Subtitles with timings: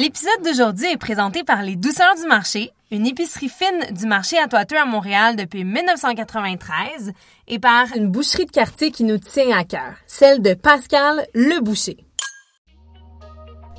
[0.00, 4.48] L'épisode d'aujourd'hui est présenté par Les Douceurs du Marché, une épicerie fine du marché à
[4.48, 7.12] Toiteux à Montréal depuis 1993,
[7.48, 11.60] et par une boucherie de quartier qui nous tient à cœur, celle de Pascal Le
[11.60, 11.98] Boucher.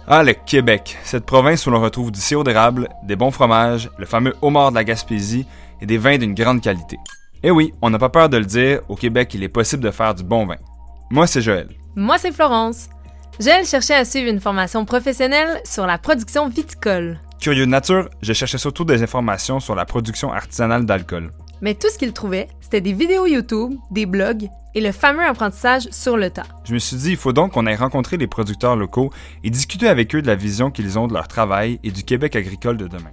[0.05, 4.05] Ah, le Québec, cette province où l'on retrouve du sirop d'érable, des bons fromages, le
[4.05, 5.47] fameux homard de la Gaspésie
[5.81, 6.99] et des vins d'une grande qualité.
[7.41, 9.89] Eh oui, on n'a pas peur de le dire, au Québec, il est possible de
[9.89, 10.57] faire du bon vin.
[11.09, 11.69] Moi, c'est Joël.
[11.95, 12.89] Moi, c'est Florence.
[13.39, 17.19] Joël cherchait à suivre une formation professionnelle sur la production viticole.
[17.39, 21.31] Curieux de nature, je cherchais surtout des informations sur la production artisanale d'alcool.
[21.61, 25.87] Mais tout ce qu'il trouvait, c'était des vidéos YouTube, des blogs et le fameux apprentissage
[25.91, 26.45] sur le tas.
[26.65, 29.11] Je me suis dit, il faut donc qu'on aille rencontrer les producteurs locaux
[29.43, 32.35] et discuter avec eux de la vision qu'ils ont de leur travail et du Québec
[32.35, 33.11] agricole de demain.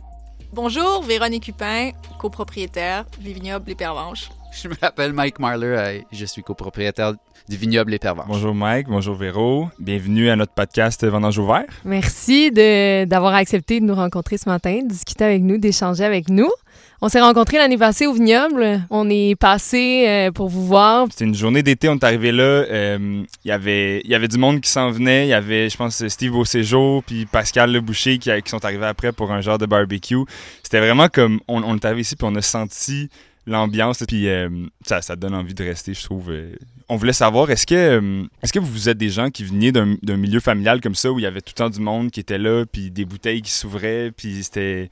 [0.52, 4.30] Bonjour, Véronique Hupin, copropriétaire du vignoble Les Pervenches.
[4.52, 7.12] Je m'appelle Mike Marler et je suis copropriétaire
[7.48, 8.26] du vignoble Les Pervenches.
[8.28, 9.68] Bonjour Mike, bonjour Véro.
[9.78, 11.64] Bienvenue à notre podcast Vendange ouvert.
[11.84, 16.28] Merci de- d'avoir accepté de nous rencontrer ce matin, de discuter avec nous, d'échanger avec
[16.28, 16.50] nous.
[17.00, 18.80] On s'est rencontrés l'année passée au vignoble.
[18.90, 21.06] On est passé euh, pour vous voir.
[21.10, 22.42] C'était une journée d'été, on est arrivé là.
[22.42, 25.26] euh, Il y avait- il y avait du monde qui s'en venait.
[25.26, 28.86] Il y avait, je pense, Steve Beauséjour puis Pascal Le Boucher qui, qui sont arrivés
[28.86, 30.16] après pour un genre de barbecue.
[30.64, 33.08] C'était vraiment comme, on, on est arrivé ici puis on a senti
[33.50, 34.02] l'ambiance.
[34.06, 34.48] Puis euh,
[34.86, 36.30] ça, ça donne envie de rester, je trouve.
[36.30, 36.54] euh.
[36.88, 40.16] On voulait savoir, est-ce que, euh, est-ce que vous êtes des gens qui veniez d'un
[40.16, 42.38] milieu familial comme ça où il y avait tout le temps du monde qui était
[42.38, 44.88] là, puis des bouteilles qui s'ouvraient, puis c'était...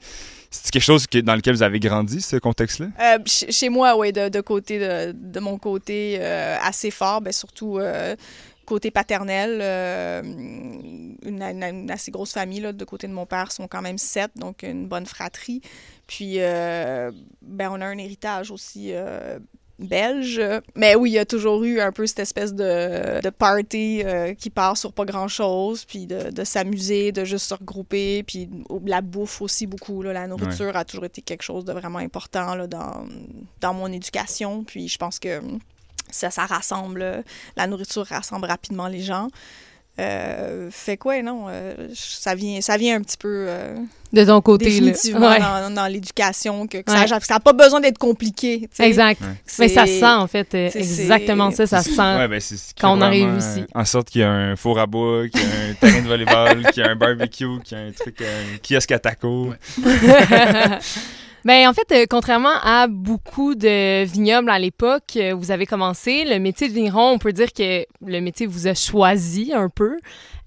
[0.49, 2.87] C'est quelque chose dans lequel vous avez grandi, ce contexte-là?
[3.25, 7.79] Ch- chez moi, oui, de, de côté de, mon côté assez fort, ben, surtout
[8.65, 9.61] côté paternel,
[11.25, 14.63] une assez grosse famille là, de côté de mon père, sont quand même sept, donc
[14.63, 15.61] une bonne fratrie.
[16.07, 19.39] Puis, euh, ben, on a un héritage aussi euh,
[19.77, 20.41] belge.
[20.75, 24.33] Mais oui, il y a toujours eu un peu cette espèce de, de party euh,
[24.33, 28.49] qui part sur pas grand-chose, puis de, de s'amuser, de juste se regrouper, puis
[28.85, 30.01] la bouffe aussi beaucoup.
[30.01, 33.05] Là, la nourriture a toujours été quelque chose de vraiment important là, dans,
[33.59, 34.63] dans mon éducation.
[34.63, 35.41] Puis je pense que
[36.09, 37.23] ça, ça rassemble,
[37.57, 39.27] la nourriture rassemble rapidement les gens.
[39.99, 43.75] Euh, fait quoi, non, euh, ça vient, ça vient un petit peu euh,
[44.13, 44.71] De ton côté, là.
[44.71, 45.39] définitivement Ouais.
[45.39, 47.07] dans, dans l'éducation, que, que Ouais.
[47.07, 48.69] ça n'a pas besoin d'être compliqué.
[48.77, 49.19] Exact.
[49.21, 49.27] Ouais.
[49.57, 51.65] Mais ça se sent, en fait, c'est- exactement ça.
[51.65, 51.99] Ça se sent.
[52.17, 53.63] Ouais, ben, c'est ce qui quand on arrive ici.
[53.73, 56.07] En sorte qu'il y a un four à bois, qu'il y a un terrain de
[56.07, 59.53] volleyball, qu'il y a un barbecue, qu'il y a un truc, un kiosque à tacos.
[61.47, 66.25] Ben, en fait, euh, contrairement à beaucoup de vignobles à l'époque, euh, vous avez commencé
[66.25, 67.11] le métier de vigneron.
[67.11, 69.95] On peut dire que le métier vous a choisi un peu.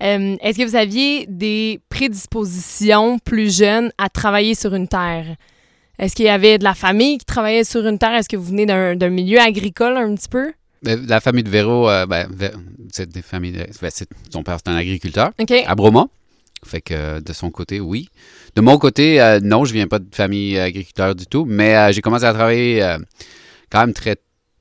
[0.02, 5.24] Euh, Est-ce que vous aviez des prédispositions plus jeunes à travailler sur une terre?
[5.98, 8.12] Est-ce qu'il y avait de la famille qui travaillait sur une terre?
[8.14, 10.52] Est-ce que vous venez d'un milieu agricole un petit peu?
[10.82, 12.28] Ben, La famille de Véro, ben,
[12.92, 13.52] c'est des familles.
[13.52, 13.90] de- ben,
[14.30, 15.30] son père, c'est un agriculteur
[15.66, 16.10] à Bromont.
[16.64, 18.08] Fait que euh, de son côté, oui.
[18.54, 21.92] De mon côté, euh, non, je viens pas de famille agriculteur du tout, mais euh,
[21.92, 22.98] j'ai commencé à travailler euh,
[23.70, 24.16] quand même très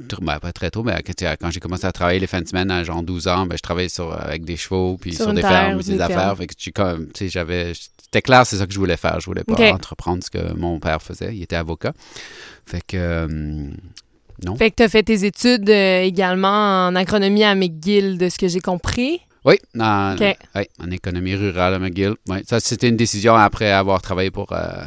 [0.08, 2.72] tr- ben, pas très tôt, mais quand, j'ai commencé à travailler les fins de semaine
[2.72, 5.50] à genre 12 ans, ben, je travaillais sur, avec des chevaux, puis Sur des terre,
[5.50, 6.02] fermes, des fermes.
[6.12, 6.38] affaires.
[6.38, 9.20] Fait que j'ai comme, tu sais, j'avais, c'était clair, c'est ça que je voulais faire.
[9.20, 11.36] Je voulais pas entreprendre ce que mon père faisait.
[11.36, 11.92] Il était avocat.
[12.66, 13.28] Fait que,
[14.46, 14.56] non.
[14.56, 18.48] Fait que tu as fait tes études également en agronomie à McGill, de ce que
[18.48, 19.20] j'ai compris.
[19.46, 22.16] Oui, oui, en économie rurale à McGill.
[22.28, 24.84] Ouais, ça, c'était une décision après avoir travaillé pour, euh,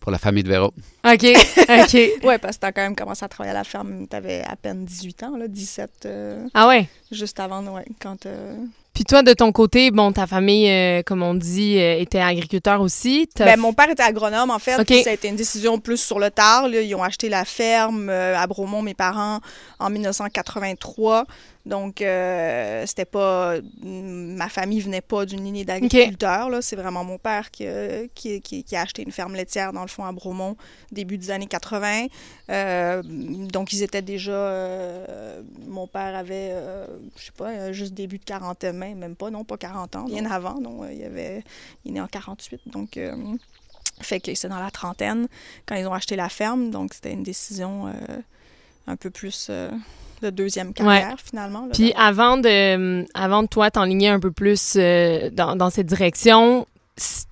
[0.00, 0.72] pour la famille de Véro.
[1.04, 1.24] OK.
[1.68, 2.24] OK.
[2.24, 4.84] Ouais, parce que t'as quand même commencé à travailler à la ferme, t'avais à peine
[4.84, 6.88] 18 ans, là, 17, euh, Ah ouais?
[7.10, 8.26] juste avant, ouais, quand...
[8.26, 8.54] euh,
[8.92, 12.80] Puis toi, de ton côté, bon, ta famille, euh, comme on dit, euh, était agriculteur
[12.82, 13.28] aussi.
[13.38, 14.76] Ben, mon père était agronome, en fait.
[14.78, 14.86] Ok.
[14.86, 16.68] puis Ça a été une décision plus sur le tard.
[16.68, 16.80] là.
[16.82, 19.40] Ils ont acheté la ferme euh, à Bromont, mes parents,
[19.78, 21.24] en 1983.
[21.66, 23.56] Donc, euh, c'était pas.
[23.82, 26.48] Ma famille venait pas d'une lignée d'agriculteurs.
[26.48, 26.62] là.
[26.62, 29.82] C'est vraiment mon père qui, a- qui, qui- qui a acheté une ferme laitière, dans
[29.82, 30.56] le fond, à Bromont,
[30.92, 32.06] début des années 80.
[32.50, 34.30] Euh, donc, ils étaient déjà.
[34.32, 39.16] euh, mon père avait, euh, je sais pas, euh, juste début de quarantaine, même même
[39.16, 40.60] pas, non, pas 40 ans, bien avant.
[40.60, 41.42] Non, il, avait,
[41.84, 42.60] il est né en 48.
[42.66, 42.96] Donc.
[42.96, 43.14] euh,
[44.02, 45.26] fait que c'est dans la trentaine
[45.64, 47.92] quand ils ont acheté la ferme, donc c'était une décision euh,
[48.86, 49.70] un peu plus euh,
[50.22, 51.62] de deuxième carrière finalement.
[51.62, 51.72] là.
[51.72, 56.66] Puis avant de, avant de toi t'enligner un peu plus euh, dans, dans cette direction,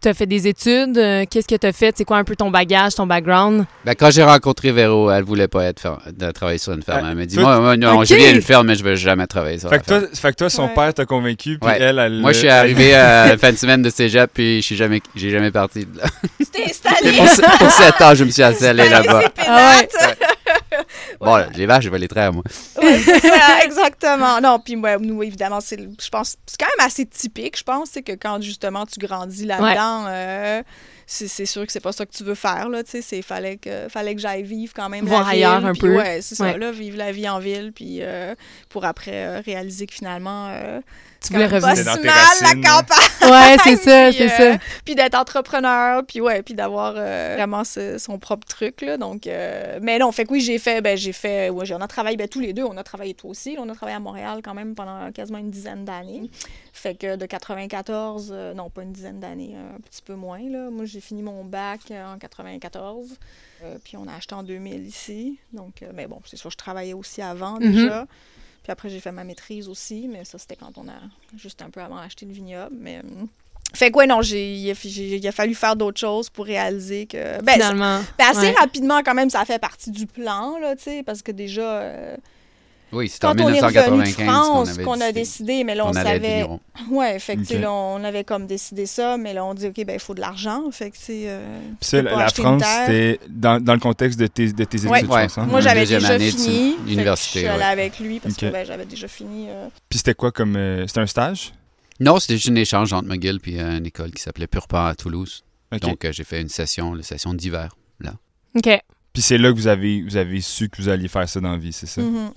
[0.03, 0.99] tu as fait des études.
[0.99, 1.95] euh, Qu'est-ce que tu as fait?
[1.97, 3.65] C'est quoi un peu ton bagage, ton background?
[3.87, 7.01] Ben, quand j'ai rencontré Véro, elle voulait pas être fer- de travailler sur une ferme.
[7.03, 8.05] Ah, Elle m'a dit, moi, moi, non, Ok.
[8.05, 10.15] je viens une ferme, mais je veux jamais travailler sur Fait la que, toi, ferme.
[10.15, 10.75] fait que toi, son Ouais.
[10.75, 11.79] père t'a convaincu, puis Ouais.
[11.81, 12.21] elle, elle...
[12.21, 15.01] Moi, je suis arrivé à la fin de semaine de cégep, puis je suis jamais,
[15.15, 16.05] j'ai jamais parti de là.
[16.53, 17.13] T'es installé!
[17.17, 19.23] Pour, pour sept ans, je me suis installé Installé, là-bas.
[21.25, 22.43] Bon, les vaches, je vais les traire, moi.
[22.81, 24.41] Ouais, ça, exactement.
[24.41, 27.91] Non, puis ouais, nous, évidemment, c'est, je pense, c'est quand même assez typique, je pense,
[27.93, 30.63] c'est que quand justement tu grandis là-dedans, euh,
[31.07, 33.23] c'est, c'est sûr que c'est pas ça que tu veux faire, là, tu sais, c'est
[33.23, 35.97] fallait que, fallait que j'aille vivre quand même Voir la ailleurs ville, un puis peu.
[35.97, 38.35] Ouais, c'est ça, là, vivre la vie en ville, puis euh,
[38.69, 40.81] pour après euh, réaliser que finalement, euh,
[41.25, 41.95] Tu c'est voulais revenir.
[41.95, 43.31] Tes mal la campagne.
[43.31, 44.59] Ouais, c'est ça, c'est euh, ça.
[44.85, 48.97] puis d'être entrepreneur, puis ouais, puis d'avoir euh, vraiment ce- son propre truc là.
[48.99, 51.89] Donc, euh, mais non, fait que oui, j'ai fait, ben j'ai fait, ouais, on a
[51.89, 54.01] travaillé, ben tous les deux, on a travaillé toi aussi, là, on a travaillé à
[54.01, 56.31] Montréal quand même pendant quasiment une dizaine d'années.
[56.73, 60.69] Fait que de 94, euh, non pas une dizaine d'années, un petit peu moins là.
[60.71, 63.17] Moi j'ai fini mon bac euh, en 94,
[63.65, 65.39] euh, puis on a acheté en 2000 ici.
[65.53, 67.73] Donc, euh, mais bon, c'est sûr, je travaillais aussi avant Mhm.
[67.73, 68.07] déjà.
[68.65, 70.97] Puis après, j'ai fait ma maîtrise aussi, mais ça, c'était quand on a
[71.37, 72.75] juste un peu avant acheté le vignoble.
[72.81, 73.27] Mais, euh,
[73.75, 74.71] fait que, ouais, non, j'ai, il,
[75.29, 77.43] a, fallu faire d'autres choses pour réaliser que.
[77.43, 78.01] Ben, ça- Finalement.
[78.19, 78.55] ben, assez ouais.
[78.55, 82.17] rapidement, quand même, ça fait partie du plan, là, tu sais, parce que déjà, euh,
[82.95, 85.65] Oui, c'était en quand on est revenu de 1995 France, qu'on avait qu'on a décidé
[85.65, 86.47] mais là, on, savait.
[86.91, 89.95] Ouais, fait que, là, on avait comme décidé ça, mais là, on dit, OK, ben,
[89.95, 90.71] il faut de l'argent.
[90.71, 91.29] Fait que, c'est.
[91.81, 95.01] Ça, la, la France, c'était dans, dans le contexte de tes, de tes études, Ouais.
[95.03, 95.23] je Ouais.
[95.25, 95.39] pense.
[95.39, 95.47] hein?
[95.47, 96.77] Moi, j'avais déjà fini.
[96.87, 97.65] université, Je suis allée ouais.
[97.65, 99.47] avec lui parce que ben, j'avais déjà fini.
[99.49, 100.57] euh, Puis c'était quoi comme.
[100.57, 101.53] euh, c'était un stage?
[102.01, 105.45] Non, c'était juste un échange entre McGill et une école qui s'appelait Purpan à Toulouse.
[105.81, 107.75] Donc, euh, j'ai fait une session, la session d'hiver.
[108.57, 108.69] OK.
[109.13, 111.53] Puis c'est là que vous avez, vous avez su que vous alliez faire ça dans
[111.53, 112.01] la vie, c'est ça?
[112.01, 112.31] mhm.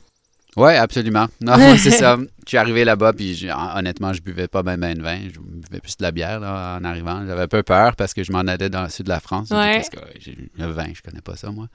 [0.57, 1.27] Oui, absolument.
[1.41, 2.17] Non, c'est ça.
[2.17, 5.19] Je suis arrivé là-bas, puis hon- honnêtement, je buvais pas bien ben de vin.
[5.33, 7.25] Je buvais plus de la bière là, en arrivant.
[7.27, 9.49] J'avais un peu peur parce que je m'en allais dans le sud de la France.
[9.51, 9.77] Ouais.
[9.77, 11.67] Qu'est-ce que- j'ai- Le vin, je connais pas ça, moi.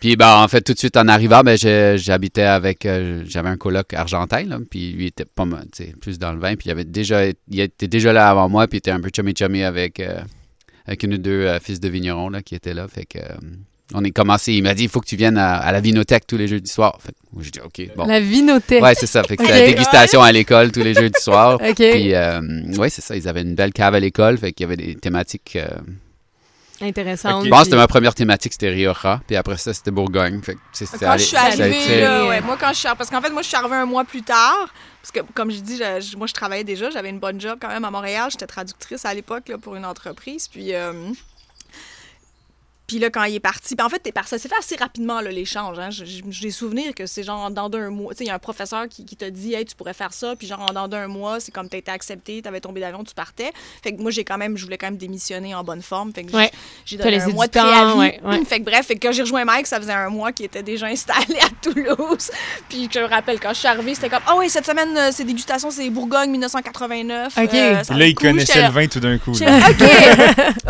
[0.00, 2.86] Puis, ben, en fait, tout de suite, en arrivant, ben, j'habitais avec...
[2.86, 5.66] euh, J'avais un coloc argentin, là, puis lui était pas mal,
[6.00, 6.54] plus dans le vin.
[6.54, 7.26] Puis il avait déjà...
[7.26, 10.20] Il était déjà là avant moi, puis il était un peu chummy-chummy avec, euh,
[10.86, 12.86] avec une ou deux euh, fils de vignerons là, qui étaient là.
[12.86, 13.18] Fait que...
[13.94, 16.26] on est commencé, il m'a dit, il faut que tu viennes à, à la vinothèque
[16.26, 16.98] tous les jeudis soirs.
[17.00, 18.06] Fait que moi, j'ai dit, OK, bon.
[18.06, 18.82] La vinothèque.
[18.82, 19.22] Ouais, c'est ça.
[19.24, 19.60] Fait que c'était Ok.
[19.60, 21.54] la dégustation à l'école tous les jeudis soirs.
[21.62, 21.74] OK.
[21.76, 22.40] Puis, euh,
[22.76, 23.16] ouais, c'est ça.
[23.16, 24.36] Ils avaient une belle cave à l'école.
[24.38, 25.56] Fait qu'il y avait des thématiques.
[25.56, 25.68] euh,
[26.80, 27.42] Intéressant.
[27.42, 29.20] Je pense que c'était ma première thématique, c'était Rioja.
[29.26, 30.40] Puis après ça, c'était Bourgogne.
[30.42, 30.58] Fait que,
[31.00, 33.30] Quand allé- je suis arrivée, été- là, ouais, moi, quand je suis parce qu'en fait,
[33.30, 36.28] moi, je suis arrivée un mois plus tard, parce que, comme je dis, je- moi,
[36.28, 39.48] je travaillais déjà, j'avais une bonne job quand même à Montréal, j'étais traductrice à l'époque,
[39.48, 40.72] là, pour une entreprise, puis...
[40.72, 40.92] euh,
[42.88, 45.78] Puis là, quand il est parti, puis en fait, ça s'est fait assez rapidement, l'échange.
[45.78, 45.90] Hein.
[45.90, 48.14] J'ai souvenirs que c'est genre dans d'un mois.
[48.14, 50.12] Tu sais, il y a un professeur qui, qui t'a dit, hey, tu pourrais faire
[50.14, 53.14] ça, puis genre dans d'un mois, c'est comme t'as été accepté, t'avais tombé d'avion, tu
[53.14, 53.52] partais.
[53.82, 56.12] Fait que moi, j'ai quand même, je voulais quand même démissionner en bonne forme.
[56.14, 56.50] Fait que j'ai- Ouais.
[56.86, 57.98] j'ai T'as donné laissé un mois de préavis.
[57.98, 58.44] ouais, ouais.
[58.46, 60.62] Fait que bref, fait que quand j'ai rejoint Mike, ça faisait un mois qu'il était
[60.62, 62.30] déjà installé à Toulouse.
[62.70, 64.96] Puis que je me rappelle, quand je suis arrivée, c'était comme, ah oui, cette semaine,
[64.96, 67.34] euh, c'est dégustation, c'est Bourgogne 1989.
[67.36, 67.52] Ok.
[67.52, 69.32] Euh, là, il cool, connaissait le vin tout d'un coup.
[69.32, 69.42] OK.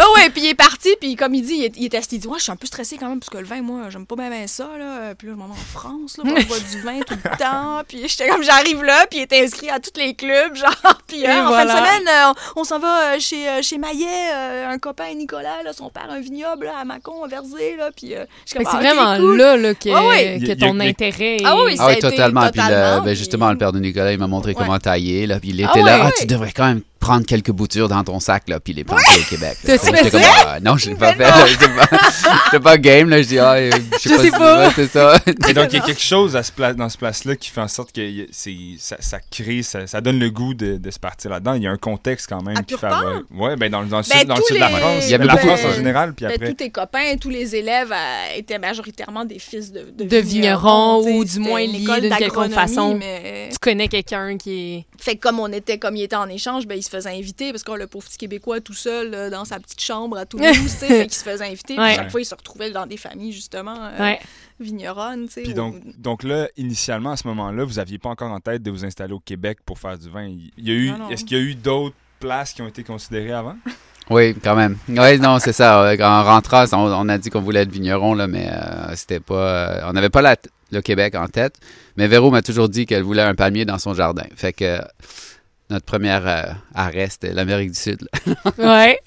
[0.01, 2.39] Ah ouais, puis il est parti, puis comme il dit, il était il dit, ouais,
[2.39, 4.31] je suis un peu stressé quand même, parce que le vin, moi, j'aime pas bien,
[4.31, 5.15] bien ça, là.
[5.17, 7.83] Puis là, je m'en vais en France, là, on boit du vin tout le temps.
[7.87, 10.99] Puis j'étais comme, j'arrive là, puis il était inscrit à tous les clubs, genre.
[11.07, 11.73] Puis hein, en voilà.
[11.75, 14.79] fin de semaine, euh, on, on s'en va euh, chez, euh, chez Maillet, euh, un
[14.79, 17.91] copain, Nicolas, là, son père, un vignoble, là, à Mâcon, à Verzé, là.
[17.97, 19.37] Puis euh, je c'est ah, vraiment cool.
[19.37, 20.39] là, là, que, Ah ouais.
[20.39, 21.45] que Il y a- ton intérêt est...
[21.45, 22.41] Ah oui, Ah oui, été totalement.
[22.51, 24.57] Puis, le- totalement, ben, puis- justement, le père de Nicolas, il m'a montré Ouais.
[24.57, 25.27] comment tailler.
[25.27, 25.99] Là, puis il était Ah là.
[25.99, 26.05] ouais.
[26.09, 29.03] Ah, tu devrais quand même prendre quelques boutures dans ton sac, là, puis les planter
[29.21, 29.57] au Québec.
[29.65, 29.79] là.
[29.79, 31.19] Fait comme, ah, non, je l'ai pas fait.
[31.23, 31.47] là.
[31.47, 33.09] J'étais pas, pas game.
[33.09, 33.23] Là.
[33.23, 34.19] Je dis, ah, euh, je sais Je pas.
[34.19, 34.71] sais si- pas.
[34.75, 35.15] c'est ça.
[35.49, 37.61] Et donc, il y a quelque chose à ce pla- dans ce place-là qui fait
[37.61, 41.31] en sorte que ça, ça crée, ça, ça donne le goût de, de se partir
[41.31, 41.55] là-dedans.
[41.55, 42.89] Il y a un contexte quand même À qui fait
[43.31, 45.05] Ouais, ben dans, le- dans le Ben, sud, dans le de la France.
[45.07, 46.49] Il y avait la beaucoup- France en général, puis Ben, après.
[46.49, 51.25] tous tes copains, tous les élèves euh, étaient majoritairement des fils de, De vignerons, ou
[51.25, 52.95] du moins liés d'une quelconque façon.
[52.97, 54.87] mais- Tu connais quelqu'un qui est...
[55.03, 57.73] Fait comme on était, comme il était en échange, ben, se faisait inviter parce que
[57.73, 61.03] le pauvre petit Québécois tout seul là, dans sa petite chambre à Toulouse, tu sais,
[61.07, 61.75] qu'il se faisait inviter.
[61.75, 61.95] puis Ouais.
[61.95, 64.19] chaque fois, il se retrouvait dans des familles justement euh, Ouais.
[64.59, 65.43] vigneronnes, tu sais.
[65.43, 68.63] Puis ou- donc, donc là, initialement, à ce moment-là, vous aviez pas encore en tête
[68.63, 70.25] de vous installer au Québec pour faire du vin.
[70.27, 73.33] Il y a eu, est-ce qu'il y a eu d'autres places qui ont été considérées
[73.33, 73.57] avant?
[74.11, 74.79] Oui, quand même.
[74.89, 75.83] Oui, non, c'est ça.
[75.83, 79.21] Ouais, En rentrant, on, on a dit qu'on voulait être vigneron, là, mais euh, c'était
[79.21, 79.35] pas.
[79.35, 80.37] euh, on n'avait pas la
[80.71, 81.57] le Québec en tête.
[81.97, 84.25] Mais Véro m'a toujours dit qu'elle voulait un palmier dans son jardin.
[84.37, 84.81] Fait que
[85.71, 88.09] notre première euh, arrêt, c'était l'Amérique du Sud.
[88.59, 88.99] Ouais.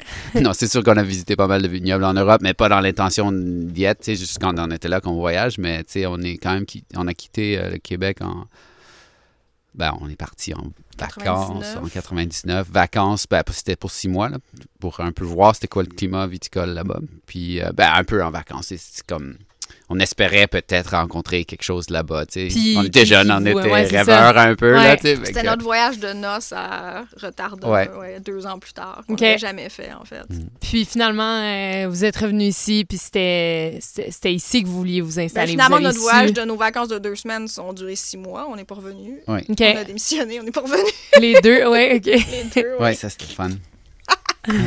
[0.41, 2.79] non, c'est sûr qu'on a visité pas mal de vignobles en Europe, mais pas dans
[2.79, 3.99] l'intention d'y être.
[3.99, 6.53] Tu sais, juste quand on était là qu'on voyage, mais tu sais, on est quand
[6.53, 8.45] même qui- on a quitté euh, le Québec en.
[9.73, 10.63] Ben, on est parti en
[10.99, 11.77] vacances 99.
[11.83, 12.67] en 99.
[12.69, 14.37] Vacances, ben, c'était pour six mois, là,
[14.81, 16.99] pour un peu voir c'était quoi le climat viticole là-bas.
[17.25, 18.73] Puis, euh, ben, un peu en vacances.
[18.77, 19.37] C'est comme.
[19.91, 22.25] On espérait peut-être rencontrer quelque chose là-bas.
[22.25, 22.53] tu sais.
[22.53, 24.75] Puis- on était jeunes, on était ouais, rêveurs un peu.
[24.75, 24.97] Ouais.
[25.01, 27.03] C'était que- notre voyage de noces à
[27.63, 27.89] Ouais.
[27.99, 29.21] ouais, deux ans plus tard, qu'on Ok.
[29.21, 30.21] n'avait jamais fait, en fait.
[30.29, 30.47] Mm.
[30.61, 33.79] Puis finalement, euh, vous êtes revenu ici, puis c'était
[34.25, 35.51] ici que vous vouliez vous Ben, installer.
[35.51, 38.47] finalement, vous avez notre voyage de nos vacances de deux semaines ont duré six mois.
[38.49, 39.19] On n'est pas revenu.
[39.27, 40.89] On a démissionné, on n'est pas revenu.
[41.19, 42.05] Les deux, ouais, OK.
[42.05, 43.49] Les deux, Ouais, ça c'était le fun.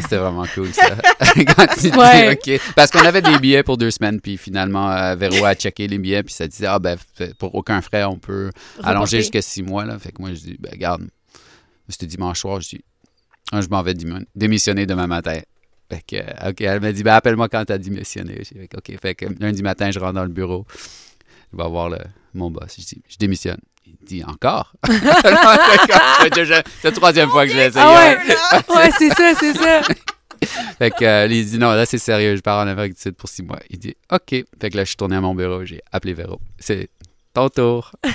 [0.03, 0.97] C'était vraiment cool, ça.
[1.57, 2.33] Quand tu dis, Ouais.
[2.35, 2.61] OK.
[2.77, 5.99] Parce qu'on avait des billets pour deux semaines, puis finalement, euh, Véro a checké les
[5.99, 8.51] billets, puis ça disait, ah, ben, fait- pour aucun frais, on peut
[8.83, 9.99] allonger jusqu'à six mois, là.
[9.99, 11.03] Fait que moi, je dis, ben, regarde,
[11.89, 12.85] c'était dimanche soir, je dis,
[13.53, 15.41] ah, je m'en vais démi- démissionner demain matin.
[15.91, 18.43] Fait que, euh, OK, elle m'a dit, ben, appelle-moi quand t'as démissionné.
[18.43, 18.99] J'ai dit, OK.
[19.01, 20.67] Fait que lundi matin, je rentre dans le bureau.
[21.53, 21.99] Je vais voir le,
[22.33, 22.75] mon boss.
[22.79, 23.59] Je dis, je démissionne.
[23.87, 24.73] Il dit, encore?
[24.87, 25.25] c'est
[26.85, 27.85] la troisième fois que je l'ai essayé.
[27.85, 28.29] Ah ouais?
[28.29, 29.83] Là, Ouais, c'est ça, c'est ça.
[30.79, 33.15] Fait que, euh, il dit non, là c'est sérieux, je pars en Amérique du Sud
[33.15, 33.61] pour six mois.
[33.71, 34.29] Il dit OK.
[34.29, 36.41] Fait que là, je suis tourné à mon bureau, j'ai appelé Véro.
[36.59, 36.91] C'est
[37.33, 37.93] ton tour.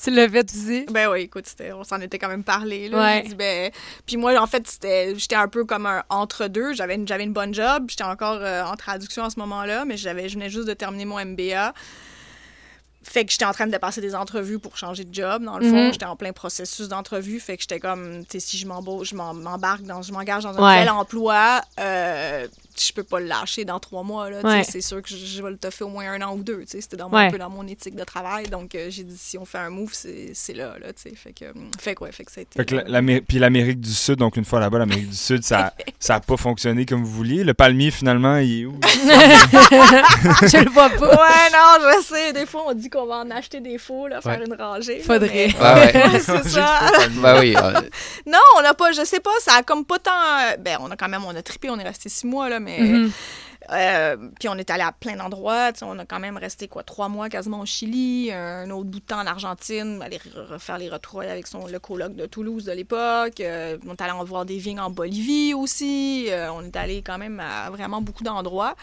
[0.00, 0.86] Tu l'as fait aussi?
[0.92, 2.88] Ben oui, écoute, on s'en était quand même parlé.
[2.88, 2.98] Là.
[3.00, 3.22] Ouais.
[3.22, 3.72] Dit, ben...
[4.06, 6.72] Puis moi, en fait, c'était, j'étais un peu comme un entre-deux.
[6.72, 7.86] J'avais une, j'avais une bonne job.
[7.88, 11.04] J'étais encore euh, en traduction à ce moment-là, mais j'avais, je venais juste de terminer
[11.04, 11.74] mon MBA.
[13.10, 15.66] Fait que j'étais en train de passer des entrevues pour changer de job, dans le
[15.68, 15.86] fond.
[15.86, 15.92] Mhm.
[15.92, 17.40] J'étais en plein processus d'entrevue.
[17.40, 20.50] Fait que j'étais comme, tu sais, si je m'embauche, je m'embarque dans, je m'engage dans
[20.50, 20.74] un Ouais.
[20.74, 22.46] nouvel emploi, euh,
[22.86, 24.28] je peux pas le lâcher dans trois mois.
[24.28, 24.64] Ouais.
[24.64, 26.60] C'est sûr que je, je vais le toffer au moins un an ou deux.
[26.60, 26.80] tu sais.
[26.80, 27.26] C'était dans mon, Ouais.
[27.26, 28.46] un peu dans mon éthique de travail.
[28.48, 30.74] Donc, euh, j'ai dit, si on fait un move, c'est c'est là.
[30.80, 31.14] là tu sais.
[31.16, 31.46] fait que,
[31.80, 32.58] fait que, ouais, fait que ça a été.
[32.58, 35.42] Fait que la- l'Amé- puis l'Amérique du Sud, donc une fois là-bas, l'Amérique du Sud,
[35.44, 37.44] ça ça a pas fonctionné comme vous vouliez.
[37.44, 38.78] Le palmier, finalement, il est où?
[39.52, 41.08] Je le vois pas.
[41.10, 42.32] Ouais, non, je sais.
[42.32, 44.46] Des fois, on dit qu'on va en acheter des faux, là, faire Ouais.
[44.46, 45.00] une rangée.
[45.00, 45.48] Faudrait.
[45.48, 46.08] mais- Ouais, ouais.
[46.12, 46.80] Ouais, c'est ça.
[47.22, 47.54] Ben oui.
[47.56, 47.72] euh,
[48.26, 50.10] Non, on n'a pas, je sais pas, ça a comme pas tant.
[50.12, 52.60] euh, Ben, on a quand même, on a trippé, on est resté six mois, là,
[52.60, 52.67] mais.
[52.80, 53.12] Mhm.
[53.70, 55.70] euh, puis on est allé à plein d'endroits.
[55.82, 59.04] On a quand même resté, quoi, trois mois quasiment au Chili, un autre bout de
[59.04, 62.72] temps en Argentine, aller re- refaire les retrouvailles avec son, le coloc de Toulouse de
[62.72, 63.40] l'époque.
[63.40, 66.26] Euh, on est allé en voir des vignes en Bolivie aussi.
[66.30, 68.74] Euh, on est allé quand même à vraiment beaucoup d'endroits.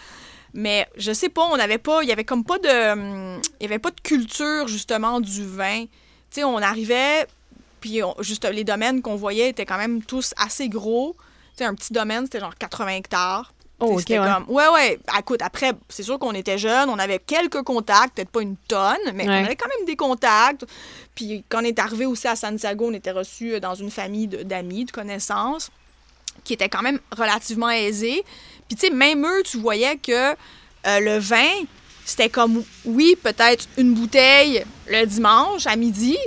[0.54, 3.66] Mais je sais pas, on n'avait pas, il y avait comme pas de, il y
[3.66, 5.84] avait pas de culture justement du vin.
[5.86, 5.90] Tu
[6.42, 7.28] sais, on arrivait,
[7.82, 11.16] puis on- juste les domaines qu'on voyait étaient quand même tous assez gros.
[11.58, 13.54] Tu sais, un petit domaine, c'était genre 80 hectares.
[13.80, 14.26] Oh, Tu sais, ok, c'était ouais.
[14.34, 15.00] comme- ouais, ouais.
[15.20, 18.98] Écoute, après, c'est sûr qu'on était jeunes, on avait quelques contacts, peut-être pas une tonne,
[19.14, 19.42] mais Ouais.
[19.42, 20.66] on avait quand même des contacts.
[21.14, 24.44] Puis quand on est arrivé aussi à Santiago, on était reçus dans une famille de-
[24.44, 25.72] d'amis, de connaissances,
[26.46, 28.24] qui était quand même relativement aisée.
[28.68, 30.32] Puis tu sais, même eux, tu voyais que
[30.88, 31.50] euh, le vin,
[32.06, 36.18] c'était comme, oui, peut-être une bouteille le dimanche à midi,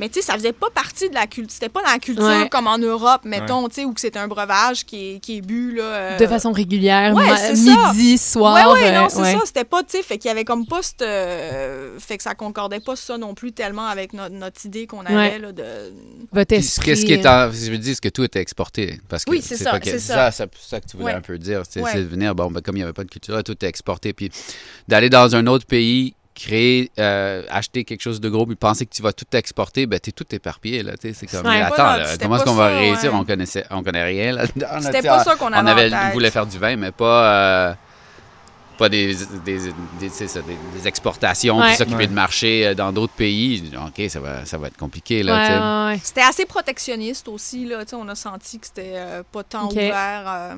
[0.00, 1.52] mais tu sais, ça faisait pas partie de la culture.
[1.52, 2.48] C'était pas dans la culture Ouais.
[2.48, 5.40] comme en Europe, mettons, tu sais, où que c'est un breuvage qui est, qui est
[5.42, 5.82] bu, là.
[5.84, 7.52] euh, De façon régulière, ouais, ça.
[7.92, 8.72] midi, soir.
[8.72, 9.32] Ouais, ouais, non, euh, c'est ouais.
[9.34, 9.40] ça.
[9.44, 11.02] C'était pas, tu sais, fait qu'il y avait comme pas cette.
[11.02, 15.00] euh, fait que ça concordait pas ça non plus tellement avec notre, notre idée qu'on
[15.04, 15.38] avait, Ouais.
[15.38, 15.64] là, de.
[16.32, 16.86] Votre esprit.
[16.86, 17.50] Qu'est-ce qui est en.
[17.52, 19.00] Je veux dire, ce que tout était exporté.
[19.08, 20.30] Parce que Oui, c'est ça, que- c'est ça.
[20.30, 21.18] C'est ça que tu voulais Ouais.
[21.18, 21.62] un peu dire.
[21.68, 21.90] C'est Ouais.
[21.92, 23.68] c'est de venir, bon, ben, comme il n'y avait pas de culture, là, tout est
[23.68, 24.12] exporté.
[24.12, 24.30] Puis
[24.88, 28.94] d'aller dans un autre pays, créer, euh, acheter quelque chose de gros, puis penser que
[28.94, 30.92] tu vas tout exporter, ben, t'es tout éparpillé, là.
[30.96, 33.12] tu sais, C'est comme, mais attends, là, comment est-ce qu'on va réussir?
[33.12, 33.18] ouais.
[33.20, 34.66] On connaissait, on connaît rien là-dedans.
[34.72, 36.12] là, C'était pas on- ça qu'on On avait avait, en tête.
[36.14, 37.24] voulait faire du vin, mais pas.
[37.24, 37.74] euh,
[38.78, 39.58] pas des, des,
[40.00, 41.66] des, ça, des- des exportations, Ouais.
[41.66, 42.06] puis s'occuper Ouais.
[42.06, 43.70] de marché euh, dans d'autres pays.
[43.76, 45.22] OK, ça va, ça va être compliqué.
[45.22, 45.94] Là.
[46.02, 47.84] C'était assez protectionniste aussi, là.
[47.84, 50.24] Tu sais, on a senti que c'était euh, pas tant ouvert.
[50.26, 50.54] euh,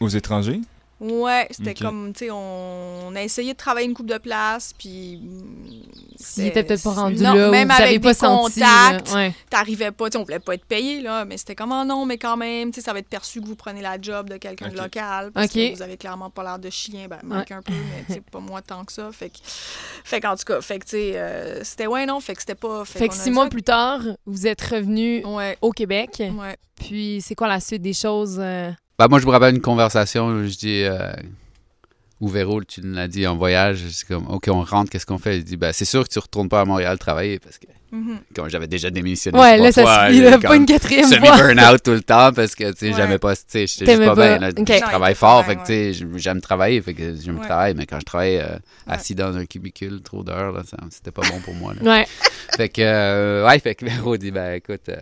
[0.00, 0.60] Aux étrangers?
[1.00, 4.74] Ouais, c'était comme, tu sais, on, on a essayé de travailler une coupe de place,
[4.76, 5.20] puis.
[5.22, 5.82] mm,
[6.16, 8.58] S'il était peut-être pas rendu non, là, ou même vous avec pas des senti.
[8.60, 9.32] contacts, ouais.
[9.48, 12.04] t'arrivais pas, tu sais, on voulait pas être payé, là, mais c'était comme, oh non,
[12.04, 14.38] mais quand même, tu sais, ça va être perçu que vous prenez la job de
[14.38, 14.82] quelqu'un de Ok.
[14.82, 18.04] local, parce que vous avez clairement pas l'air de chien, ben, manque un peu, mais
[18.08, 20.84] tu sais, pas moi tant que ça, fait que, fait qu'en tout cas, fait que,
[20.84, 22.84] tu sais, euh, c'était, ouais, non, fait que c'était pas...
[22.84, 26.10] Fait que qu'on a six mois plus tard, vous êtes revenu Ouais, au Québec.
[26.20, 26.56] ouais.
[26.74, 28.38] Puis c'est quoi la suite des choses?
[28.40, 28.72] euh?
[28.98, 30.82] Ben, moi, je me rappelle une conversation où je dis.
[30.84, 31.12] Euh,
[32.20, 35.36] où Véro, tu l'as dit en voyage, c'est comme, OK, on rentre, qu'est-ce qu'on fait?
[35.38, 38.18] Il dit, ben, c'est sûr que tu retournes pas à Montréal travailler parce que, Mhm.
[38.34, 39.38] comme j'avais déjà démissionné.
[39.38, 39.92] Ouais, là, ça fois,
[40.32, 41.16] comme pas une quatrième fois.
[41.16, 42.94] Semi-burn-out tout le temps parce que, tu sais, Ouais.
[42.96, 44.38] j'aimais pas, tu sais, j'étais T'aimais juste pas pas.
[44.38, 44.48] bien.
[44.48, 44.50] là.
[44.50, 47.46] Je travaille il fort, fait que, tu sais, j'aime- travailler, fait que j'aime Ouais.
[47.46, 51.22] travailler, mais quand je travaille euh, assis dans un cubicule trop d'heures, là, c'était pas
[51.30, 51.72] bon pour moi.
[51.80, 51.88] là.
[52.00, 52.06] Ouais.
[52.56, 54.96] Fait que, euh, ouais, fait que Véro dit, ben écoute, euh,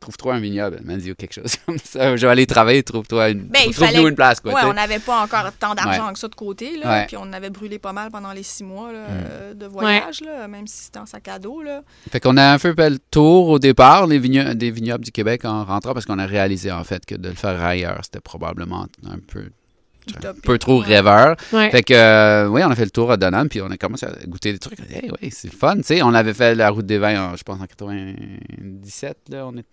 [0.00, 2.16] trouve-toi un vignoble, elle m'a dit ou quelque chose comme ça.
[2.16, 4.52] Je vais aller travailler, trouve-toi une, Ben, fallait- une place, quoi.
[4.54, 7.06] Ouais, on n'avait pas encore tant d'argent que ça de côté, là, Ouais.
[7.06, 9.04] puis on avait brûlé pas mal pendant les six mois là, Mm.
[9.30, 11.62] euh, de voyage, là, même si c'était en sac à dos.
[11.62, 11.82] Là.
[12.10, 15.12] Fait qu'on a un peu fait le tour au départ les vigno- des vignobles du
[15.12, 18.20] Québec en rentrant parce qu'on a réalisé en fait que de le faire ailleurs, c'était
[18.20, 19.50] probablement un peu
[20.24, 21.36] un peu trop rêveur.
[21.52, 21.70] Ouais.
[21.70, 24.06] Fait que, euh, oui, on a fait le tour à Donham, puis on a commencé
[24.06, 24.78] à goûter des trucs.
[24.90, 26.02] Hey, oui, c'est le fun, tu sais.
[26.02, 29.46] On avait fait la route des vins, en- je pense, en 97, là.
[29.46, 29.64] On est...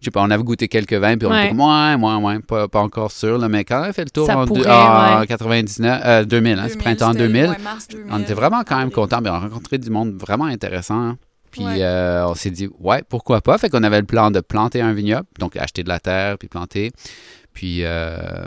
[0.00, 1.40] Je sais pas, on avait goûté quelques vins, puis on Ouais.
[1.48, 3.50] était comme, ouais, ouais, ouais, pas, pas encore sûr, là.
[3.50, 5.26] Mais quand on a fait le tour Ça en, deux- pourrait, en ouais.
[5.26, 8.06] 99, euh, 2000, hein, c'est printemps 2000, mars 2000.
[8.10, 11.00] on était vraiment quand même contents, puis on a rencontré du monde vraiment intéressant.
[11.00, 11.18] hein.
[11.50, 11.82] Puis Ouais.
[11.82, 13.58] euh, on s'est dit, ouais, pourquoi pas?
[13.58, 16.48] Fait qu'on avait le plan de planter un vignoble, donc acheter de la terre, puis
[16.48, 16.92] planter.
[17.52, 18.46] Puis, euh,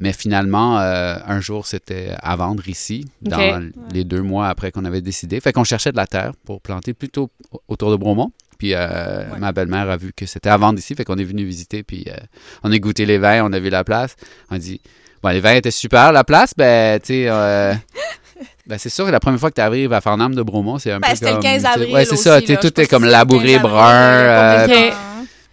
[0.00, 4.84] mais finalement, euh, un jour, c'était à vendre ici, dans les deux mois après qu'on
[4.84, 5.38] avait décidé.
[5.40, 8.32] Fait qu'on cherchait de la terre pour planter plutôt au- autour de Bromont.
[8.58, 9.38] Puis euh, Ouais.
[9.38, 12.04] ma belle-mère a vu que c'était à vendre ici, fait qu'on est venu visiter, puis
[12.08, 12.16] euh,
[12.62, 14.16] on a goûté les vins, on a vu la place.
[14.50, 14.80] On a dit,
[15.22, 17.72] bon, les vins étaient super, la place, ben, tu sais, euh,
[18.66, 20.92] ben, c'est sûr que la première fois que tu arrives à Farnham de Bromont, c'est
[20.92, 21.42] un Ben, peu c'était le comme...
[21.42, 21.94] 15 tu sais, avril.
[21.94, 22.56] Ouais, c'est ça, là.
[22.58, 23.94] tout est comme labouré 15 brun.
[23.94, 24.90] euh,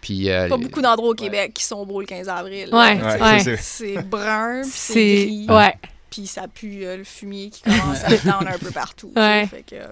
[0.02, 2.70] puis, euh, Pas beaucoup d'endroits au Québec qui sont beaux le 15 avril.
[2.72, 5.74] Ouais, c'est- brun, puis c'est gris, Ouais.
[6.10, 9.12] puis ça pue euh, le fumier qui commence à étendre un peu partout.
[9.16, 9.46] Ouais.
[9.48, 9.88] Fait que, euh,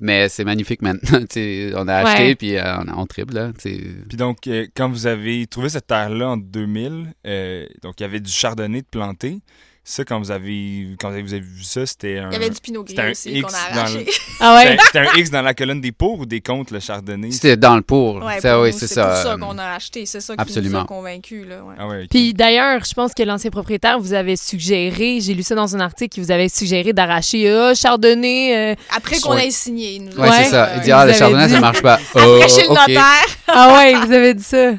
[0.00, 1.00] Mais c'est magnifique maintenant.
[1.76, 2.34] on a acheté, Ouais.
[2.34, 3.50] puis euh, on, on triple, là.
[3.56, 8.06] Puis donc, euh, quand vous avez trouvé cette terre-là en 2000, euh, donc il y
[8.06, 9.40] avait du chardonnay de planté.
[9.92, 12.28] Ça, quand vous avez, quand vous avez vu ça, c'était un...
[12.30, 14.06] Il y avait du pinot gris aussi X qu'on a dans arraché.
[14.40, 14.76] Ah ouais?
[14.86, 17.32] C'était un X dans la colonne des pour ou des contre, le chardonnay?
[17.32, 18.22] C'était dans le pour.
[18.24, 19.26] Ouais, ça, pour oui, nous, c'est c'est ça.
[19.32, 20.06] euh, qu'on a acheté.
[20.06, 20.82] C'est ça qui nous absolument.
[20.82, 21.44] a convaincus.
[21.44, 21.74] Là, ouais.
[21.76, 22.06] Ah ouais.
[22.08, 25.80] Puis d'ailleurs, je pense que l'ancien propriétaire vous avait suggéré, j'ai lu ça dans un
[25.80, 28.56] article, qui vous avait suggéré d'arracher ah, Chardonnay.
[28.56, 29.94] euh, Après qu'on ait signé.
[29.96, 30.70] il nous Ouais, c'est ça.
[30.76, 31.94] Il euh, dit, ah, le chardonnay, dit- ça marche pas.
[32.14, 33.26] Après Oh, chez le notaire.
[33.48, 34.70] Ah ouais, vous avez dit ça.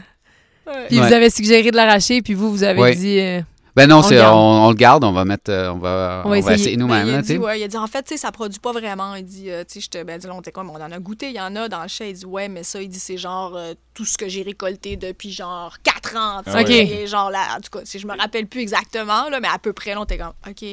[0.87, 1.05] Puis Ouais.
[1.07, 2.95] vous avez suggéré de l'arracher, puis vous, vous avez Ouais.
[2.95, 3.43] dit.
[3.75, 4.35] Ben non, On c'est, le garde.
[4.37, 6.55] on, on le garde, on va mettre, euh, on va, On on va essayer.
[6.55, 7.39] essayer Ben, nous-mêmes, il, a là, dit, tu sais.
[7.39, 9.15] ouais, il a dit, en fait, tu sais, ça produit pas vraiment.
[9.15, 10.99] Il dit, euh, tu sais, j'étais, ben, dis, là, on était comme, on en a
[10.99, 12.09] goûté, il y en a dans le chai.
[12.09, 14.97] Il dit, ouais, mais ça, il dit, c'est genre euh, tout ce que j'ai récolté
[14.97, 16.41] depuis genre 4 ans.
[16.45, 16.61] Ah.
[16.69, 19.57] Et genre, là, en tout cas, si je me rappelle plus exactement, là, mais à
[19.57, 20.65] peu près, là, on était comme, OK.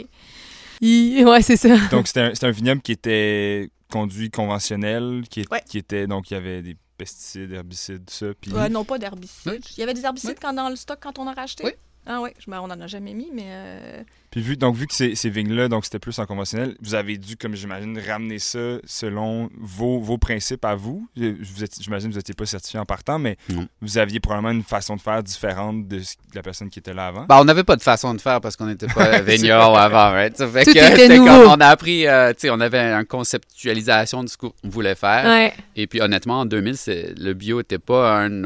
[0.81, 1.77] il- Ouais, c'est ça.
[1.91, 5.63] Donc, c'était un, c'était un vignoble qui était conduit conventionnel, qui, est- Ouais.
[5.69, 8.27] qui était, donc, il y avait des pesticides, herbicides, tout ça.
[8.41, 9.53] Puis, Ouais, non, pas d'herbicides.
[9.53, 9.61] Oui.
[9.77, 10.37] Il y avait des herbicides Oui.
[10.43, 11.65] quand, dans le stock quand on a racheté?
[11.65, 11.71] Oui.
[12.11, 13.45] Ah oui, je, ben, on en a jamais mis, mais...
[13.49, 16.95] euh, puis vu, donc, vu que ces, ces vignes-là, donc, c'était plus en conventionnel, vous
[16.95, 21.07] avez dû, comme j'imagine, ramener ça selon vos, vos principes à vous.
[21.17, 23.67] Je- Vous êtes- j'imagine que vous n'étiez pas certifié en partant, mais Non.
[23.83, 26.95] vous aviez probablement une façon de faire différente de, ce- de la personne qui était
[26.95, 27.25] là avant.
[27.27, 30.37] Ben, on n'avait pas de façon de faire parce qu'on n'était pas vignerons avant, right?
[30.37, 31.27] Ça fait Tout que était nouveau.
[31.27, 34.95] comme on a appris, euh, tu sais, on avait une conceptualisation de ce qu'on voulait
[34.95, 35.25] faire.
[35.27, 35.53] Ouais.
[35.77, 38.37] Et puis honnêtement, en 2000, c'est- le bio n'était pas un de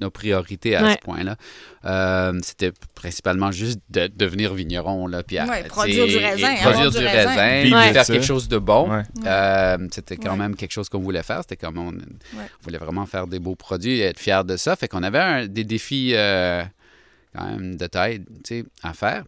[0.00, 0.92] nos, priorités à Ouais.
[0.92, 1.36] ce point-là.
[1.84, 5.06] Euh, C'était principalement juste de devenir vigneron.
[5.06, 7.60] Là, puis à- Ouais, produire du raisin, Produire du du raisin.
[7.62, 8.90] puis faire quelque chose de bon.
[8.90, 9.02] Ouais.
[9.26, 10.36] Euh, C'était quand Ouais.
[10.38, 11.40] même quelque chose qu'on voulait faire.
[11.40, 14.76] C'était comme on, on voulait vraiment faire des beaux produits et être fiers de ça.
[14.76, 16.62] Fait qu'on avait un- des défis euh,
[17.36, 19.24] quand même de taille tu sais, à faire.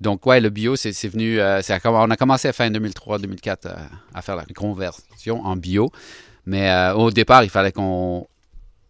[0.00, 1.38] Donc, ouais, le bio, c'est c'est venu.
[1.38, 3.78] euh, c'est à- on a commencé à fin 2003-2004 à,
[4.18, 5.90] à faire la conversion en bio.
[6.44, 8.26] Mais euh, au départ, il fallait qu'on.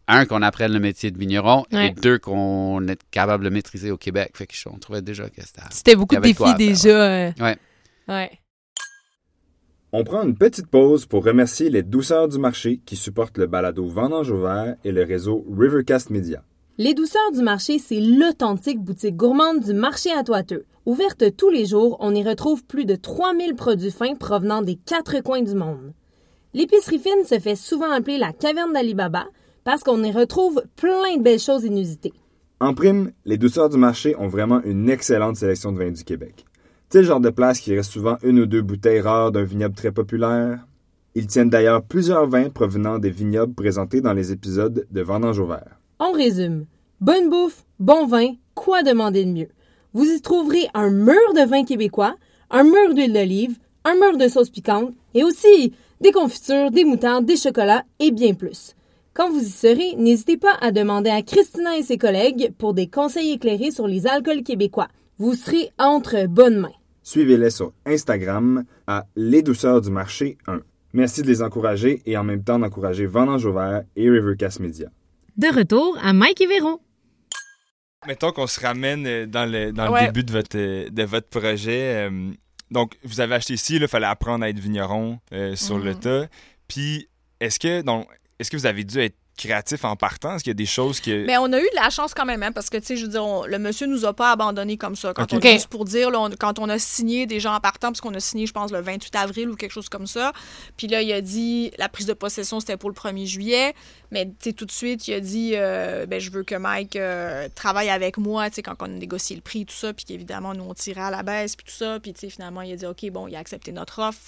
[0.09, 1.89] Un, qu'on apprenne le métier de vigneron Ouais.
[1.89, 4.33] et deux, qu'on est capable de le maîtriser au Québec.
[4.35, 4.49] Fait
[4.81, 5.63] trouvait déjà que c'était.
[5.71, 6.89] C'était beaucoup de défis déjà.
[7.29, 7.57] euh, Ouais.
[8.09, 8.31] Ouais.
[9.93, 13.87] On prend une petite pause pour remercier les douceurs du marché qui supportent le balado
[13.87, 16.43] Vendange ouvert et le réseau Rivercast Media.
[16.79, 20.65] Les Douceurs du marché, c'est l'authentique boutique gourmande du marché à Toiteux.
[20.87, 25.21] Ouverte tous les jours, on y retrouve plus de 3000 produits fins provenant des quatre
[25.21, 25.93] coins du monde.
[26.55, 29.27] L'épicerie fine se fait souvent appeler la caverne d'Alibaba
[29.65, 32.13] parce qu'on y retrouve plein de belles choses inusitées.
[32.61, 36.45] En prime, les douceurs du marché ont vraiment une excellente sélection de vins du Québec.
[36.89, 39.75] C'est le genre de place qui reste souvent une ou deux bouteilles rares d'un vignoble
[39.75, 40.67] très populaire?
[41.15, 45.81] Ils tiennent d'ailleurs plusieurs vins provenant des vignobles présentés dans les épisodes de Vendange ouvert.
[45.99, 46.67] On résume.
[47.01, 49.49] Bonne bouffe, bon vin, quoi demander de mieux?
[49.93, 52.15] Vous y trouverez un mur de vin québécois,
[52.51, 57.25] un mur d'huile d'olive, un mur de sauce piquante et aussi des confitures, des moutardes,
[57.25, 58.75] des chocolats et bien plus.
[59.15, 62.89] Quand vous y serez, n'hésitez pas à demander à Christina et ses collègues pour des
[62.89, 64.89] conseils éclairés sur les alcools québécois.
[65.19, 66.73] Vous serez entre bonnes mains.
[67.03, 70.61] Suivez-les sur Instagram à Les Douceurs du Marché 1.
[70.95, 74.89] Merci de les encourager et en même temps d'encourager Vendange ouvert et Rivercast Media.
[75.37, 76.81] De retour à Mike et Véro.
[78.07, 80.07] Mettons qu'on se ramène euh, dans le, dans le Ouais.
[80.07, 82.09] début de votre, euh, de votre projet.
[82.09, 82.31] euh,
[82.71, 86.01] donc, vous avez acheté ici, il fallait apprendre à être vigneron euh, sur le Mhm.
[86.01, 86.27] tas.
[86.69, 87.09] Puis,
[87.41, 88.07] est-ce que, donc,
[88.43, 90.35] est-ce que vous avez dû être créatif en partant?
[90.35, 91.25] Est-ce qu'il y a des choses que...
[91.25, 93.07] Mais on a eu de la chance quand même, hein, parce que, tu sais, je
[93.07, 95.15] veux dire, on- le monsieur nous a pas abandonnés comme ça.
[95.15, 95.31] Quand Ok.
[95.33, 95.47] on, Ok.
[95.47, 98.13] Juste pour dire, là, on- quand on a signé des gens en partant, parce qu'on
[98.13, 100.33] a signé, je pense, le 28 avril ou quelque chose comme ça,
[100.77, 103.73] puis là, il a dit, la prise de possession, c'était pour le 1er juillet,
[104.11, 106.97] mais, tu sais, tout de suite, il a dit, euh, ben, je veux que Mike
[106.97, 110.05] euh, travaille avec moi, tu sais, quand on a négocié le prix, tout ça, puis
[110.05, 112.73] qu'évidemment, nous, on tirait à la baisse, puis tout ça, puis, tu sais, finalement, il
[112.75, 114.21] a dit, OK, bon, il a accepté notre offre.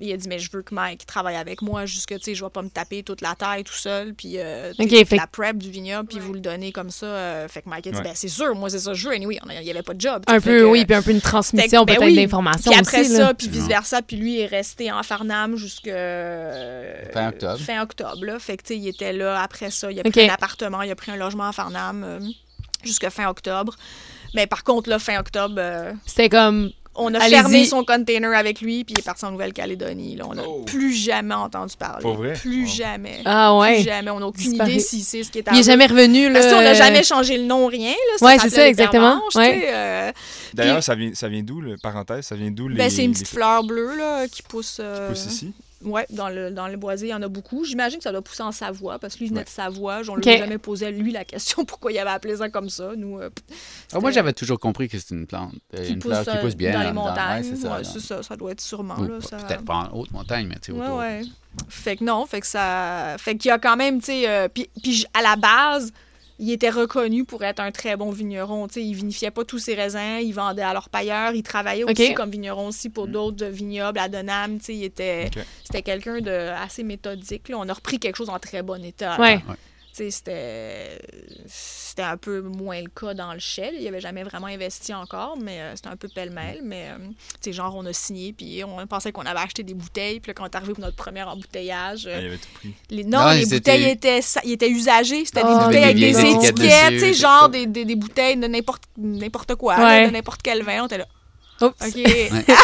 [0.00, 2.44] Il a dit, mais je veux que Mike travaille avec moi, jusque, tu sais, je
[2.44, 5.70] vais pas me taper toute la taille tout seul, puis euh, fait la prep du
[5.70, 7.06] vignoble, puis vous le donnez comme ça.
[7.06, 8.02] euh, fait que Mike a dit, Ouais.
[8.02, 9.14] ben c'est sûr, moi c'est ça que je veux.
[9.14, 10.24] Anyway, a- il y avait pas de job.
[10.26, 12.16] Un peu, que- oui, puis un peu une transmission ben peut-être oui.
[12.16, 13.10] d'informations Puis après aussi.
[13.12, 13.34] ça, là.
[13.34, 15.92] puis vice-versa, puis lui est resté en Farnham jusqu'à
[17.12, 17.58] Fin octobre.
[17.60, 18.38] Fin octobre, là.
[18.38, 19.90] Fait que, tu sais, il était là après ça.
[19.92, 22.18] Il a pris un appartement, il a pris un logement à Farnham euh,
[22.84, 23.76] jusqu'à fin octobre.
[24.34, 28.60] Mais par contre, là, fin octobre, euh, C'était comme, on a fermé son container avec
[28.60, 30.16] lui, puis il est parti en Nouvelle-Calédonie.
[30.16, 30.24] là.
[30.28, 30.62] On n'a Oh.
[30.64, 32.02] plus jamais entendu parler.
[32.02, 32.32] Pour vrai?
[32.34, 32.76] Plus Oh.
[32.76, 33.20] jamais.
[33.24, 33.76] ah ouais.
[33.76, 34.10] Plus jamais.
[34.10, 34.70] On n'a aucune Disparu.
[34.70, 36.40] idée si c'est ce qui est Il est jamais revenu, là.
[36.40, 37.90] Parce qu'on n'a euh, jamais changé le nom, rien.
[37.92, 39.20] Là, Ouais, c'est ça, exactement.
[39.34, 39.64] Ouais.
[39.68, 40.12] euh,
[40.54, 42.26] D'ailleurs, Puis- ça vient, ça vient d'où, le parenthèse?
[42.26, 42.76] Ça vient d'où les...
[42.76, 44.78] ben, c'est une les- petite fleur bleue là, qui pousse.
[44.80, 45.52] euh, qui poussent ici?
[45.84, 47.64] Ouais, dans le, dans le boisé, il y en a beaucoup.
[47.64, 49.44] J'imagine que ça doit pousser en Savoie, parce que lui, il venait Ouais.
[49.44, 50.00] de Savoie.
[50.08, 50.24] On ne Ok.
[50.24, 52.92] lui a jamais posé, lui, la question pourquoi il avait appelé ça comme ça.
[52.96, 53.30] Nous, euh,
[53.92, 55.52] Ah, moi, j'avais toujours compris que c'est une plante.
[55.76, 56.72] euh, qui une pousse, fleur qui euh, pousse bien.
[56.72, 57.42] dans les montagnes.
[57.44, 57.76] ouais, c'est ça.
[57.76, 58.96] Ouais, ça, ça doit être sûrement.
[58.98, 59.36] Ou là, pas- ça...
[59.38, 60.98] Peut-être pas en haute montagne, mais tu sais, Ouais, autour.
[60.98, 61.22] ouais.
[61.68, 63.16] Fait que non, fait que ça.
[63.18, 64.28] Fait qu'il y a quand même, tu sais.
[64.28, 65.92] euh, puis, puis j- à la base,
[66.38, 68.66] il était reconnu pour être un très bon vigneron.
[68.68, 71.84] Tu sais, il vinifiait pas tous ses raisins, il vendait à leur pailleur, il travaillait
[71.84, 74.58] aussi comme vigneron aussi pour d'autres vignobles à Denham.
[74.58, 75.26] Tu sais, il était.
[75.26, 75.44] Ok.
[75.64, 77.48] C'était quelqu'un de assez méthodique.
[77.48, 77.56] là.
[77.58, 79.20] On a repris quelque chose en très bon état.
[79.20, 79.40] Ouais.
[79.94, 80.98] C'était
[81.46, 83.74] c'était un peu moins le cas dans le Shell.
[83.78, 86.60] Il avait jamais vraiment investi encore, mais euh, c'était un peu pêle-mêle.
[86.64, 90.18] Mais, euh, genre, on a signé, puis on pensait qu'on avait acheté des bouteilles.
[90.18, 92.48] Puis là, quand on est arrivé pour notre premier embouteillage, euh, Ah, il avait tout
[92.54, 92.74] pris.
[92.90, 95.24] les, non, Non, les bouteilles étaient- étaient, sa- ils étaient usagées.
[95.24, 99.54] C'était Oh, des bouteilles avec des étiquettes, genre des, des, des bouteilles de n'importe n'importe
[99.54, 100.00] quoi, Ouais.
[100.02, 100.82] là, de n'importe quel vin.
[100.82, 101.06] On était là,
[101.60, 101.74] Oups.
[101.80, 101.94] OK.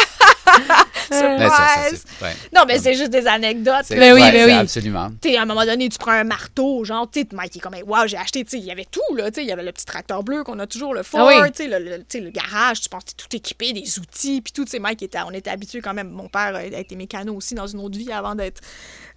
[1.11, 2.05] Ouais, ça, ça, Surprise!
[2.21, 2.35] ouais.
[2.55, 3.85] Non, mais c'est juste des anecdotes.
[3.89, 4.51] Ben oui, c'est oui.
[4.51, 5.09] Absolument.
[5.21, 7.59] Tu sais, à un moment donné, tu prends un marteau, genre, tu sais, Mike, est
[7.59, 9.51] comme, wow, j'ai acheté, tu sais, il y avait tout, là, tu sais, il y
[9.51, 11.51] avait le petit tracteur bleu qu'on a toujours, le Ford, Ah oui.
[11.51, 14.79] tu sais, le, garage, tu penses, t'es tout équipé, des outils, puis tout, tu sais,
[14.79, 17.79] Mike, était, on était habitué quand même, mon père a été mécano aussi dans une
[17.79, 18.61] autre vie avant d'être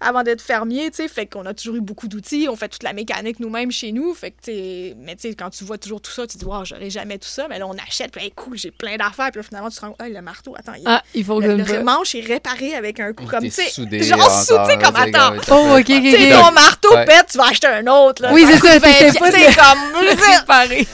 [0.05, 2.83] avant d'être fermier, tu sais, fait qu'on a toujours eu beaucoup d'outils, on fait toute
[2.83, 5.77] la mécanique nous-mêmes chez nous, fait que, tu sais, mais tu sais, quand tu vois
[5.77, 8.11] toujours tout ça, tu te dis, wow, j'aurais jamais tout ça, mais là, on achète,
[8.11, 10.21] puis, hey, cool, j'ai plein d'affaires, puis là, finalement, tu te rends compte, Ah, le
[10.21, 13.25] marteau, attends, il, Ah, il faut que le, le manche est réparé avec un coup
[13.25, 16.51] comme, tu sais, soudé genre soudé comme, c'est attends, Oh, ok, ok, tu sais, ton
[16.51, 17.05] marteau Ouais.
[17.05, 18.21] pète, tu vas acheter un autre.
[18.21, 18.31] Là.
[18.31, 19.31] Oui, c'est ça, que, pas
[19.63, 20.87] comme, Pareil.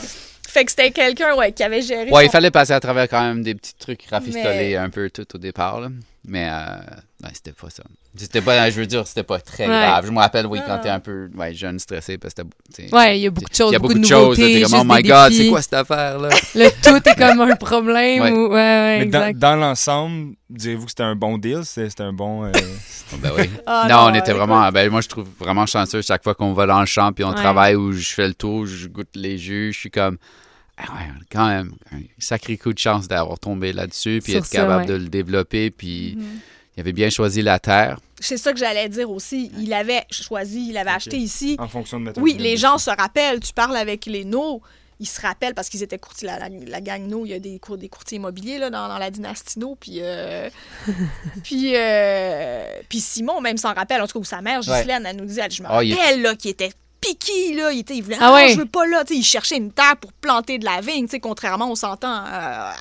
[0.48, 2.10] Fait que c'était quelqu'un ouais, qui avait géré.
[2.12, 5.10] Ouais, il fallait passer à travers quand même des petits trucs rafistolés Mais- un peu
[5.10, 5.80] tout au départ.
[5.80, 5.88] Là.
[6.24, 6.76] Mais euh,
[7.24, 7.82] ouais, c'était pas ça.
[8.16, 9.70] C'était pas, je veux dire, c'était pas très Ouais.
[9.74, 10.06] grave.
[10.06, 12.94] Je me rappelle, oui, quand t'es un peu ouais, jeune, stressé, parce que c'était.
[12.94, 14.38] Ouais, il y a beaucoup de choses, Il y a beaucoup, de de choses.
[14.38, 16.30] T'es comme, oh my god, c'est quoi cette affaire-là?
[16.56, 18.22] Le tout est comme un problème.
[18.22, 18.32] Ouais.
[18.32, 19.40] ou- Ouais, ouais, Mais dans, exact.
[19.40, 21.62] dans l'ensemble, direz-vous que c'était un bon deal?
[21.64, 22.46] C'était c'était un bon...
[22.46, 22.52] euh,
[23.18, 23.50] ben oui.
[23.66, 24.70] Ah, non, on était vraiment.
[24.72, 27.30] Ben, moi, je trouve vraiment chanceux chaque fois qu'on va dans le champ puis on
[27.30, 27.36] Ouais.
[27.36, 30.18] travaille ou je fais le tour, je goûte les jus, je suis comme.
[30.88, 34.48] Ah ouais, quand même, un sacré coup de chance d'avoir tombé là-dessus puis Sur être
[34.48, 34.88] ça, capable ouais.
[34.88, 35.72] de le développer.
[35.72, 36.40] Puis Mhm.
[36.78, 38.00] il avait bien choisi la terre.
[38.20, 39.52] C'est ça que j'allais dire aussi.
[39.58, 41.56] Il avait choisi, il avait acheté ici.
[41.60, 43.40] en fonction de Oui, les gens se rappellent.
[43.40, 44.62] Tu parles avec les No,
[45.00, 46.28] ils se rappellent parce qu'ils étaient courtiers.
[46.28, 48.88] La, la, la gang No, il y a des, cour- des courtiers immobiliers là, dans,
[48.88, 49.76] dans la dynastie No.
[49.80, 50.50] Puis, euh,
[51.44, 54.78] puis, euh, puis Simon, même s'en rappelle, en tout cas, ou sa mère, Ouais.
[54.78, 57.72] Ghislaine, elle nous dit, elle, je me il est- rappelle, là, qui était piqué, là,
[57.72, 58.50] il, était, il voulait, Ah ah, ouais.
[58.54, 61.06] je veux pas là, tu sais, il cherchait une terre pour planter de la vigne,
[61.06, 62.72] tu sais, contrairement, on s'entend, euh,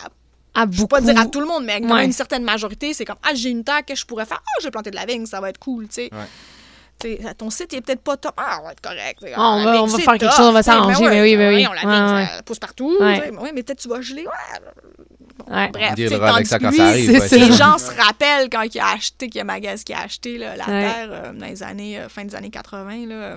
[0.55, 1.13] À je peux pas beaucoup.
[1.13, 2.05] dire à tout le monde, mais quand Ouais.
[2.05, 4.67] une certaine majorité, c'est comme, ah, j'ai une terre que je pourrais faire, ah, je
[4.67, 6.11] vais planter de la vigne, ça va être cool, tu sais.
[6.13, 6.19] Ouais.
[7.01, 8.35] Tu sais, ton site est peut-être pas top.
[8.37, 9.25] Ah, on va être correct.
[9.35, 11.49] Ah, on va- on va faire quelque chose, on va s'arranger, Ben mais oui, mais
[11.49, 11.65] oui.
[11.65, 12.27] voyons, la Ouais, vigne, ouais.
[12.37, 12.95] ça pousse partout.
[13.01, 14.27] Ouais, mais peut-être tu vas geler.
[14.27, 15.55] Ouais.
[15.57, 15.69] Ouais.
[15.73, 17.11] Bref, On tu avec tandis ça que quand lui, ça arrive.
[17.11, 17.37] c'est ouais, ça.
[17.39, 20.37] les gens se rappellent quand il a acheté, qu'il y a Magas qui a acheté
[20.37, 20.83] là, la Ouais.
[20.83, 23.07] terre euh, dans les années, euh, fin des années 80.
[23.07, 23.37] Là, euh,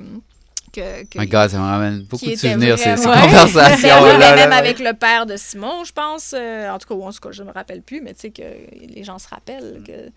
[0.74, 3.16] que, que My God, ça me ramène beaucoup de souvenirs, ces, ces Ouais.
[3.22, 3.88] conversations.
[3.88, 4.56] Ben oui, là, mais là, même là.
[4.58, 6.34] avec le père de Simon, je pense.
[6.38, 8.32] euh, en tout cas, ou en tout cas, je me rappelle plus, mais tu sais
[8.32, 10.10] que les gens se rappellent que,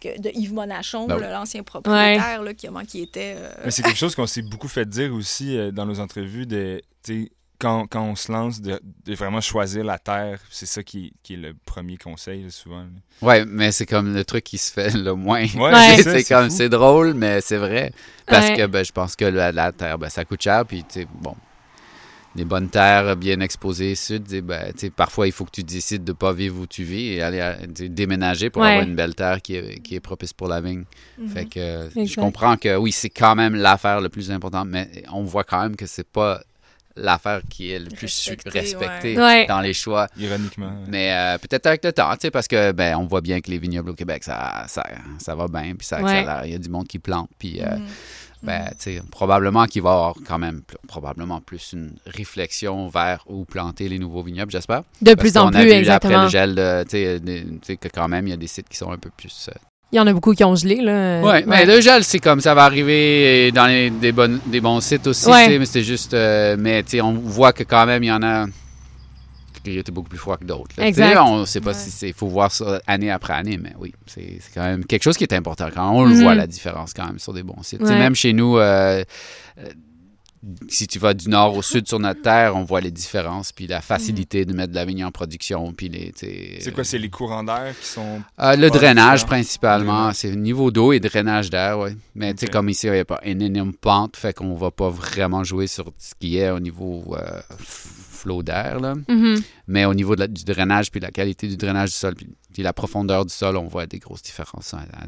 [0.00, 1.22] que de Yves Monachon, Ben oui.
[1.30, 3.34] l'ancien propriétaire, là, qui, qui était.
[3.38, 6.46] euh, Mais c'est quelque chose qu'on s'est beaucoup fait dire aussi euh, dans nos entrevues
[6.46, 10.40] de, tu sais, quand, quand on se lance, de, de vraiment choisir la terre.
[10.50, 12.84] C'est ça qui, qui est le premier conseil, là, souvent.
[13.22, 15.46] Ouais, mais c'est comme le truc qui se fait le moins.
[15.54, 17.92] Ouais, c'est comme, c'est drôle, mais c'est vrai.
[18.26, 18.56] Parce Ouais.
[18.56, 21.06] que ben, je pense que la, la terre, ben, ça coûte cher, puis tu sais,
[21.20, 21.36] bon.
[22.34, 24.24] des bonnes terres bien exposées sud.
[24.42, 26.82] Ben, tu sais, parfois, il faut que tu décides de ne pas vivre où tu
[26.82, 28.70] vis et aller à- sais, déménager pour Ouais.
[28.70, 30.84] avoir une belle terre qui est, qui est propice pour la vigne.
[31.18, 31.28] Mhm.
[31.28, 34.88] Fait que euh, je comprends que oui, c'est quand même l'affaire le plus importante, mais
[35.12, 36.42] on voit quand même que c'est pas
[36.96, 39.46] l'affaire qui est le plus Respectée, ouais.
[39.46, 40.06] dans les choix.
[40.18, 40.66] Ironiquement.
[40.66, 40.86] ouais.
[40.88, 43.50] Mais euh, peut-être avec le temps, tu sais, parce que ben on voit bien que
[43.50, 44.84] les vignobles au Québec, ça, ça,
[45.18, 46.10] ça va bien, puis ça Ouais.
[46.10, 46.42] accélère.
[46.46, 47.76] Il y a du monde qui plante, puis euh,
[48.42, 53.22] ben, tu sais, probablement qu'il va y avoir quand même probablement plus une réflexion vers
[53.28, 54.82] où planter les nouveaux vignobles, j'espère.
[55.00, 56.12] De Parce plus en plus, vu exactement.
[56.14, 58.36] Après le gel, de- tu sais, des- tu sais, que quand même, il y a
[58.36, 59.52] des sites qui sont un peu plus euh,
[59.92, 61.20] Il y en a beaucoup qui ont gelé, là.
[61.20, 64.80] Ouais, mais le gel, c'est comme ça va arriver dans les- des, bonnes, des bons
[64.80, 65.58] sites aussi, Ouais.
[65.58, 66.14] mais c'est juste.
[66.14, 68.46] euh, mais on voit que quand même, il y en a
[69.62, 70.74] qui étaient beaucoup plus froids que d'autres.
[70.78, 71.74] On ne sait pas Ouais.
[71.76, 72.08] si c'est.
[72.08, 75.24] Il faut voir ça année après année, mais oui, c'est quand même quelque chose qui
[75.24, 75.68] est important.
[75.72, 76.22] Quand on le Mhm.
[76.22, 77.82] voit, la différence quand même sur des bons sites.
[77.82, 79.04] Même chez nous, euh,
[79.58, 79.62] euh,
[80.68, 83.66] si tu vas du nord au sud sur notre terre, on voit les différences, puis
[83.68, 86.12] la facilité de mettre de la vigne en production, puis les.
[86.16, 88.20] C'est quoi, c'est les courants d'air qui sont.
[88.40, 91.90] euh, le drainage principalement, c'est niveau d'eau et drainage d'air, oui.
[92.14, 94.70] Mais tu sais, comme ici, il n'y a pas une énorme pente, fait qu'on va
[94.70, 98.94] pas vraiment jouer sur ce qui est au niveau euh, flot d'air, là.
[99.08, 99.36] Mhm.
[99.68, 102.28] Mais au niveau de la- du drainage, puis la qualité du drainage du sol, puis,
[102.52, 104.74] puis la profondeur du sol, on voit des grosses différences.
[104.74, 105.06] hein, à- à-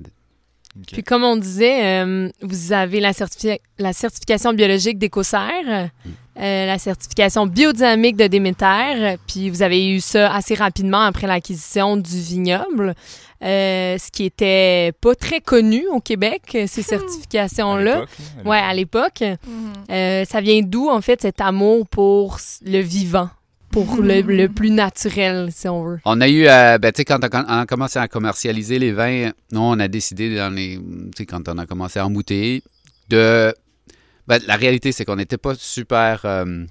[0.93, 6.11] Puis comme on disait, euh, vous avez la, certifi- la certification biologique d'Écossaire, Mm.
[6.41, 11.97] euh, la certification biodynamique de Déméter, puis vous avez eu ça assez rapidement après l'acquisition
[11.97, 12.95] du vignoble,
[13.43, 17.95] euh, ce qui était pas très connu au Québec, ces À certifications-là.
[18.01, 19.21] l'époque, là, à Ouais, à l'époque.
[19.23, 19.73] Mhm.
[19.91, 23.29] Euh, ça vient d'où, en fait, cet amour pour le vivant,
[23.75, 26.01] pour le, le plus naturel, si on veut?
[26.05, 29.33] On a eu, euh, ben, tu sais, quand on, a commencé à commercialiser les vins,
[29.51, 32.63] nous, on a décidé, dans les, tu sais, quand on a commencé à embouteiller,
[33.09, 33.53] de.
[34.29, 36.21] Ben, la réalité, c'est qu'on n'était pas super.
[36.25, 36.65] euh,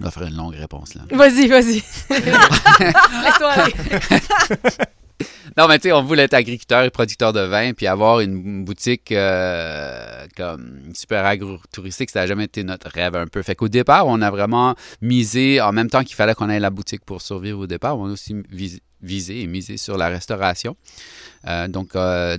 [0.00, 1.02] on va faire une longue réponse, là.
[1.10, 1.74] Vas-y, vas-y.
[2.10, 3.74] Laisse-toi aller.
[5.56, 8.64] Non, mais tu sais, on voulait être agriculteur et producteur de vin, puis avoir une
[8.64, 13.42] boutique euh, comme super agro-touristique, ça n'a jamais été notre rêve un peu.
[13.42, 16.70] Fait qu'au départ, on a vraiment misé, en même temps qu'il fallait qu'on ait la
[16.70, 18.34] boutique pour survivre au départ, on a aussi
[19.02, 20.76] vis- visé et misé sur la restauration.
[21.46, 22.38] Euh, donc, euh,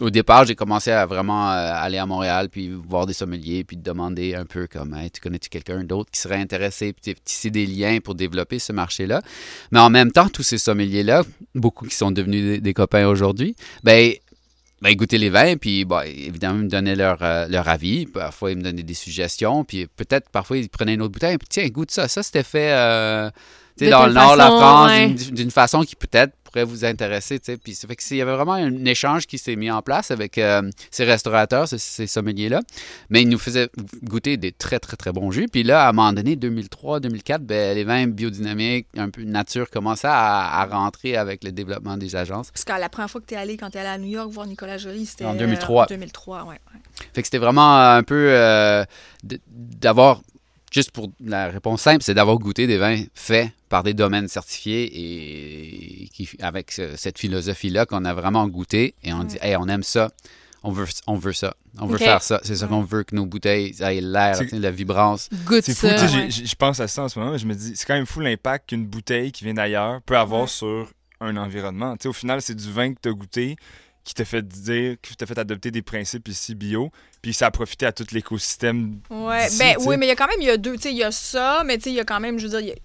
[0.00, 3.76] au départ, j'ai commencé à vraiment euh, aller à Montréal, puis voir des sommeliers, puis
[3.76, 7.66] demander un peu comme, Hey, tu connais-tu quelqu'un d'autre qui serait intéressé, puis tisser des
[7.66, 9.22] liens pour développer ce marché-là.
[9.72, 14.12] Mais en même temps, tous ces sommeliers-là, beaucoup qui sont devenus des, copains aujourd'hui, ben,
[14.82, 18.06] ben, goûtaient les vins, puis évidemment, ils me donnaient leur, avis.
[18.06, 21.48] Parfois, ils me donnaient des suggestions, puis peut-être, parfois, ils prenaient une autre bouteille, puis
[21.48, 22.06] tiens, goûte ça.
[22.06, 22.72] Ça, c'était fait
[23.78, 25.08] sais, dans le nord de la France, ouais.
[25.32, 27.38] d'une- façon qui peut-être pourrait vous intéresser.
[27.40, 27.56] tu sais.
[27.56, 30.38] Puis ça fait qu'il y avait vraiment un échange qui s'est mis en place avec
[30.38, 32.60] euh, ces restaurateurs, ces, ces sommeliers-là.
[33.10, 33.68] Mais ils nous faisaient
[34.04, 35.46] goûter des très, très, très bons jus.
[35.50, 39.68] Puis là, à un moment donné, 2003, 2004, ben, les vins biodynamiques, un peu nature,
[39.70, 42.50] commençaient à, à rentrer avec le développement des agences.
[42.52, 44.10] Parce que la première fois que tu es allé, quand tu es allé à New
[44.10, 45.84] York voir Nicolas Joly, c'était En euh, 2003.
[45.84, 46.48] en 2003, ouais.
[46.50, 46.58] ouais.
[47.12, 48.84] Fait que c'était vraiment euh, un peu euh,
[49.48, 50.20] d'avoir,
[50.74, 54.90] juste pour la réponse simple, c'est d'avoir goûté des vins faits par des domaines certifiés
[54.92, 59.68] et qui, avec ce- cette philosophie-là qu'on a vraiment goûté et on dit, hey, on
[59.68, 60.10] aime ça.
[60.66, 61.54] On veut, on veut ça.
[61.78, 62.40] On veut faire ça.
[62.42, 65.28] C'est ça qu'on veut que nos bouteilles aient l'air, la vibrance.
[65.44, 65.94] Goûte C'est fou, ça.
[65.94, 66.10] tu sais, ouais.
[66.24, 68.06] j'ai- j'ai- je pense à ça en ce moment, je me dis, c'est quand même
[68.06, 70.48] fou l'impact qu'une bouteille qui vient d'ailleurs peut avoir Ouais.
[70.48, 71.92] sur un environnement.
[71.98, 73.56] Tu sais, au final, c'est du vin que tu as goûté
[74.04, 76.90] qui t'a fait dire, qui t'a fait adopter des principes ici bio,
[77.22, 78.98] puis ça a profité à tout l'écosystème.
[79.10, 80.90] Ouais, ben oui, mais il y a quand même, il y a deux, tu sais,
[80.92, 82.60] il y a ça, mais tu sais, il y a quand même, je veux dire,
[82.60, 82.80] il y a- tu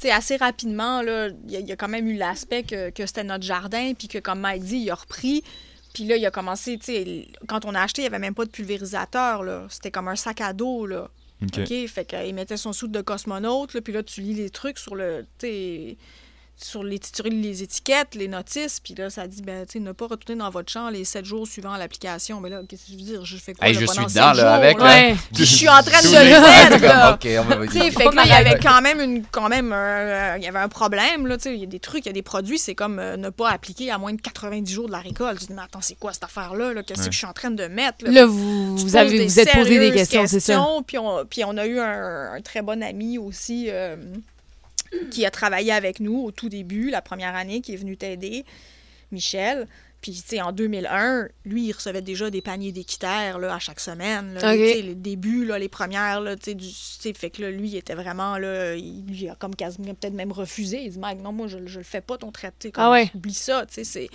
[0.00, 1.08] sais, assez rapidement, il
[1.48, 4.08] y, a- il y a quand même eu l'aspect que, que c'était notre jardin, puis
[4.08, 5.42] que, comme Mike dit, il a repris.
[5.94, 8.34] Puis là, il a commencé, tu sais, quand on a acheté, il n'y avait même
[8.34, 9.66] pas de pulvérisateur, là.
[9.70, 11.08] C'était comme un sac à dos, là.
[11.42, 11.72] Ok.
[11.88, 15.22] Fait qu'il mettait son soude de cosmonaute, puis là, tu lis les trucs sur le,
[15.38, 15.96] tu sais,
[16.60, 19.78] sur les, tu lis les étiquettes, les notices, puis là, ça dit, ben, tu sais,
[19.78, 22.40] ne pas retourner dans votre champ les sept jours suivant l'application.
[22.40, 23.24] Mais là, qu'est-ce que je veux dire?
[23.24, 24.84] Je fais quoi, Hey, là, je pendant suis sept dedans, là, jours, avec, là?
[24.84, 25.16] Ouais.
[25.32, 27.12] Puis je suis en train de le les- mettre, là.
[27.14, 29.48] OK, on va Tu sais, fait que là, il y avait quand même une, quand
[29.48, 32.04] même, euh, il y avait un problème, là, tu sais, il y a des trucs,
[32.06, 34.72] il y a des produits, c'est comme euh, ne pas appliquer à moins de 90
[34.72, 35.38] jours de la récolte.
[35.38, 36.82] Tu dis, mais attends, c'est quoi cette affaire-là, là?
[36.82, 37.06] Qu'est-ce Ouais.
[37.06, 38.10] que je suis en train de mettre, là?
[38.10, 40.66] Là, vous, vous, avez, vous êtes posé des questions, c'est ça?
[40.86, 43.94] Puis on, puis on a eu un, un très bon ami aussi euh,
[45.10, 48.44] qui a travaillé avec nous au tout début, la première année, qui est venu t'aider,
[49.12, 49.66] Michel.
[50.00, 53.80] Puis, tu sais, en 2001, lui, il recevait déjà des paniers d'équiterre là, à chaque
[53.80, 54.34] semaine.
[54.34, 54.58] Là, Ok.
[54.58, 57.42] Tu sais, les débuts, là, les premières, là, tu sais, du- tu sais, fait que
[57.42, 60.82] là, lui, il était vraiment, là, il, il a comme quasiment peut-être même refusé.
[60.84, 62.54] Il dit, Mike, non, moi, je, je le fais pas, ton traité.
[62.60, 63.10] tu sais, Comme, Ah ouais.
[63.14, 64.08] Oublie ça, tu sais, c'est...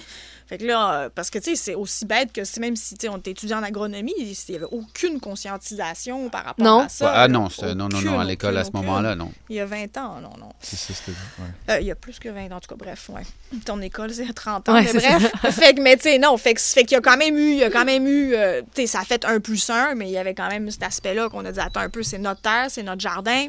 [0.48, 2.96] Fait que là, euh, parce que, tu sais, c'est aussi bête que si, même si,
[2.96, 6.80] tu sais, on était étudiant en agronomie, il n'y avait aucune conscientisation par rapport Non.
[6.82, 7.12] à ça.
[7.14, 9.32] ah non, c'est- non, non, non, à l'école à ce moment-là, non.
[9.50, 10.50] Il y a 20 ans, non, non.
[10.60, 11.12] C'est ça, c'était.
[11.40, 11.48] ouais.
[11.76, 13.24] Euh, il y a plus que 20 ans, en tout cas, bref, ouais.
[13.66, 15.32] Ton école, c'est 30 ans, Ouais, mais bref.
[15.52, 17.70] fait mais tu sais, non, fait qu'il y a quand même eu, il y a
[17.70, 20.18] quand même eu, euh, tu sais, ça a fait un plus un, mais il y
[20.18, 22.84] avait quand même cet aspect-là qu'on a dit, attends un peu, c'est notre terre, c'est
[22.84, 23.48] notre jardin.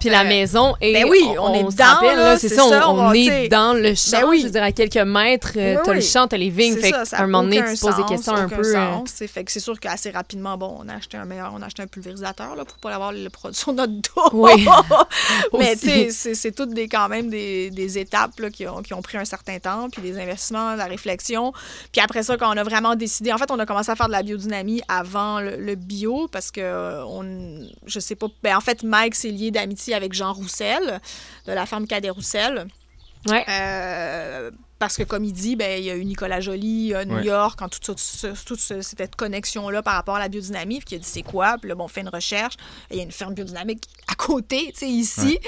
[0.00, 0.92] Puis la Euh, maison est.
[0.94, 3.48] ben oui, on est rappelle, là, c'est c'est ça, on, ça, on on va, est
[3.48, 4.20] dans le champ.
[4.22, 4.40] Ben oui.
[4.40, 6.74] Je veux dire, à quelques mètres, euh, Oui, t'as le champ, t'as les vignes.
[6.74, 8.60] C'est Fait ça, ça a un moment donné, tu poses des questions un peu.
[8.66, 9.10] euh, sens.
[9.14, 11.66] C'est- Fait que c'est sûr qu'assez rapidement, bon, on a acheté un meilleur, on a
[11.66, 14.30] acheté un pulvérisateur là, pour pas avoir le produit sur notre dos.
[14.32, 14.66] Oui.
[15.58, 18.82] Mais tu sais, c'est- c'est toutes des, quand même des, des étapes là, qui, ont,
[18.82, 21.52] qui ont pris un certain temps, puis des investissements, la réflexion.
[21.92, 24.06] Puis après ça, quand on a vraiment décidé, en fait, on a commencé à faire
[24.06, 27.24] de la biodynamie avant le, le bio, parce que, euh, on,
[27.86, 31.00] je sais pas, ben, en fait, Mike s'est lié d'amitié avec Jean Roussel,
[31.46, 32.66] de la ferme Cadet Roussel.
[33.26, 33.44] Ouais.
[33.50, 37.16] Euh, parce que, comme il dit, ben, il y a eu Nicolas Joly, euh, New
[37.16, 37.24] Ouais.
[37.26, 40.86] York, en toute, toute, ce- toute ce- cette connexion-là par rapport à la biodynamie, puis
[40.86, 42.54] qui a dit c'est quoi, puis là, bon, on fait une recherche,
[42.90, 45.38] il y a une ferme biodynamique à côté, tu sais, ici.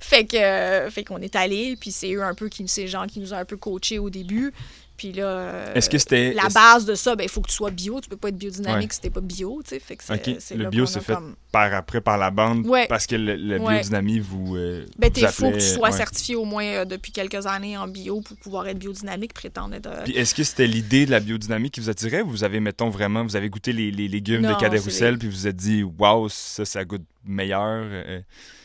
[0.00, 3.06] Fait que, euh, fait qu'on est allé, puis c'est eux un peu, qui, ces gens
[3.06, 4.52] qui nous ont un peu coachés au début.
[5.00, 6.34] Puis là, euh, Est-ce que c'était.
[6.34, 8.02] la base de ça, ben, il faut que tu sois bio.
[8.02, 8.94] Tu peux pas être biodynamique Ouais.
[8.94, 9.80] si t'es pas bio, tu sais.
[9.80, 12.66] Fait que c'est, Ok, c'est le bio a fait comme- par après par la bande
[12.66, 12.86] Ouais.
[12.86, 13.76] parce que Ouais.
[13.76, 14.56] biodynamie vous.
[14.56, 15.96] euh, Ben, il faut que tu sois ouais.
[15.96, 19.88] certifié au moins euh, depuis quelques années en bio pour pouvoir être biodynamique, prétendre être.
[20.04, 22.20] Puis est-ce que c'était l'idée de la biodynamie qui vous attirait?
[22.20, 24.84] Ou vous avez, mettons, vraiment, vous avez goûté les, les légumes Non, de Cadet c'est
[24.84, 27.86] Roussel les- puis vous vous êtes dit, waouh, ça, ça goûte meilleur.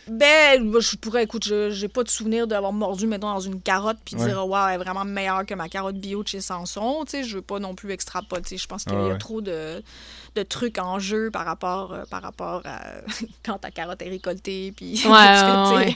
[0.08, 3.98] Ben, je pourrais, écoute, je j'ai pas de souvenir d'avoir mordu, mettons, dans une carotte
[4.06, 4.26] puis Ouais.
[4.26, 7.04] dire, waouh, elle est vraiment meilleure que ma carotte bio de chez Sanson.
[7.06, 8.42] Tu sais, je veux pas non plus extrapoler.
[8.44, 9.18] Tu sais, Je pense qu'il y a ouais.
[9.18, 9.82] trop de,
[10.36, 12.82] de trucs en jeu par rapport, euh, par rapport à
[13.46, 14.96] quand ta carotte est récoltée puis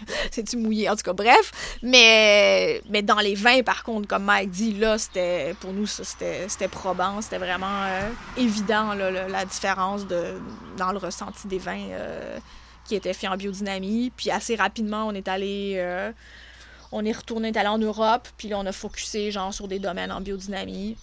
[0.31, 0.89] c'est-tu mouillé?
[0.89, 1.51] En tout cas, bref.
[1.83, 6.03] Mais, mais dans les vins, par contre, comme Mike dit, là, c'était pour nous, ça,
[6.03, 7.21] c'était c'était probant.
[7.21, 10.39] C'était vraiment euh, évident, là, la différence de,
[10.77, 11.89] dans le ressenti des vins.
[11.91, 12.39] euh,
[12.89, 14.11] qui était fait en biodynamie.
[14.17, 15.75] Puis assez rapidement, on est allé.
[15.77, 16.11] euh,
[16.91, 19.67] on est retourné, on est allé en Europe, puis là, on a focusé genre sur
[19.67, 20.97] des domaines en biodynamie.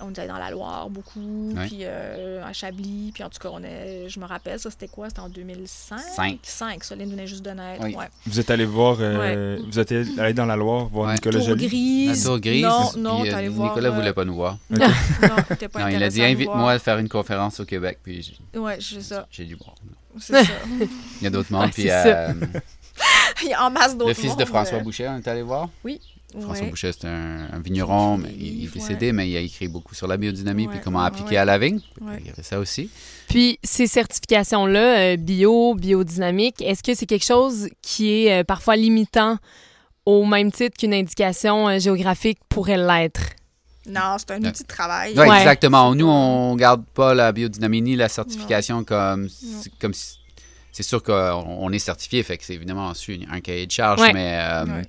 [0.00, 1.66] On est allé dans la Loire beaucoup, Ouais.
[1.68, 4.88] puis euh, à Chablis, puis en tout cas, on est, je me rappelle, ça c'était
[4.88, 5.08] quoi?
[5.08, 5.98] C'était en 2005?
[6.00, 6.38] Cinq?
[6.42, 7.82] 5, ça, Lynn venait juste de naître.
[7.82, 7.94] Oui.
[7.94, 8.06] Ouais.
[8.26, 11.14] Vous êtes allé voir, euh, vous êtes allé dans la Loire voir Ouais.
[11.14, 11.66] Nicolas Tour Joly?
[11.66, 12.24] grise.
[12.24, 13.68] La tour grise, Non, puis, non, euh, voir.
[13.70, 14.58] Nicolas euh, voulait pas nous voir.
[14.70, 14.78] Non,
[15.72, 18.76] pas Non, il a dit invite-moi à faire une conférence au Québec, puis j'ai- Ouais,
[18.80, 19.26] c'est ça.
[19.30, 19.74] j'ai dû voir.
[20.20, 20.52] C'est ça.
[21.20, 22.32] Il y a d'autres mondes, Ouais, puis euh,
[23.42, 25.42] Il y a en masse d'autres le fils de François euh, Boucher, on est allé
[25.42, 25.68] voir?
[26.40, 26.70] François ouais.
[26.70, 29.94] Boucher, c'est un, un vigneron, mais il, il est décédé, mais il a écrit beaucoup
[29.94, 31.36] sur la biodynamie, puis Ouais, comment appliquer ouais.
[31.36, 31.80] à la vigne.
[32.00, 32.16] Ouais.
[32.20, 32.90] Il y avait ça aussi.
[33.28, 38.76] Puis ces certifications-là, euh, bio, biodynamique, est-ce que c'est quelque chose qui est euh, parfois
[38.76, 39.38] limitant
[40.04, 43.20] au même titre qu'une indication euh, géographique pourrait l'être?
[43.88, 45.12] Non, c'est un outil de travail.
[45.16, 45.38] Oui, Ouais.
[45.38, 45.94] exactement.
[45.94, 49.28] Nous, on garde pas la biodynamie ni la certification comme,
[49.80, 50.18] comme si-
[50.72, 54.00] c'est sûr qu'on on est certifié, fait que c'est évidemment su un cahier de charge,
[54.00, 54.12] Ouais.
[54.12, 54.82] mais euh, Ouais.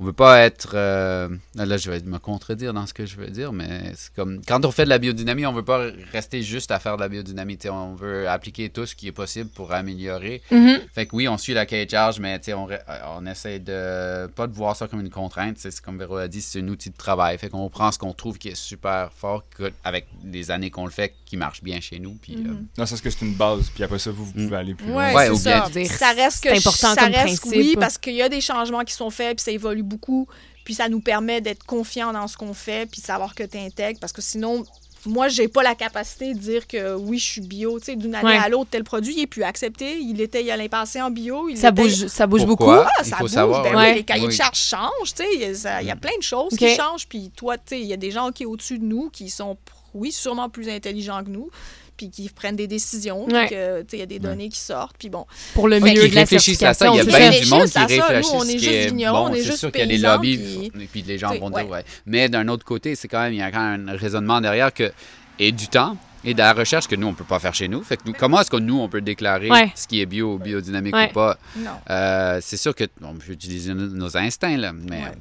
[0.00, 0.72] On veut pas être.
[0.74, 4.40] euh, là, je vais me contredire dans ce que je veux dire, mais c'est comme
[4.46, 7.08] quand on fait de la biodynamie, on veut pas rester juste à faire de la
[7.08, 7.58] biodynamie.
[7.70, 10.42] On veut appliquer tout ce qui est possible pour améliorer.
[10.50, 10.80] Mhm.
[10.94, 12.68] Fait que oui, on suit la cahier de charge, mais tu sais, on,
[13.16, 15.56] on essaie de pas de voir ça comme une contrainte.
[15.58, 17.38] C'est comme Véro a dit, c'est un outil de travail.
[17.38, 20.84] Fait qu'on prend ce qu'on trouve qui est super fort, que- avec les années qu'on
[20.86, 22.14] le fait, qui marche bien chez nous.
[22.20, 22.66] Puis, euh, Mhm.
[22.78, 24.44] Non, c'est ce que c'est une base, puis après ça, vous, vous Mm.
[24.44, 25.14] pouvez aller plus Ouais, loin.
[25.14, 25.70] Ouais, c'est ou bien ça.
[25.70, 27.52] dire, ça reste que c'est important ça comme reste, principe.
[27.60, 30.26] Oui, parce qu'il y a des changements qui sont faits, puis ça évolue beaucoup,
[30.64, 33.58] puis ça nous permet d'être confiants dans ce qu'on fait, puis de savoir que tu
[33.58, 34.64] intègres, parce que sinon,
[35.06, 37.78] moi, j'ai pas la capacité de dire que oui, je suis bio.
[37.78, 38.36] Tu sais, d'une année Ouais.
[38.38, 39.98] à l'autre, tel produit, il est plus accepté.
[39.98, 41.50] Il était il y a l'année passée en bio.
[41.50, 42.70] Il Ça bouge, ça bouge beaucoup.
[42.70, 43.30] Ah, ça faut bouge.
[43.32, 43.62] savoir.
[43.64, 43.90] Ben ouais.
[43.90, 45.28] oui, les cahiers de charges changent, tu sais.
[45.34, 47.06] Il y a- y a plein de choses qui changent.
[47.06, 49.28] Puis toi, tu sais, il y a des gens qui sont au-dessus de nous qui
[49.28, 49.58] sont,
[49.92, 51.50] oui, sûrement plus intelligents que nous,
[51.96, 53.26] puis qui prennent des décisions.
[53.26, 53.48] Ouais.
[53.48, 54.96] que, il y a des données qui sortent.
[54.98, 56.86] Puis bon, Pour le milieu de la réfléchissent à ça.
[56.86, 56.94] certification.
[56.94, 57.78] Il y a bien du monde qui.
[57.78, 58.32] Nous, réfléchissent.
[58.34, 59.30] on est juste est vignerons, bon.
[59.30, 60.38] on est C'est juste sûr qu'il y a des lobbies,
[60.72, 61.84] puis- et puis les gens vont dire, ouais.
[62.06, 64.72] Mais d'un autre côté, c'est quand même, il y a quand même un raisonnement derrière
[64.72, 64.92] que,
[65.38, 67.82] et du temps et de la recherche que nous, on peut pas faire chez nous.
[67.82, 69.70] Fait que nous, comment est-ce que nous, on peut déclarer Ouais.
[69.74, 71.10] ce qui est bio ou biodynamique Ouais.
[71.10, 71.36] ou pas?
[71.56, 71.70] non.
[71.90, 75.12] Euh, c'est sûr que on peut utiliser nos, instincts, là, mais Ouais.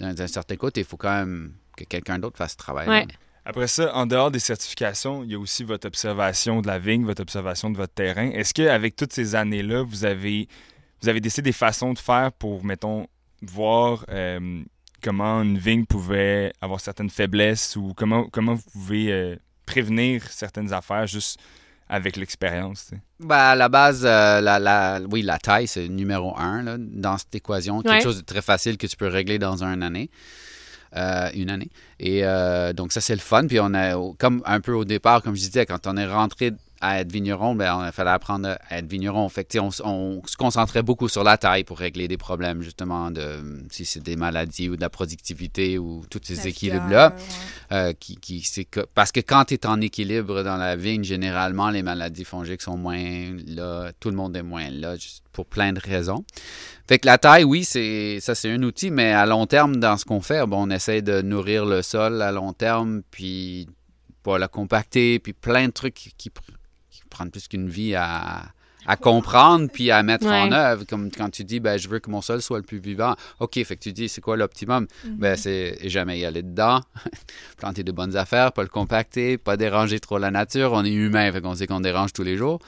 [0.00, 3.06] d'un, d'un certain côté, il faut quand même que quelqu'un d'autre fasse ce travail.
[3.46, 7.04] Après ça, en dehors des certifications, il y a aussi votre observation de la vigne,
[7.04, 8.30] votre observation de votre terrain.
[8.30, 10.48] Est-ce qu'avec toutes ces années-là, vous avez,
[11.02, 13.06] vous avez décidé des façons de faire pour, mettons,
[13.42, 14.62] voir euh,
[15.02, 20.72] comment une vigne pouvait avoir certaines faiblesses ou comment, comment vous pouvez euh, prévenir certaines
[20.72, 21.38] affaires juste
[21.86, 22.92] avec l'expérience.
[23.20, 27.18] Ben, à la base, euh, la, la- oui, la taille, c'est numéro un là, dans
[27.18, 27.82] cette équation.
[27.82, 28.00] Quelque Ouais.
[28.00, 30.08] chose de très facile que tu peux régler dans une année.
[30.96, 31.70] Euh, une année.
[31.98, 33.48] Et euh, donc, ça, c'est le fun.
[33.48, 36.52] Puis, on a, comme un peu au départ, comme je disais, quand on est rentré
[36.86, 39.28] à être vigneron, ben, on fallait apprendre à être vigneron.
[39.28, 43.10] Fait que, on, on se concentrait beaucoup sur la taille pour régler des problèmes, justement,
[43.10, 47.14] de si c'est des maladies ou de la productivité ou tous ces équilibres-là.
[47.16, 47.22] ouais.
[47.76, 51.02] Euh, qui, qui- c'est que, parce que quand tu es en équilibre dans la vigne,
[51.04, 53.02] généralement, les maladies fongiques sont moins
[53.46, 53.90] là.
[53.98, 56.24] Tout le monde est moins là, juste pour plein de raisons.
[56.86, 59.96] Fait que la taille, oui, c'est ça, c'est un outil, mais à long terme, dans
[59.96, 63.68] ce qu'on fait, bon, on essaie de nourrir le sol à long terme, puis
[64.22, 66.30] pas la compacter, puis plein de trucs qui, qui,
[67.14, 68.53] pr- qui prennent plus qu'une vie à,
[68.86, 70.84] à comprendre puis à mettre en œuvre.
[70.88, 73.14] Comme quand tu dis, ben, je veux que mon sol soit le plus vivant.
[73.40, 74.86] OK, fait que tu dis, c'est quoi l'optimum?
[75.04, 76.80] Ben, c'est jamais y aller dedans,
[77.56, 80.72] planter de bonnes affaires, pas le compacter, pas déranger trop la nature.
[80.72, 82.60] On est humain, fait qu'on sait qu'on dérange tous les jours.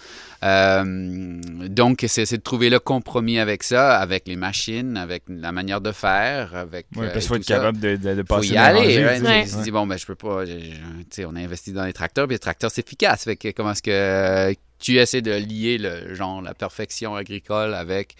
[0.42, 5.52] Euh, donc, c'est c'est de trouver le compromis avec ça, avec les machines, avec la
[5.52, 6.86] manière de faire, avec.
[6.96, 8.56] Ouais, euh, parce et qu'il faut être ça capable de, de, de faut passer y
[8.56, 9.04] aller.
[9.04, 9.44] ouais.
[9.44, 10.44] Tu dis, bon, ben, je peux pas.
[10.44, 13.24] je- je- tu sais, on a investi dans les tracteurs, puis les tracteurs, c'est efficace.
[13.24, 17.74] Fait que comment est-ce que euh, tu essaies de lier le genre, la perfection agricole
[17.74, 18.16] avec.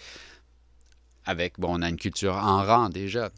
[1.25, 3.29] avec bon, on a une culture en rang déjà.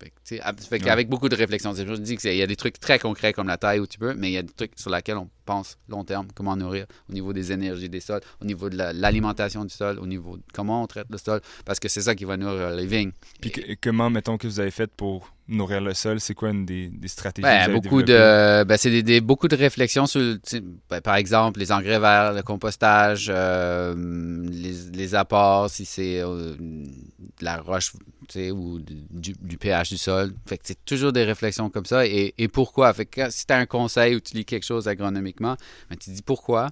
[0.00, 0.40] Fait fait
[0.70, 0.78] Ouais.
[0.78, 3.56] qu'avec beaucoup de réflexion, je dis qu'il y a des trucs très concrets comme la
[3.56, 6.04] taille où tu peux, mais il y a des trucs sur lesquels on pense long
[6.04, 9.74] terme, comment nourrir, au niveau des énergies des sols, au niveau de la- l'alimentation du
[9.74, 12.36] sol, au niveau de comment on traite le sol, parce que c'est ça qui va
[12.36, 13.12] nourrir les vignes.
[13.40, 16.20] Puis que- comment, mettons, que vous avez fait pour nourrir le sol?
[16.20, 19.02] C'est quoi une des, des stratégies que Ben, vous avez beaucoup de, ben, c'est des,
[19.02, 20.20] des- beaucoup de réflexions sur,
[20.90, 23.94] ben, par exemple, les engrais verts, le compostage, euh,
[24.48, 27.92] les, les apports, si c'est euh, de la roche,
[28.36, 30.32] ou du, du pH du sol.
[30.46, 32.06] Fait que c'est toujours des réflexions comme ça.
[32.06, 32.92] Et, et pourquoi?
[32.92, 35.56] Fait que si tu as un conseil ou tu lis quelque chose agronomiquement,
[35.88, 36.70] ben, tu dis pourquoi?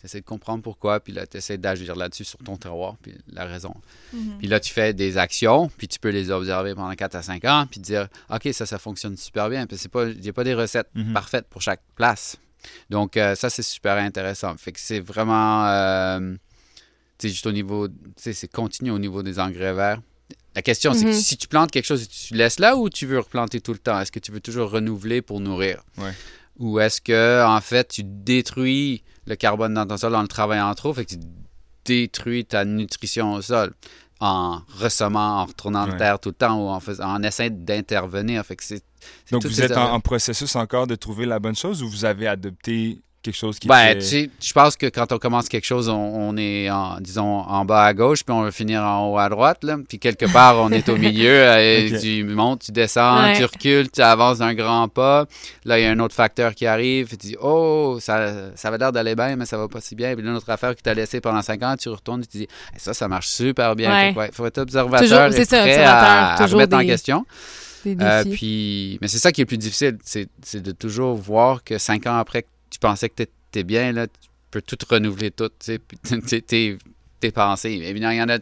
[0.00, 3.12] Tu essaies de comprendre pourquoi, puis là, tu essaies d'agir là-dessus sur ton terroir, puis
[3.30, 3.74] la raison.
[4.14, 4.38] Mhm.
[4.38, 7.44] Puis là, tu fais des actions, puis tu peux les observer pendant 4 à 5
[7.44, 9.66] ans, puis dire, OK, ça, ça fonctionne super bien.
[9.66, 11.12] Puis c'est pas, il n'y a pas des recettes Mhm.
[11.12, 12.38] parfaites pour chaque place.
[12.88, 14.56] Donc, euh, ça, c'est super intéressant.
[14.56, 16.34] Fait que c'est vraiment, euh,
[17.18, 20.00] tu sais, juste au niveau, tu sais, c'est continu au niveau des engrais verts.
[20.56, 21.14] La question, c'est que Mhm.
[21.14, 24.00] si tu plantes quelque chose, tu laisses là ou tu veux replanter tout le temps?
[24.00, 25.82] Est-ce que tu veux toujours renouveler pour nourrir?
[25.98, 26.12] Ouais.
[26.58, 30.74] Ou est-ce que, en fait, tu détruis le carbone dans ton sol en le travaillant
[30.74, 31.20] trop, fait que tu
[31.84, 33.72] détruis ta nutrition au sol
[34.18, 35.92] en ressemant, en retournant Ouais.
[35.92, 38.44] de terre tout le temps ou en, faisant, en essayant d'intervenir?
[38.44, 38.82] Fait que c'est,
[39.24, 42.04] c'est Donc, vous ces êtes en processus encore de trouver la bonne chose ou vous
[42.04, 43.98] avez adopté quelque chose qui Ben, était...
[44.00, 47.40] tu sais, je pense que quand on commence quelque chose, on, on est, en, disons,
[47.40, 49.76] en bas à gauche, puis on va finir en haut à droite, là.
[49.88, 51.44] Puis quelque part, on est au milieu.
[51.58, 52.00] et Ok.
[52.00, 53.36] Tu montes, tu descends, Ouais.
[53.36, 55.26] tu recules, tu avances d'un grand pas.
[55.64, 57.08] Là, il y a un autre facteur qui arrive.
[57.10, 60.14] Tu dis, oh, ça, ça avait l'air d'aller bien, mais ça va pas si bien.
[60.14, 62.38] Puis là, une autre affaire qui t'a laissé pendant 5 ans, tu retournes, tu te
[62.38, 63.90] dis, Eh, ça, ça marche super bien.
[63.90, 64.14] Ouais.
[64.16, 67.26] Ouais, faut être observateur Toujours, et c'est ça, prêt observateur, à, remettre en question.
[67.84, 71.14] Des Euh, puis, mais c'est ça qui est le plus difficile, c'est c'est de toujours
[71.16, 74.62] voir que cinq ans après que tu pensais que tu étais bien, là, tu peux
[74.62, 76.78] tout renouveler tout, tu sais, puis tes- tes,
[77.20, 77.70] tes pensées.
[77.72, 78.38] Évidemment, il y en a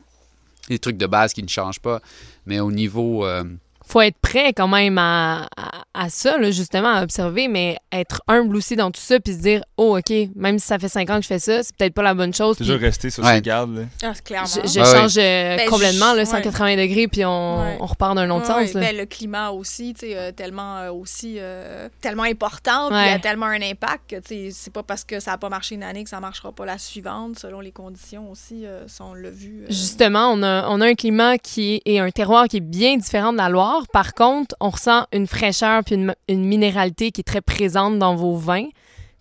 [0.68, 2.00] des trucs de base qui ne changent pas,
[2.46, 3.26] mais au niveau...
[3.26, 3.44] euh,
[3.88, 8.20] faut être prêt quand même à, à, à ça, là, justement, à observer, mais être
[8.28, 11.08] humble aussi dans tout ça, puis se dire, oh, OK, même si ça fait cinq
[11.10, 12.56] ans que je fais ça, c'est peut-être pas la bonne chose.
[12.58, 13.36] Toujours rester sur Ouais.
[13.36, 13.74] ses gardes.
[13.76, 13.82] là.
[14.02, 14.46] Ah, clairement.
[14.46, 14.98] je, je Ah ouais.
[15.00, 16.24] change euh, Ben, complètement, je- là, ouais.
[16.26, 17.78] 180 degrés, puis on, Ouais.
[17.80, 18.74] on repart d'un autre Ouais, sens.
[18.74, 18.80] là.
[18.80, 23.06] ben, le climat aussi, tu sais, euh, tellement euh, aussi euh, tellement important, puis Ouais.
[23.08, 25.38] il y a tellement un impact que tu sais, c'est pas parce que ça n'a
[25.38, 28.84] pas marché une année que ça marchera pas la suivante, selon les conditions aussi, euh,
[28.86, 29.62] si on l'a vu.
[29.62, 29.66] euh.
[29.70, 32.96] Justement, on a, on a un climat qui est, et un terroir qui est bien
[32.96, 33.77] différent de la Loire.
[33.86, 36.14] Par contre, on ressent une fraîcheur puis une,
[36.44, 38.68] minéralité qui est très présente dans vos vins.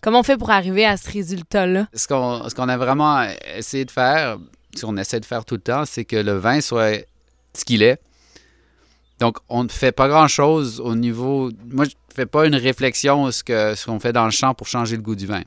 [0.00, 1.88] Comment on fait pour arriver à ce résultat-là?
[1.92, 4.38] ce qu'on a vraiment essayé de faire,
[4.74, 7.04] ce qu'on essaie de faire tout le temps, c'est que le vin soit
[7.54, 8.00] ce qu'il est.
[9.18, 11.50] Donc, on ne fait pas grand-chose au niveau...
[11.66, 14.68] Moi, je ne fais pas une réflexion sur ce qu'on fait dans le champ pour
[14.68, 15.42] changer le goût du vin.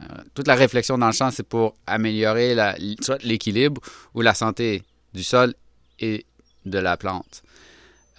[0.00, 0.04] Euh,
[0.34, 2.56] toute la réflexion dans le champ, c'est pour améliorer
[3.00, 3.80] soit l'équilibre
[4.14, 4.82] ou la santé
[5.12, 5.54] du sol
[5.98, 6.24] et
[6.66, 7.42] de la plante.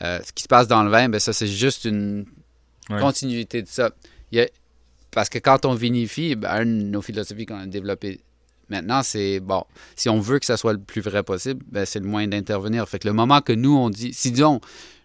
[0.02, 2.26] Euh, ce qui se passe dans le vin, ben ça, c'est juste une
[2.90, 3.00] Ouais.
[3.00, 3.90] continuité de ça.
[4.32, 4.48] Il y a-
[5.12, 8.20] parce que quand on vinifie, ben, une de nos philosophies qu'on a développées
[8.70, 9.64] maintenant, c'est bon,
[9.96, 12.88] si on veut que ça soit le plus vrai possible, ben, c'est le moins d'intervenir.
[12.90, 14.60] Fait que le moment que nous, on dit, si disons,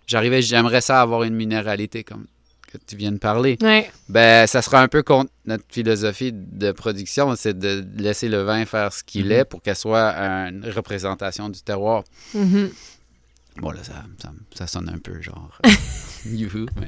[0.07, 2.27] j'arrivais, j'aimerais ça avoir une minéralité comme
[2.73, 3.91] que tu viens de parler, Ouais.
[4.09, 8.65] ben, ça sera un peu contre notre philosophie de production, c'est de laisser le vin
[8.65, 9.33] faire ce qu'il Mhm.
[9.33, 12.05] est pour qu'elle soit une représentation du terroir.
[12.35, 12.71] Mhm.
[13.57, 13.93] Bon, là, ça,
[14.23, 15.51] ça, ça sonne un peu genre.
[15.67, 15.71] euh,
[16.25, 16.87] youhou, mais-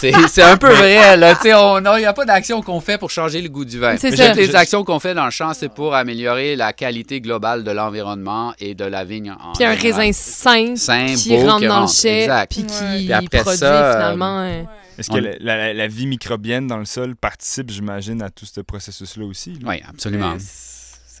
[0.28, 1.34] c'est, un peu vrai, là.
[1.34, 3.64] Tu sais, on- non, il n'y a pas d'action qu'on fait pour changer le goût
[3.64, 3.96] du vin.
[3.98, 4.10] C'est.
[4.10, 7.70] Toutes les actions qu'on fait dans le champ, c'est pour améliorer la qualité globale de
[7.72, 10.00] l'environnement et de la vigne en Puis un général.
[10.06, 12.50] raisin sain, Sain, qui beau, rentre qui dans le chai, exact.
[12.52, 12.66] puis Ouais.
[12.98, 14.40] qui Puis après produit ça, euh, finalement.
[14.40, 14.62] euh,
[14.98, 18.46] Est-ce On- que la, la- la vie microbienne dans le sol participe, j'imagine, à tout
[18.46, 19.52] ce processus-là aussi?
[19.54, 19.68] là?
[19.68, 20.36] Oui, absolument.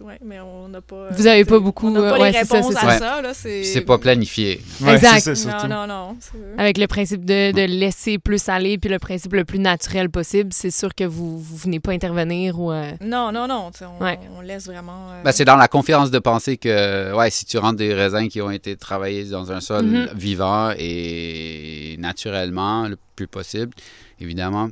[0.00, 1.08] Ouais, mais on n'a pas.
[1.12, 3.22] Vous avez pas beaucoup, On n'a pas euh, ouais, les c'est ça, réponses à ça.
[3.34, 3.80] c'est...
[3.82, 4.60] Pas planifié.
[4.80, 5.34] Ouais, Exact.
[5.34, 5.66] ça.
[5.66, 6.16] Non, non, non.
[6.58, 10.50] Avec le principe de, de laisser plus aller, puis le principe le plus naturel possible,
[10.52, 12.70] c'est sûr que vous vous venez pas intervenir ou.
[12.72, 13.70] euh, Non, non, non.
[14.00, 14.18] On, Ouais.
[14.36, 15.10] on laisse vraiment.
[15.12, 18.28] euh, Ben, c'est dans la confiance de penser que ouais, si tu rentres des raisins
[18.28, 20.08] qui ont été travaillés dans un sol Mhm.
[20.14, 23.72] vivant et naturellement le plus possible,
[24.20, 24.68] évidemment.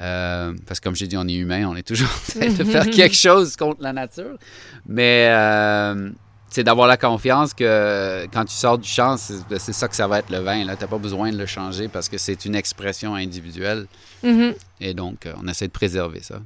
[0.00, 2.64] Euh, parce que comme j'ai dit, on est humain, on est toujours en train de
[2.70, 4.38] faire quelque chose contre la nature.
[4.86, 6.10] Mais euh,
[6.48, 9.96] c'est d'avoir la confiance que quand tu sors du champ, c'est ben, c'est ça que
[9.96, 10.60] ça va être le vin.
[10.60, 13.86] Tu n'as pas besoin de le changer parce que c'est une expression individuelle.
[14.22, 14.54] mhm.
[14.80, 16.40] Et donc, euh, on essaie de préserver ça.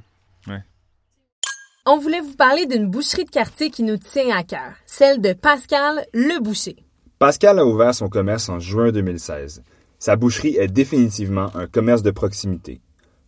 [1.87, 5.33] On voulait vous parler d'une boucherie de quartier qui nous tient à cœur, celle de
[5.33, 6.77] Pascal Le Boucher.
[7.19, 9.61] Pascal a ouvert son commerce en juin 2016.
[9.99, 12.81] Sa boucherie est définitivement un commerce de proximité.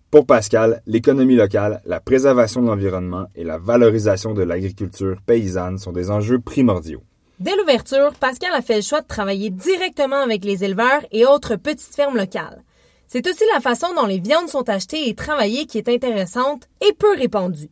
[0.09, 5.91] Pour Pascal, l'économie locale, la préservation de l'environnement et la valorisation de l'agriculture paysanne sont
[5.91, 7.03] des enjeux primordiaux.
[7.41, 11.57] Dès l'ouverture, Pascal a fait le choix de travailler directement avec les éleveurs et autres
[11.57, 12.63] petites fermes locales.
[13.07, 16.93] C'est aussi la façon dont les viandes sont achetées et travaillées qui est intéressante et
[16.93, 17.69] peu répandue.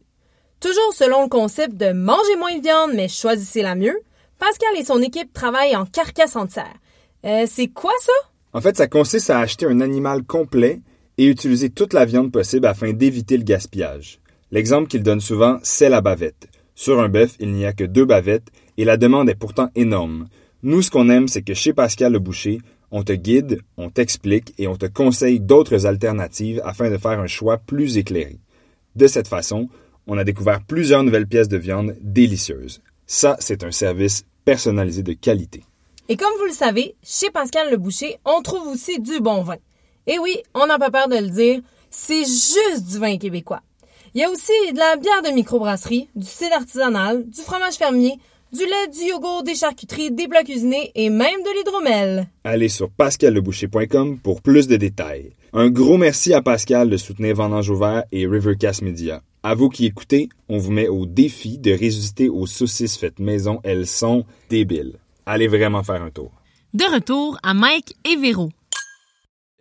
[0.59, 3.97] Toujours selon le concept de manger moins de viande mais choisissez la mieux,
[4.39, 6.75] Pascal et son équipe travaillent en carcasse entière.
[7.25, 8.11] Euh, c'est quoi ça?
[8.51, 10.81] En fait, ça consiste à acheter un animal complet
[11.17, 14.19] et utiliser toute la viande possible afin d'éviter le gaspillage.
[14.51, 16.47] L'exemple qu'il donne souvent, c'est la bavette.
[16.75, 20.27] Sur un bœuf, il n'y a que deux bavettes et la demande est pourtant énorme.
[20.63, 22.59] Nous, ce qu'on aime, c'est que chez Pascal le Boucher,
[22.91, 27.27] on te guide, on t'explique et on te conseille d'autres alternatives afin de faire un
[27.27, 28.39] choix plus éclairé.
[28.95, 29.69] De cette façon,
[30.07, 32.81] on a découvert plusieurs nouvelles pièces de viande délicieuses.
[33.07, 35.63] Ça, c'est un service personnalisé de qualité.
[36.07, 39.57] Et comme vous le savez, chez Pascal Le Boucher, on trouve aussi du bon vin.
[40.07, 43.61] Et oui, on n'a pas peur de le dire, c'est juste du vin québécois.
[44.13, 48.17] Il y a aussi de la bière de microbrasserie, du cidre artisanal, du fromage fermier,
[48.53, 52.27] du lait, du yogourt, des charcuteries, des plats cuisinés et même de l'hydromel.
[52.43, 55.33] Allez sur pascalleboucher.com pour plus de détails.
[55.51, 59.21] Un gros merci à Pascal de soutenir Vendange Ouvert et Rivercast Media.
[59.43, 63.59] À vous qui écoutez, on vous met au défi de résister aux saucisses faites maison.
[63.63, 64.97] Elles sont débiles.
[65.25, 66.31] Allez vraiment faire un tour.
[66.73, 68.49] De retour à Mike et Véro.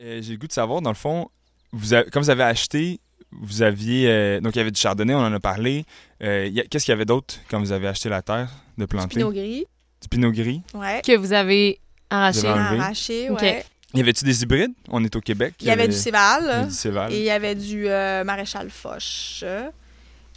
[0.02, 1.28] Euh, J'ai le goût de savoir, dans le fond,
[1.72, 4.08] vous avez- comme vous avez acheté, vous aviez.
[4.08, 5.84] euh, donc, il y avait du chardonnay, on en a parlé.
[6.22, 8.50] Euh, il y a- Qu'est-ce qu'il y avait d'autre quand vous avez acheté la terre
[8.76, 9.16] de du planter?
[9.16, 9.66] pinot gris.
[10.02, 10.62] Du pinot gris?
[10.74, 11.00] Ouais.
[11.04, 11.78] Que vous avez
[12.10, 12.40] arraché.
[12.40, 12.80] Vous avez enlevé.
[12.80, 13.40] Arraché, Ok.
[13.42, 13.64] ouais.
[13.94, 14.72] Y avait-tu des hybrides?
[14.88, 15.54] On est au Québec.
[15.60, 16.50] Il y avait du il y céval.
[16.50, 17.12] avait du céval.
[17.12, 19.44] Et il y avait du euh, maréchal Foch.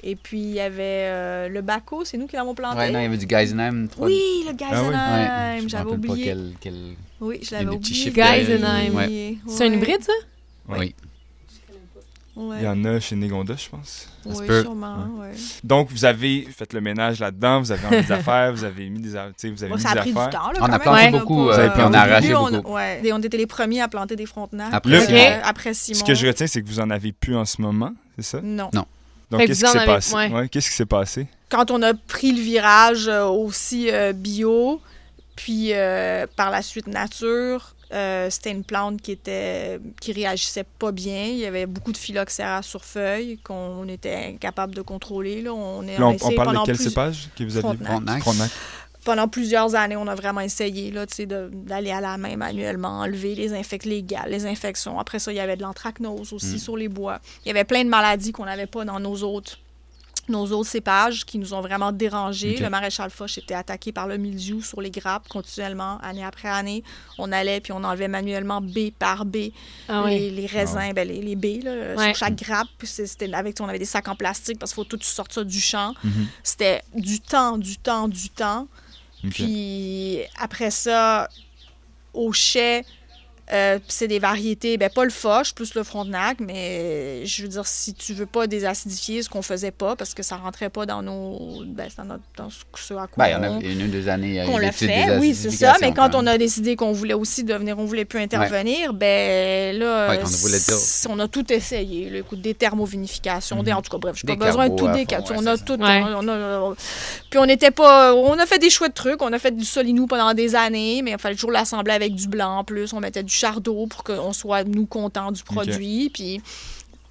[0.03, 2.77] Et puis il y avait euh, le Baco, c'est nous qui l'avons planté.
[2.77, 3.87] Ouais, non, il y avait du Geisenheim.
[3.87, 4.57] trois- Oui, le Ah oui.
[4.57, 6.23] Geisenheim, Ouais, je me j'avais rappelle pas oublié.
[6.25, 8.11] quel- quel- Oui, je l'avais oublié.
[8.15, 8.89] Ouais.
[8.93, 10.13] Oui, C'est un hybride, ça?
[10.69, 10.93] Oui.
[12.35, 12.57] Ouais.
[12.59, 14.07] Il y en a chez Négonda, je pense.
[14.23, 15.31] Oui, sûrement, ouais.
[15.63, 18.99] Donc, vous avez fait le ménage là-dedans, vous avez enlevé des affaires, vous avez mis
[18.99, 20.29] des, a- tu sais, vous avez Bon, mis ça a des pris du affaires.
[20.41, 20.51] temps.
[20.51, 21.09] Là, On a planté Ouais.
[21.11, 22.69] beaucoup, euh, Vous avez puis on a planté arraché beaucoup.
[22.69, 23.11] on ouais.
[23.11, 24.71] On était les premiers à planter des frontenacs.
[24.71, 25.97] Après, Euh, Simon.
[25.99, 28.39] Ce que je retiens, c'est que vous en avez plus en ce moment, c'est ça?
[28.43, 28.69] Non.
[28.71, 28.85] Non.
[29.31, 30.13] Donc, qu'est-ce qui s'est passé?
[30.15, 30.31] ouais.
[30.31, 31.25] Ouais, qu'est-ce qui s'est passé?
[31.49, 34.79] Quand on a pris le virage euh, aussi euh, bio,
[35.37, 40.91] puis euh, par la suite nature, euh, c'était une plante qui était qui réagissait pas
[40.91, 41.23] bien.
[41.27, 45.41] Il y avait beaucoup de phylloxéra sur feuilles qu'on était incapable de contrôler.
[45.41, 47.77] Là, on, est, Là, on, parle de pendant quel plus- cépage que vous aviez?
[47.85, 48.23] Frontenac.
[49.05, 53.85] Pendant plusieurs années, on a vraiment essayé d'aller à la main manuellement, enlever les, infec-
[53.87, 54.99] les, ga- les infections.
[54.99, 56.59] Après ça, il y avait de l'anthracnose aussi Mm.
[56.59, 57.19] sur les bois.
[57.45, 59.59] Il y avait plein de maladies qu'on n'avait pas dans nos autres
[60.29, 62.57] nos autres cépages qui nous ont vraiment dérangés.
[62.57, 66.83] Le maréchal Foch était attaqué par le mildiou sur les grappes continuellement, année après année.
[67.17, 69.37] On allait puis on enlevait manuellement B par B
[69.87, 72.05] Ah les, les raisins, ben, les, les baies là, Ouais.
[72.13, 72.67] sur chaque grappe.
[72.77, 75.35] Puis c'est- C'était avec, on avait des sacs en plastique parce qu'il faut tout sortir
[75.35, 75.93] ça du champ.
[76.03, 76.27] Mhm.
[76.43, 78.67] C'était du temps, du temps, du temps.
[79.29, 81.27] Puis après ça,
[82.13, 82.83] au chai,
[83.53, 87.65] Euh, c'est des variétés, ben pas le Foch, plus le Frontenac, mais je veux dire,
[87.65, 91.01] si tu veux pas désacidifier, ce qu'on faisait pas, parce que ça rentrait pas dans
[91.01, 91.63] nos.
[91.65, 93.83] Ben, c'est dans, notre- dans ce à quoi Ben, il y en a on- une
[93.83, 94.43] ou deux années.
[94.45, 95.75] qu'on l'a fait, oui, c'est ça.
[95.79, 100.09] Mais quand on a décidé qu'on voulait aussi devenir, on voulait plus intervenir, ben là,
[100.09, 102.09] Ouais, c- on a tout essayé.
[102.09, 102.17] là.
[102.19, 105.23] Écoute, des thermovinifications, des, en tout cas, bref, j'ai pas besoin de tout des fond,
[105.33, 105.73] ouais, On a tout.
[105.81, 106.03] Ouais.
[106.03, 106.75] on a- on a-
[107.29, 108.13] puis on n'était pas.
[108.13, 109.21] On a fait des chouettes trucs.
[109.21, 112.27] On a fait du solinou pendant des années, mais il fallait toujours l'assembler avec du
[112.27, 112.91] blanc en plus.
[112.93, 116.09] On mettait du chardot pour qu'on soit, nous, contents du produit.
[116.13, 116.41] Puis,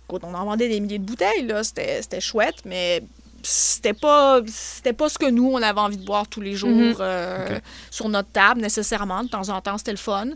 [0.09, 1.63] écoute, on en vendait des milliers de bouteilles, là.
[1.65, 3.03] C'était chouette, mais
[3.43, 6.69] c'était pas c'était pas ce que nous on avait envie de boire tous les jours
[6.71, 6.97] Mhm.
[6.99, 7.59] euh,
[7.93, 10.31] sur notre table nécessairement de temps en temps c'était le fun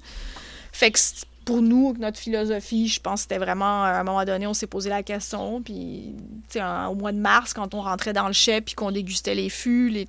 [0.70, 0.98] fait que
[1.44, 4.68] pour nous notre philosophie je pense que c'était vraiment à un moment donné on s'est
[4.68, 6.14] posé la question puis
[6.50, 8.92] tu sais, en- au mois de mars quand on rentrait dans le chai puis qu'on
[8.92, 10.06] dégustait les fûts les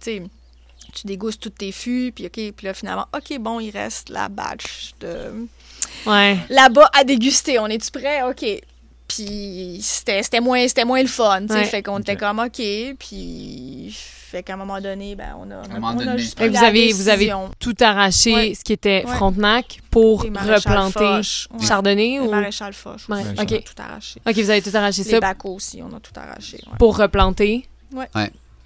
[0.94, 4.28] tu dégustes tous tes fûts puis ok puis là finalement ok bon il reste la
[4.30, 5.48] batch de
[6.06, 6.38] Ouais.
[6.50, 7.58] là-bas à déguster.
[7.60, 8.22] On est-tu prêt?
[8.24, 8.46] OK.
[9.08, 11.42] Puis c'était c'était moins, c'était moins le fun.
[11.42, 11.54] tu sais.
[11.60, 11.66] Ouais.
[11.66, 12.62] Fait qu'on était comme OK.
[13.00, 16.18] Puis fait qu'à un moment donné, ben, on a, on a, moment on a donné.
[16.20, 17.34] juste vous la avez- vous avez.
[17.60, 18.54] Tout arraché, Ouais.
[18.56, 19.16] ce qui était Ouais.
[19.16, 21.48] Frontenac, pour Les replanter Foch.
[21.52, 21.66] Ouais.
[21.66, 22.30] Chardonnay Les ou...
[22.32, 23.10] maréchal Foch.
[23.10, 23.52] Ouais, aussi, ok.
[23.52, 24.22] On a tout arraché.
[24.26, 26.58] OK, vous avez tout arraché Les ça bacos aussi, on a tout arraché.
[26.66, 26.78] ouais.
[26.80, 27.68] pour replanter.
[27.94, 28.08] Ouais.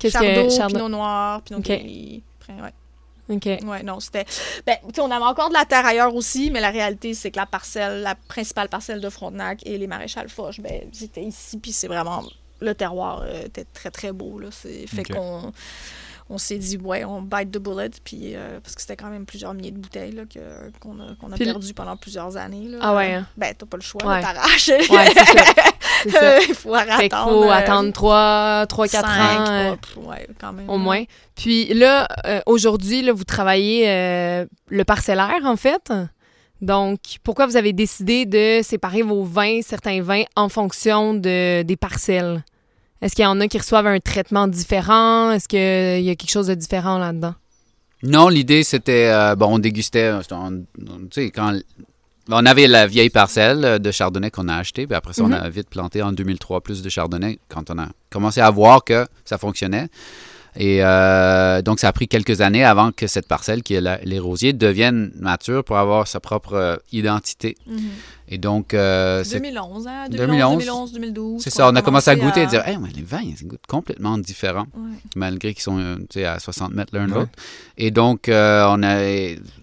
[0.05, 0.11] Ouais.
[0.11, 0.55] Qu'est-ce Chardot, que...
[0.55, 1.65] Chardonnay- Pinot Noir, Pinot Ok.
[1.65, 2.23] Gris.
[2.49, 2.73] Ouais.
[3.27, 3.45] OK.
[3.67, 4.25] Ouais, non, c'était.
[4.67, 7.31] Ben, tu sais, on avait encore de la terre ailleurs aussi, mais la réalité, c'est
[7.31, 11.57] que la parcelle, la principale parcelle de Frontenac et les maréchals Foch, ben, c'était ici,
[11.57, 12.23] puis c'est vraiment.
[12.61, 14.47] Le terroir euh, était très, très beau, là.
[14.51, 15.51] C'est fait qu'on.
[16.27, 19.27] On s'est dit, ouais, on bite the bullet, puis euh, parce que c'était quand même
[19.27, 22.67] plusieurs milliers de bouteilles là, que- qu'on a, qu'on a Puis perdu pendant plusieurs années.
[22.67, 22.79] Là.
[22.81, 23.27] Ah ouais, hein?
[23.37, 24.21] Ben, t'as pas le choix, Ouais.
[24.21, 24.69] t'arraches.
[24.69, 25.43] Ouais, c'est ça.
[26.03, 26.39] C'est ça.
[26.49, 26.97] Il faut attendre.
[26.97, 29.75] Fait qu'il faut euh, attendre 3, 3 4 cinq, ans euh,
[30.09, 30.67] ouais, quand même.
[30.67, 31.03] au moins.
[31.35, 35.93] Puis là, euh, aujourd'hui, là, vous travaillez le parcellaire, en fait.
[36.61, 41.75] Donc, pourquoi vous avez décidé de séparer vos vins, certains vins, en fonction de, des
[41.75, 42.43] parcelles?
[43.01, 45.31] Est-ce qu'il y en a qui reçoivent un traitement différent?
[45.31, 47.35] Est-ce qu'il y a quelque chose de différent là-dedans?
[48.03, 51.53] Non, l'idée, c'était, euh, bon, on dégustait, euh, on- on- tu sais, quand
[52.29, 55.29] on avait la vieille parcelle euh, de chardonnay qu'on a acheté, puis après ça, Mhm.
[55.33, 58.83] on a vite planté en 2003 plus de chardonnay quand on a commencé à voir
[58.83, 59.87] que ça fonctionnait.
[60.57, 63.99] Et euh, donc, ça a pris quelques années avant que cette parcelle, qui est la-
[64.03, 67.57] les rosiers, devienne mature pour avoir sa propre euh, identité.
[67.67, 67.79] Mhm.
[68.27, 70.05] Et donc, euh, c'est 2011, hein?
[70.09, 71.41] 2011, 2011, 2012.
[71.43, 73.47] c'est ça, on a commencé à goûter et à dire, hey, mais les vins, ils
[73.47, 74.97] goûtent complètement différents, Ouais.
[75.15, 77.19] malgré qu'ils sont euh, tu sais, à 60 mètres l'un de Ouais.
[77.19, 77.31] l'autre.
[77.77, 78.95] Et donc, euh, on a.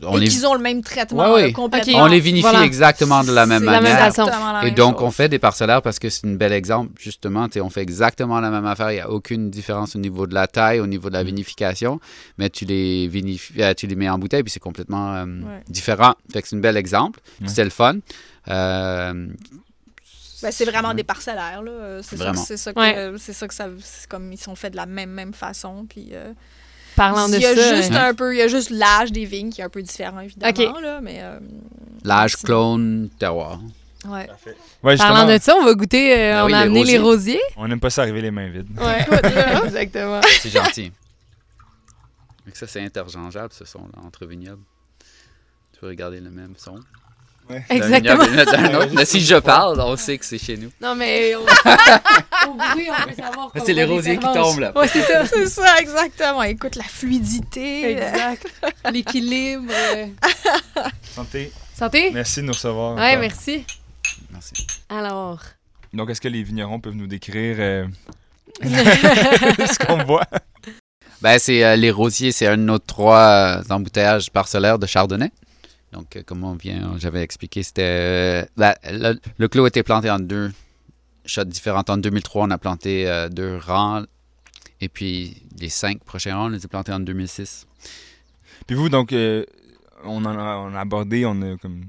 [0.03, 1.53] On et les, qu'ils ont le même traitement Ouais, ouais.
[1.53, 2.01] complètement.
[2.03, 2.63] on les vinifie Voilà.
[2.65, 3.99] exactement de la même C'est la même manière.
[4.01, 4.25] façon.
[4.25, 5.05] exactement la Et même donc, chose.
[5.07, 7.49] on fait des parcellaires parce que c'est un bel exemple, justement.
[7.57, 8.91] On fait exactement la même affaire.
[8.91, 12.01] Il n'y a aucune différence au niveau de la taille, au niveau de la vinification.
[12.37, 15.63] Mais tu les, vinifies, euh, tu les mets en bouteille, puis c'est complètement euh, Ouais.
[15.69, 16.15] différent.
[16.33, 17.19] Fait que c'est un bel exemple.
[17.41, 17.49] Ouais.
[17.49, 17.97] C'est le fun.
[18.49, 19.27] Euh,
[20.43, 22.03] Ben, c'est vraiment des parcellaires, là.
[22.03, 22.43] C'est ça, que- Vraiment.
[22.45, 23.13] c'est ça que, Ouais.
[23.19, 25.87] c'est ça que ça, c'est comme ils sont faits de la même, même façon.
[25.89, 26.33] Puis, euh,
[27.11, 29.13] Parlant de il y a ça, juste euh, un peu, il y a juste l'âge
[29.13, 31.19] des vignes qui est un peu différent, évidemment, là, mais...
[31.23, 31.39] euh,
[32.05, 33.61] L'âge, clone, terroir.
[34.05, 34.29] Ouais.
[34.83, 36.13] Ouais, parlant de ça, on va goûter.
[36.13, 37.41] euh, Ben on oui, a les amené les rosiers.
[37.57, 38.67] on n'aime pas ça arriver les mains vides.
[38.81, 39.07] Ouais,
[39.67, 40.21] exactement.
[40.41, 40.91] C'est gentil.
[42.45, 44.63] Fait que ça, c'est interchangeable, ce son-là, entre vignobles.
[45.73, 46.81] Tu peux regarder le même son?
[47.69, 48.23] Exactement.
[48.79, 48.91] autre.
[48.95, 50.71] Mais si je parle, on sait que c'est chez nous.
[50.81, 51.41] Non, mais au,
[52.49, 53.51] au bruit, on peut savoir.
[53.55, 54.73] Ah, c'est les rosiers qui tombent, là.
[54.77, 55.27] Ouais, c'est ça.
[55.27, 56.43] C'est ça, exactement.
[56.43, 57.93] Écoute, la fluidité.
[57.93, 58.47] Exact.
[58.91, 59.73] L'équilibre.
[61.15, 61.53] Santé.
[61.75, 62.11] Santé?
[62.13, 62.97] Merci de nous recevoir.
[62.97, 63.65] Ouais, merci.
[64.33, 64.55] Merci.
[64.89, 65.41] Alors.
[65.93, 67.87] Donc, est-ce que les vignerons peuvent nous décrire euh,
[68.63, 70.27] ce qu'on voit?
[71.21, 75.31] Ben, c'est euh, les rosiers, c'est un de nos trois euh, embouteillages parcellaires de Chardonnay.
[75.93, 78.47] Donc, euh, comme on vient, j'avais expliqué, c'était.
[78.59, 80.51] euh, le, clos était planté en deux
[81.27, 81.91] shots différentes.
[81.91, 84.05] En 2003, on a planté euh, deux rangs.
[84.81, 87.67] Et puis, les cinq prochains rangs, on les a plantés en 2006.
[88.67, 89.15] Puis vous, donc,
[90.05, 91.85] on a, abordé, on a comme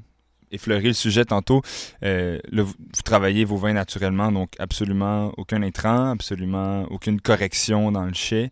[0.52, 1.62] effleuré le sujet tantôt.
[2.02, 2.74] Vous,
[3.04, 8.52] travaillez vos vins naturellement, donc absolument aucun intrant, absolument aucune correction dans le chai.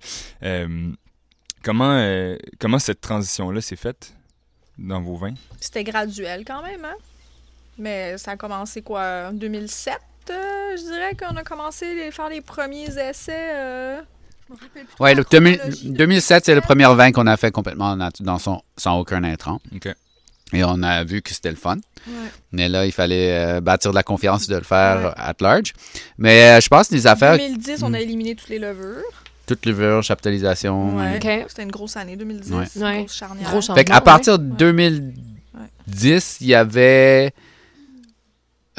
[1.63, 4.15] Comment, comment cette transition-là s'est faite?
[4.81, 5.33] Dans vos vins?
[5.59, 6.95] C'était graduel quand même, hein?
[7.77, 9.93] Mais ça a commencé quoi, en 2007,
[10.29, 13.31] euh, je dirais qu'on a commencé à faire les premiers essais.
[13.55, 14.01] euh,
[14.47, 16.85] je me rappelle plus trop Ouais, la le 2000 chronologie de 2007, c'est le premier
[16.95, 19.59] vin qu'on a fait complètement dans son, sans aucun intrant.
[19.73, 19.87] OK.
[20.53, 21.77] Et on a vu que c'était le fun.
[22.05, 22.13] Ouais.
[22.51, 25.13] Mais là, il fallait euh, bâtir de la confiance de le faire Ouais.
[25.15, 25.71] at large.
[26.17, 29.01] Mais euh, je pense que les En affaires, 2010, on a éliminé toutes les levures.
[29.55, 30.97] Toute levure, chaptalisation.
[30.97, 31.19] Ouais.
[31.47, 32.51] C'était une grosse année, 2010.
[32.51, 32.65] Ouais.
[32.75, 33.49] Une grosse charnière.
[33.49, 33.61] Gros.
[33.61, 34.01] Fait ouais.
[34.01, 35.13] partir de 2000,
[35.53, 35.61] Ouais.
[35.87, 37.33] 10, il y avait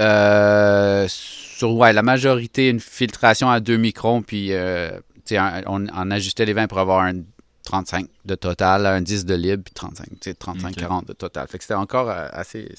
[0.00, 5.62] euh, sur ouais, la majorité une filtration à 2 microns, puis euh, tu sais, un-
[5.66, 7.20] on, on ajustait les vins pour avoir un
[7.64, 11.46] 35 de total, un 10 de libre, puis 35, tu sais, 35-40 de total.
[11.48, 12.72] Fait que c'était encore euh, assez.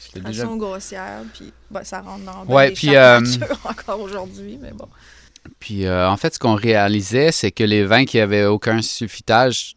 [0.00, 3.20] C'était déjà grossière, puis ben, ça rentre dans Ouais, puis, euh,
[3.64, 4.88] encore aujourd'hui, mais bon.
[5.60, 9.76] Puis euh, en fait, ce qu'on réalisait, c'est que les vins qui avaient aucun sulfitage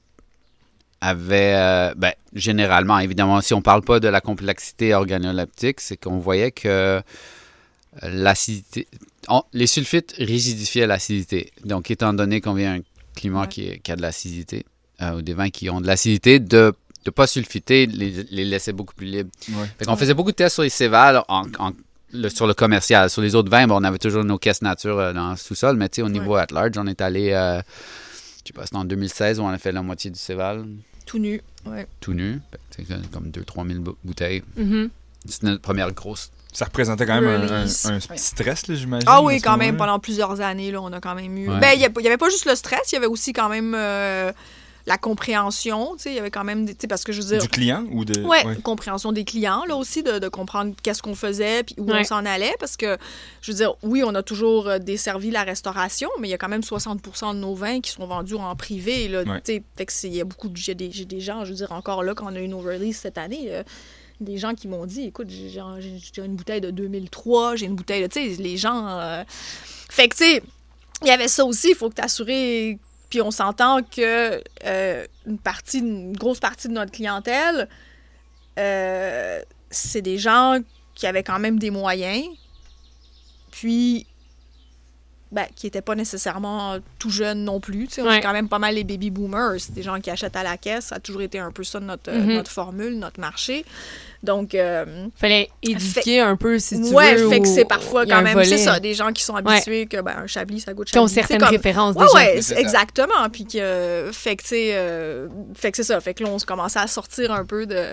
[1.01, 6.19] avaient, euh, ben, généralement, évidemment, si on parle pas de la complexité organoleptique, c'est qu'on
[6.19, 7.01] voyait que euh,
[8.03, 8.87] l'acidité,
[9.27, 11.51] on- les sulfites rigidifiaient l'acidité.
[11.65, 12.83] Donc, étant donné qu'on vient d'un
[13.15, 14.65] climat qui, a de l'acidité,
[15.01, 16.73] euh, ou des vins qui ont de l'acidité, de
[17.05, 19.31] ne pas sulfiter les, les laisser beaucoup plus libres.
[19.49, 19.65] Ouais.
[19.79, 21.71] Fait qu'on faisait beaucoup de tests sur les cévales en, en-
[22.13, 23.09] le- sur le commercial.
[23.09, 25.75] Sur les autres vins, bon, on avait toujours nos caisses nature euh, dans le sous-sol,
[25.77, 27.59] mais tu sais, au niveau at large, on est allé, euh,
[28.43, 30.65] je sais pas, c'était en 2016 où on a fait la moitié du céval
[31.05, 31.41] Tout nu.
[31.65, 31.87] Ouais.
[31.99, 32.39] tout nu.
[32.75, 34.43] Sais, comme 2-3 000 bou- bouteilles.
[34.57, 34.89] Mhm.
[35.27, 36.31] C'était notre première grosse.
[36.53, 38.17] Ça représentait quand même un, un- un Ouais.
[38.17, 39.07] stress, là, j'imagine.
[39.09, 41.47] Ah oui, quand même, pendant plusieurs années, là, on a quand même eu.
[41.49, 41.59] Ouais.
[41.59, 44.33] Ben, il n'y avait pas juste le stress, il y avait aussi quand même euh,
[44.85, 46.73] la compréhension, tu sais, il y avait quand même des.
[46.73, 47.41] tu sais, Parce que je veux dire.
[47.41, 48.21] Du client ou de.
[48.21, 51.99] Ouais, compréhension des clients, là aussi, de, de comprendre qu'est-ce qu'on faisait puis où Ouais.
[52.01, 52.55] on s'en allait.
[52.59, 52.97] Parce que,
[53.41, 56.37] je veux dire, oui, on a toujours euh, desservi la restauration, mais il y a
[56.37, 59.07] quand même 60% de nos vins qui sont vendus en privé.
[59.07, 59.41] Là, Ouais.
[59.41, 60.57] tu sais, fait que c'est- il y a beaucoup de.
[60.57, 62.59] J'ai des, j'ai des gens, je veux dire, encore là, quand on a eu nos
[62.59, 63.63] releases cette année, euh,
[64.19, 67.65] des gens qui m'ont dit écoute, j'ai genre, j'ai- j'ai une bouteille de 2003, j'ai
[67.65, 68.07] une bouteille de.
[68.07, 68.87] Tu sais, les gens.
[68.99, 69.23] euh,
[69.89, 70.43] Fait que, tu sais,
[71.01, 72.79] il y avait ça aussi, il faut que tu.
[73.11, 77.67] Puis on s'entend que euh, une partie, une grosse partie de notre clientèle,
[78.57, 80.59] euh, c'est des gens
[80.95, 82.25] qui avaient quand même des moyens,
[83.51, 84.07] puis
[85.31, 87.87] ben, qui n'étaient pas nécessairement tout jeunes non plus.
[87.87, 88.17] Tu sais, On Ouais.
[88.17, 90.57] a quand même pas mal les baby boomers, c'est des gens qui achètent à la
[90.57, 90.87] caisse.
[90.87, 92.33] Ça a toujours été un peu ça notre, Mhm.
[92.33, 93.63] notre formule, notre marché.
[94.23, 97.29] Donc, euh, Fallait éduquer un peu, si tu ouais, veux.
[97.29, 99.35] fait que c'est parfois il y a quand même, c'est ça, des gens qui sont
[99.35, 101.13] habitués que ben, un chablis, ça goûte Qui ont chablis.
[101.13, 102.53] Tu sais, certaines comme- références Ouais, déjà.
[102.55, 103.29] ouais, exactement.
[103.31, 105.99] Puis que, fait que, euh, fait que c'est ça.
[106.01, 107.83] Fait que là, on se commençait à sortir un peu de,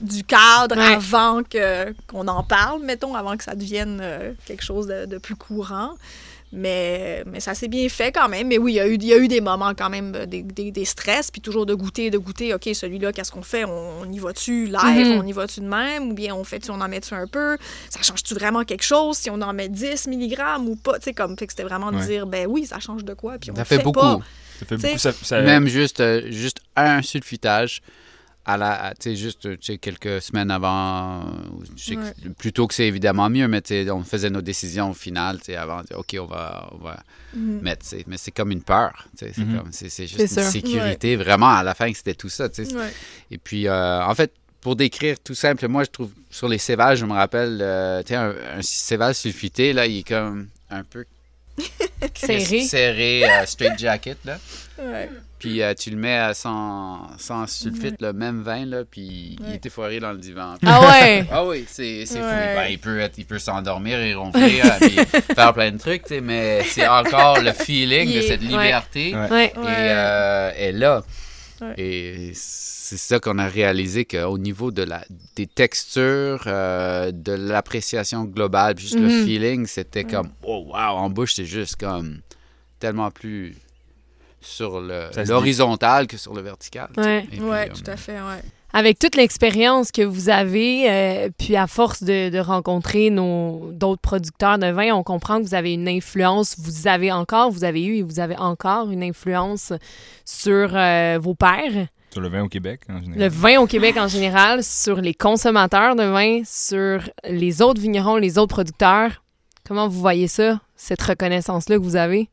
[0.00, 0.94] du cadre Ouais.
[0.94, 5.18] avant que, qu'on en parle, mettons, avant que ça devienne euh, quelque chose de, de
[5.18, 5.90] plus courant.
[6.56, 8.46] Mais, mais ça s'est bien fait quand même.
[8.48, 10.24] Mais oui, il y a eu, il y a eu des moments quand même, euh,
[10.26, 13.64] des, des, des stress, puis toujours de goûter, de goûter, OK, celui-là, qu'est-ce qu'on fait?
[13.64, 15.06] On, on y va-tu live?
[15.08, 15.18] Mhm.
[15.20, 16.10] On y va-tu de même?
[16.10, 17.56] Ou bien on fait-tu, on en met-tu un peu?
[17.90, 20.98] Ça change-tu vraiment quelque chose si on en met 10 mg ou pas?
[20.98, 22.06] Tu sais, comme, fait que c'était vraiment de Ouais.
[22.06, 23.36] dire, ben oui, ça change de quoi?
[23.40, 24.00] Puis on Ça fait fait beaucoup.
[24.00, 24.20] pas.
[24.60, 24.98] Ça fait T'sais, beaucoup.
[25.00, 27.82] Ça, ça- Même juste, euh, juste un sulfitage.
[28.46, 29.48] À la, à, tu sais, juste
[29.80, 31.24] quelques semaines avant,
[31.90, 31.96] Ouais.
[32.36, 35.86] plutôt que c'est évidemment mieux, mais on faisait nos décisions finales tu sais, avant, de
[35.86, 37.02] dire, OK, on va, on va
[37.34, 37.60] Mhm.
[37.62, 40.42] mettre, mais c'est comme une peur, c'est comme, c'est c'est juste une sûr.
[40.42, 42.74] sécurité, vraiment, à la fin, c'était tout ça, tu sais.
[42.76, 42.92] Ouais.
[43.30, 44.30] Et puis, euh, en fait,
[44.60, 48.14] pour décrire tout simple, moi, je trouve, sur les cévales, je me rappelle, euh, tu
[48.14, 51.04] un, un céval sulfité, là, il est comme un peu
[52.14, 52.62] Serré.
[52.64, 54.38] serré, euh, straight jacket, là.
[54.78, 55.08] Ouais.
[55.44, 59.54] Puis euh, tu le mets à sans, sans sulfite, le même vin, là, puis il
[59.54, 60.54] était foiré dans le divan.
[60.64, 61.26] Ah ouais!
[61.30, 62.24] Ah oui, c'est c'est fou.
[62.24, 64.96] Ben, il peut, être- il peut s'endormir et ronfler, euh, puis
[65.34, 69.30] faire plein de trucs, mais c'est encore le feeling de est- cette liberté Ouais.
[69.30, 69.52] Ouais.
[69.54, 71.02] et, euh, est là.
[71.60, 71.74] Ouais.
[71.76, 75.04] Et c'est ça qu'on a réalisé qu'au niveau de la,
[75.36, 79.24] des textures, euh, de l'appréciation globale, puis juste le Mhm.
[79.26, 82.20] feeling, c'était comme, oh wow, en bouche, c'est juste comme
[82.80, 83.54] tellement plus
[84.44, 86.88] sur l'horizontal que sur le vertical.
[86.96, 87.24] sais.
[87.40, 87.68] Ouais.
[87.70, 88.42] Euh, tout à fait, ouais.
[88.76, 94.00] Avec toute l'expérience que vous avez, euh, puis à force de, de rencontrer nos d'autres
[94.00, 97.84] producteurs de vin, on comprend que vous avez une influence, vous avez encore, vous avez
[97.84, 99.72] eu et vous avez encore une influence
[100.24, 103.20] sur euh, vos pairs, Sur le vin au Québec, en général.
[103.22, 108.16] le vin au Québec en général, sur les consommateurs de vin, sur les autres vignerons,
[108.16, 109.22] les autres producteurs.
[109.64, 112.28] Comment vous voyez ça, cette reconnaissance-là que vous avez?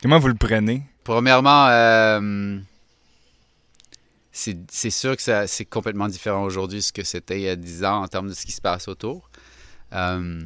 [0.00, 0.82] Comment vous le prenez?
[1.04, 2.58] Premièrement, euh,
[4.32, 8.02] c'est sûr que c'est complètement différent aujourd'hui ce que c'était il y a 10 ans
[8.02, 9.28] en termes de ce qui se passe autour.
[9.92, 10.40] Euh,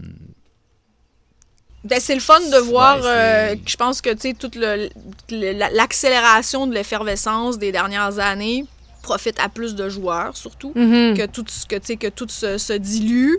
[1.85, 4.91] Ben, c'est le fun de voir, Ouais, euh, je pense que, tu sais, toute le-
[5.31, 8.67] le- la- l'accélération de l'effervescence des dernières années
[9.03, 11.17] profite à plus de joueurs, surtout, Mhm.
[11.17, 13.37] que tout, ce- que, tu sais, que tout se, se dilue.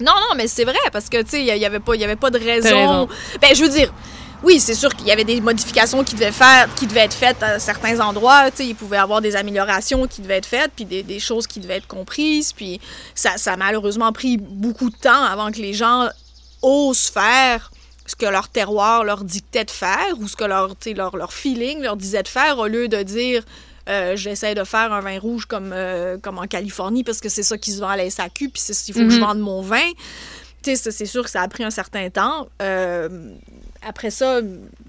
[0.00, 2.04] Non, non, mais c'est vrai, parce que, tu sais, il n'y avait, pas- il y
[2.04, 2.68] avait pas de raison.
[3.06, 3.08] raison.
[3.42, 3.92] Ben, je veux dire,
[4.42, 7.42] oui, c'est sûr qu'il y avait des modifications qui devaient, faire, qui devaient être faites
[7.42, 8.50] à certains endroits.
[8.50, 11.20] Tu sais, il pouvait y avoir des améliorations qui devaient être faites, puis des, des
[11.20, 12.52] choses qui devaient être comprises.
[12.52, 12.80] Puis
[13.14, 16.08] ça, ça a malheureusement pris beaucoup de temps avant que les gens
[16.62, 17.70] osent faire
[18.06, 21.80] ce que leur terroir leur dictait de faire ou ce que leur, leur, leur feeling
[21.80, 23.44] leur disait de faire au lieu de dire
[23.88, 27.42] Euh, J'essaie de faire un vin rouge comme, euh, comme en Californie parce que c'est
[27.42, 29.24] ça qui se vend à la SAQ, puis il faut que je Mhm.
[29.24, 29.88] vende mon vin.
[30.62, 32.48] Tu sais, ça, c'est sûr que ça a pris un certain temps.
[32.62, 33.08] Euh,
[33.82, 34.40] après ça,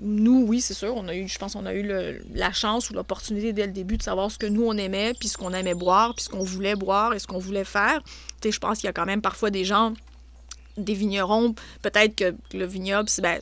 [0.02, 2.90] nous, oui, c'est sûr, on a eu, je pense qu'on a eu le- la chance
[2.90, 5.54] ou l'opportunité dès le début de savoir ce que nous, on aimait, puis ce qu'on
[5.54, 8.02] aimait boire, puis ce qu'on voulait boire et ce qu'on voulait faire.
[8.42, 9.94] Tu sais, je pense qu'il y a quand même parfois des gens,
[10.78, 13.40] des vignerons, peut-être que le vignoble, c'est ben,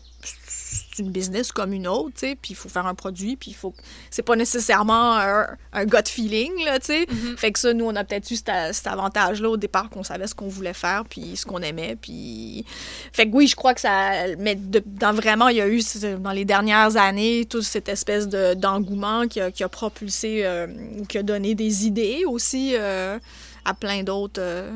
[0.72, 3.51] c'est une business comme une autre, tu sais, puis il faut faire un produit, puis
[3.51, 3.74] il faut...
[4.11, 7.07] C'est pas nécessairement un, un gut feeling, là, tu sais.
[7.38, 10.28] Fait que ça, nous, on a peut-être eu cet, cet avantage-là au départ qu'on savait
[10.28, 12.65] ce qu'on voulait faire, puis ce qu'on aimait, puis...
[13.13, 14.28] Fait que oui, je crois que ça...
[14.38, 15.82] Mais de- dans vraiment, il y a eu,
[16.20, 20.67] dans les dernières années, toute cette espèce de- d'engouement qui a, qui a propulsé euh,
[20.99, 23.17] ou qui a donné des idées aussi euh,
[23.65, 24.41] à plein d'autres...
[24.41, 24.72] euh,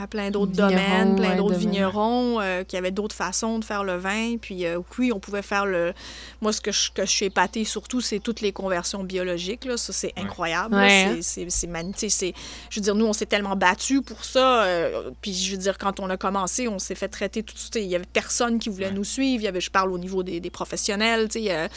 [0.00, 3.84] à plein d'autres domaines, plein ouais, d'autres vignerons euh, qui avaient d'autres façons de faire
[3.84, 4.36] le vin.
[4.40, 5.92] Puis euh, oui, on pouvait faire le...
[6.40, 9.64] Moi, ce que je, que je suis épatée surtout, c'est toutes les conversions biologiques.
[9.64, 9.76] Là.
[9.76, 10.74] Ça, c'est incroyable.
[10.74, 11.18] Ouais, C'est- hein?
[11.22, 12.10] c'est c'est magnifique.
[12.10, 12.34] C'est-
[12.70, 14.64] Je veux dire, nous, on s'est tellement battus pour ça.
[14.64, 17.58] euh, puis je veux dire, quand on a commencé, on s'est fait traiter tout de
[17.58, 17.76] suite.
[17.76, 19.42] Il y avait personne qui voulait nous suivre.
[19.42, 21.28] Il y avait, je parle au niveau des, des professionnels.
[21.28, 21.68] tu sais, euh,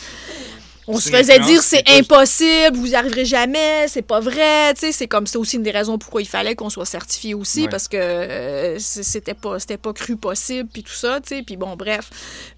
[0.87, 4.91] on se faisait dire c'est impossible, vous y arriverez jamais, c'est pas vrai, tu sais,
[4.91, 7.69] c'est comme c'est aussi une des raisons pourquoi il fallait qu'on soit certifié aussi Ouais.
[7.69, 11.55] parce que euh, c'était pas c'était pas cru possible puis tout ça, tu sais, puis
[11.55, 12.09] bon bref,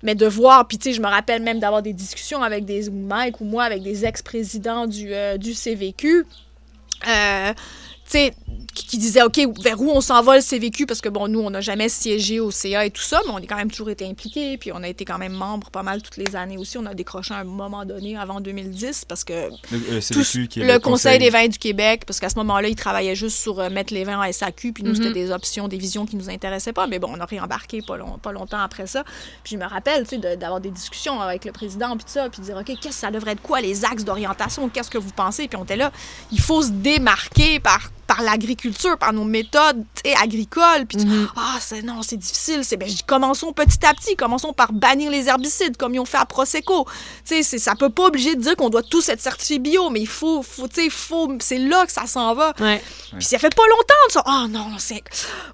[0.04, 2.90] mais de voir puis tu sais je me rappelle même d'avoir des discussions avec des
[2.90, 6.26] Mike ou moi avec des ex-présidents du euh, du CVQ
[7.08, 7.54] euh,
[8.12, 8.34] sais,
[8.74, 10.86] qui, disaient, OK, vers où on s'en va le CVQ?
[10.86, 13.38] Parce que, bon, nous, on n'a jamais siégé au CA et tout ça, mais on
[13.38, 16.02] a quand même toujours été impliqués, puis on a été quand même membre pas mal
[16.02, 16.78] toutes les années aussi.
[16.78, 19.34] On a décroché à un moment donné, avant 2010, parce que
[19.72, 22.36] Le, euh, tout- CVQ, qui est le Conseil des vins du Québec, parce qu'à ce
[22.36, 24.96] moment-là, ils travaillaient juste sur euh, mettre les vins en SAQ, puis nous, Mhm.
[24.98, 26.86] c'était des options, des visions qui nous intéressaient pas.
[26.88, 29.04] Mais bon, on a réembarqué pas, long- pas longtemps après ça.
[29.44, 32.12] Puis je me rappelle, tu sais, de- d'avoir des discussions avec le président, puis tout
[32.12, 34.90] ça, puis de dire, OK, qu'est-ce que ça devrait être quoi, les axes d'orientation, qu'est-ce
[34.90, 35.48] que vous pensez?
[35.48, 35.92] Puis on était là,
[36.32, 39.84] il faut se démarquer par par l'agriculture, par nos méthodes
[40.22, 40.86] agricoles.
[40.88, 41.28] Puis tu- Mhm.
[41.36, 42.62] ah, c'est non, c'est difficile.
[42.64, 46.00] C'est ben, je dis, commençons petit à petit, commençons par bannir les herbicides comme ils
[46.00, 46.86] ont fait à Prosecco.
[47.28, 49.90] Tu sais, c'est- ça peut pas obliger de dire qu'on doit tous être certifiés bio,
[49.90, 52.54] mais il faut, faut, tu sais, faut, c'est là que ça s'en va.
[52.60, 52.82] Ouais.
[53.18, 54.24] Puis ça fait pas longtemps de ça.
[54.28, 55.04] Oh non, c'est.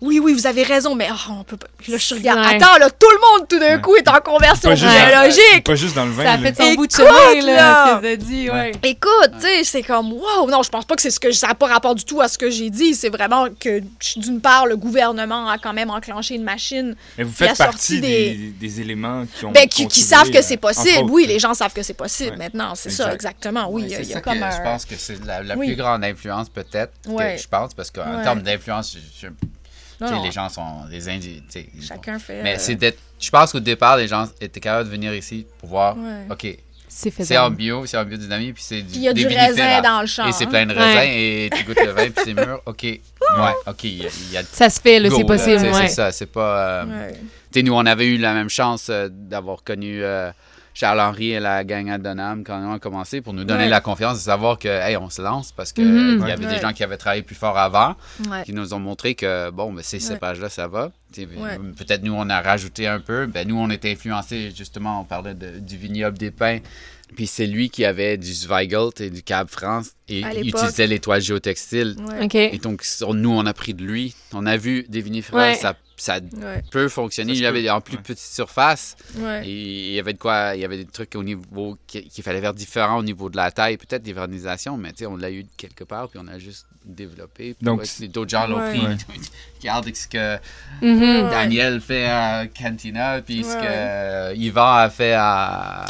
[0.01, 1.67] Oui, oui, vous avez raison, mais oh, on peut pas.
[1.77, 2.39] Puis là, je regarde.
[2.39, 2.55] Ouais.
[2.61, 3.81] Attends, là, tout le monde, tout d'un Ouais.
[3.81, 5.63] coup, est en conversion biologique.
[5.65, 6.23] pas juste dans le vin.
[6.23, 7.85] Ça a fait son bout de Écoute, chemin, là, là.
[7.87, 8.71] ce que t'as dit, ouais.
[8.83, 11.47] Écoute, tu sais, c'est comme, wow, non, je pense pas que c'est ce que ça
[11.47, 12.95] n'a pas rapport du tout à ce que j'ai dit.
[12.95, 13.81] C'est vraiment que,
[14.17, 17.57] d'une part, le gouvernement a quand même enclenché une machine Mais vous qui a faites
[17.57, 18.51] sorti partie des- des...
[18.59, 19.51] Des, éléments qui ont.
[19.51, 21.09] ben, qui, savent que c'est entre possible.
[21.11, 22.37] Oui, les gens savent que c'est possible Ouais.
[22.37, 22.73] maintenant.
[22.75, 23.03] C'est Exact.
[23.07, 23.67] ça, exactement.
[23.71, 24.51] Oui, Ouais, il y a, y comme un.
[24.51, 25.67] je pense que c'est la, la Oui.
[25.67, 28.23] plus grande influence peut-être que je pense parce qu'en Ouais.
[28.23, 29.31] termes d'influence, je- je-
[30.03, 31.69] Non, non, les gens sont des individus.
[31.87, 32.41] Chacun fait.
[32.41, 35.45] Mais euh, c'est d'être- je pense qu'au départ, les gens étaient capables de venir ici
[35.59, 36.25] pour voir, Ouais.
[36.31, 36.57] OK,
[36.93, 39.21] C'est fait c'est en bio, c'est en biodynamie, puis c'est du il y a du
[39.25, 39.47] vinifères.
[39.47, 40.27] raisin dans le champ.
[40.27, 42.61] Et c'est plein de raisins, et tu goûtes le vin, puis c'est mûr.
[42.65, 42.99] OK, ouais,
[43.65, 45.73] OK, il y a, y a Ça se fait, là, c'est possible, ouais.
[45.73, 46.81] C'est ça, c'est pas...
[46.81, 47.13] euh, Ouais.
[47.13, 50.31] tu sais, nous, on avait eu la même chance euh, d'avoir connu euh,
[50.73, 53.69] Charles-Henri et la gang à Donham quand on a commencé pour nous donner Ouais.
[53.69, 56.27] la confiance de savoir que, hey, on se lance parce qu'il Mhm.
[56.27, 56.55] y avait Ouais.
[56.55, 57.95] des gens qui avaient travaillé plus fort avant
[58.29, 58.43] Ouais.
[58.45, 60.91] qui nous ont montré que, bon, ben, ces cépages-là, ça va.
[61.77, 63.25] Peut-être nous, on a rajouté un peu.
[63.25, 66.59] Ben, nous, on était influencés, justement, on parlait de- du vignoble des pins.
[67.15, 70.99] Puis c'est lui qui avait du Zweigelt et du Cab France et il utilisait les
[70.99, 71.97] toiles géotextiles.
[72.33, 74.15] Et donc, sur- nous, on a pris de lui.
[74.31, 76.63] On a vu des vinifères, ça, ça Ouais.
[76.71, 77.33] peut fonctionner.
[77.33, 77.71] Ça Il y avait peut.
[77.71, 78.01] en plus Ouais.
[78.03, 78.95] petite surface.
[79.17, 79.47] Ouais.
[79.47, 82.23] Et il y avait de quoi, il y avait des trucs au niveau qui- qu'il
[82.23, 85.15] fallait faire différent au niveau de la taille, peut-être des vernisations, mais tu sais, on
[85.17, 87.55] l'a eu quelque part, puis on a juste développé.
[87.61, 88.69] Donc, ouais, d'autres gens l'ont Ouais.
[88.69, 88.85] pris.
[88.87, 88.95] Ouais.
[89.61, 90.37] Regarde ce que
[90.81, 91.01] Mhm.
[91.25, 91.29] Ouais.
[91.29, 95.85] Daniel fait à Cantina, puis ce que Yvan a fait à,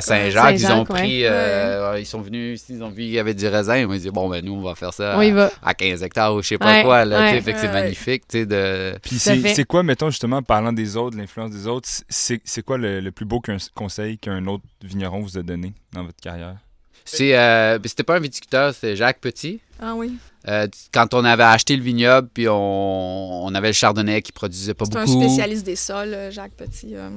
[0.00, 0.56] Saint-Jacques.
[0.58, 3.46] Ils ont pris, euh, ils sont venus ici, ils ont vu qu'il y avait du
[3.46, 3.76] raisin.
[3.76, 5.50] Ils m'ont dit, bon, ben nous, on va faire ça à, va.
[5.62, 7.04] à 15 hectares ou je sais pas Ouais, quoi.
[7.04, 8.94] Là, fait que c'est magnifique, tu sais, de...
[9.02, 12.78] Puis c'est quoi, mettons, justement, parlant des autres, de l'influence des autres, c'est c'est quoi
[12.78, 16.56] le, le plus beau qu'un conseil qu'un autre vigneron vous a donné dans votre carrière?
[17.04, 19.60] C'est, euh, c'était pas un viticulteur, c'était Jacques Petit.
[19.80, 20.16] Ah oui.
[20.48, 24.74] Euh, quand on avait acheté le vignoble, puis on, on avait le chardonnay qui produisait
[24.74, 26.94] pas C'est un beaucoup spécialiste des sols, euh, Jacques Petit.
[26.94, 27.10] euh.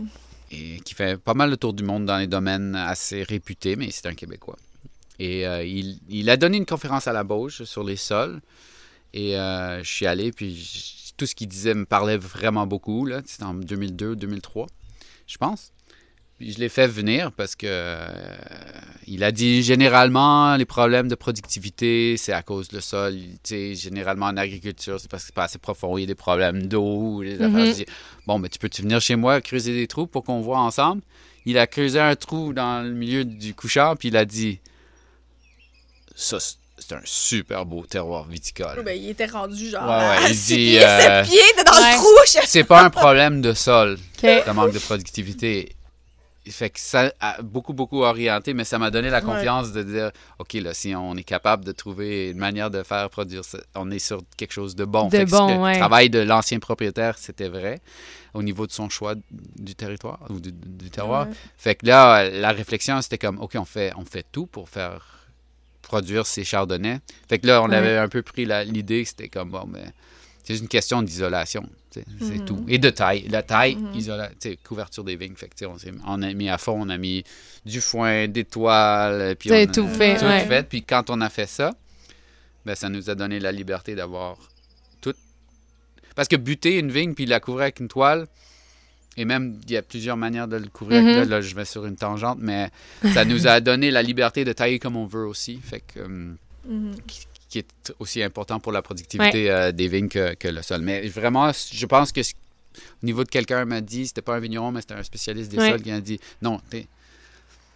[0.51, 3.89] et qui fait pas mal le tour du monde dans les domaines assez réputés, mais
[3.91, 4.57] c'est un Québécois.
[5.17, 8.41] Et il, il a donné une conférence à la Bauge sur les sols.
[9.13, 13.07] Et je suis allé, puis tout ce qu'il disait me parlait vraiment beaucoup.
[13.25, 14.67] C'était en 2002-2003,
[15.27, 15.71] je pense.
[16.38, 18.07] Puis je l'ai fait venir parce que euh,
[19.07, 23.15] il a dit généralement les problèmes de productivité, c'est à cause du sol.
[23.15, 26.07] Tu sais, généralement en agriculture, c'est parce que c'est pas assez profond, il y a
[26.07, 27.21] des problèmes d'eau.
[27.23, 27.65] Mhm.
[27.67, 27.86] Je dis,
[28.27, 31.01] Bon, mais tu peux-tu venir chez moi creuser des trous pour qu'on voit ensemble?
[31.45, 34.59] Il a creusé un trou dans le milieu du couchant, puis il a dit
[36.15, 36.38] ça,
[36.77, 38.83] c'est un super beau terroir viticole.
[38.83, 41.63] Ben, il était rendu genre Ouais, ouais, à il 6 dit, pieds, euh, 7 pieds
[41.65, 41.91] dans Ouais.
[41.91, 42.07] le trou.
[42.41, 44.23] Je- C'est pas un problème de sol, OK.
[44.47, 45.74] le manque de productivité.
[46.48, 49.26] Fait que ça a beaucoup, beaucoup orienté, mais ça m'a donné la Ouais.
[49.26, 53.10] confiance de dire, OK, là, si on est capable de trouver une manière de faire
[53.10, 55.06] produire ça, on est sur quelque chose de bon.
[55.08, 55.74] De Fait bon, que- ouais.
[55.74, 57.80] Le travail de l'ancien propriétaire, c'était vrai
[58.36, 61.28] au niveau de son choix du territoire ou du, du terroir.
[61.28, 61.34] Ouais.
[61.58, 65.28] Fait que là, la réflexion, c'était comme, OK, on fait, on fait tout pour faire
[65.82, 67.00] produire ces chardonnays.
[67.30, 69.86] Fait que là, on avait un peu pris l'idée que c'était comme, bon, mais
[70.43, 71.68] c'est une question d'isolation.
[72.20, 72.46] C'est Mhm.
[72.46, 72.66] tout.
[72.68, 73.28] Et de taille.
[73.30, 75.36] La taille, isola- sais, couverture des vignes.
[75.36, 75.66] Fait que,
[76.06, 77.24] on, a mis à fond, on a mis
[77.66, 79.36] du foin, des toiles.
[79.38, 80.46] Puis on a- tout fait, Tout ouais.
[80.46, 80.68] fait.
[80.68, 81.74] Puis quand on a fait ça,
[82.66, 84.38] ben, ça nous a donné la liberté d'avoir
[85.02, 85.14] tout.
[86.16, 88.28] Parce que buter une vigne puis la couvrir avec une toile,
[89.18, 91.02] et même, il y a plusieurs manières de le couvrir.
[91.02, 91.08] Mhm.
[91.08, 92.70] là, là, je vais sur une tangente, mais
[93.14, 95.58] ça nous a donné la liberté de tailler comme on veut aussi.
[95.64, 96.36] Fait que, hum,
[96.68, 96.96] Mhm.
[97.08, 97.26] qui,
[97.56, 100.82] qui est aussi important pour la productivité euh, des vignes que, que le sol.
[100.82, 104.72] Mais vraiment, je pense que au niveau de quelqu'un m'a dit, c'était pas un vigneron,
[104.72, 105.70] mais c'était un spécialiste des Ouais.
[105.70, 106.88] sols qui a dit non, t'es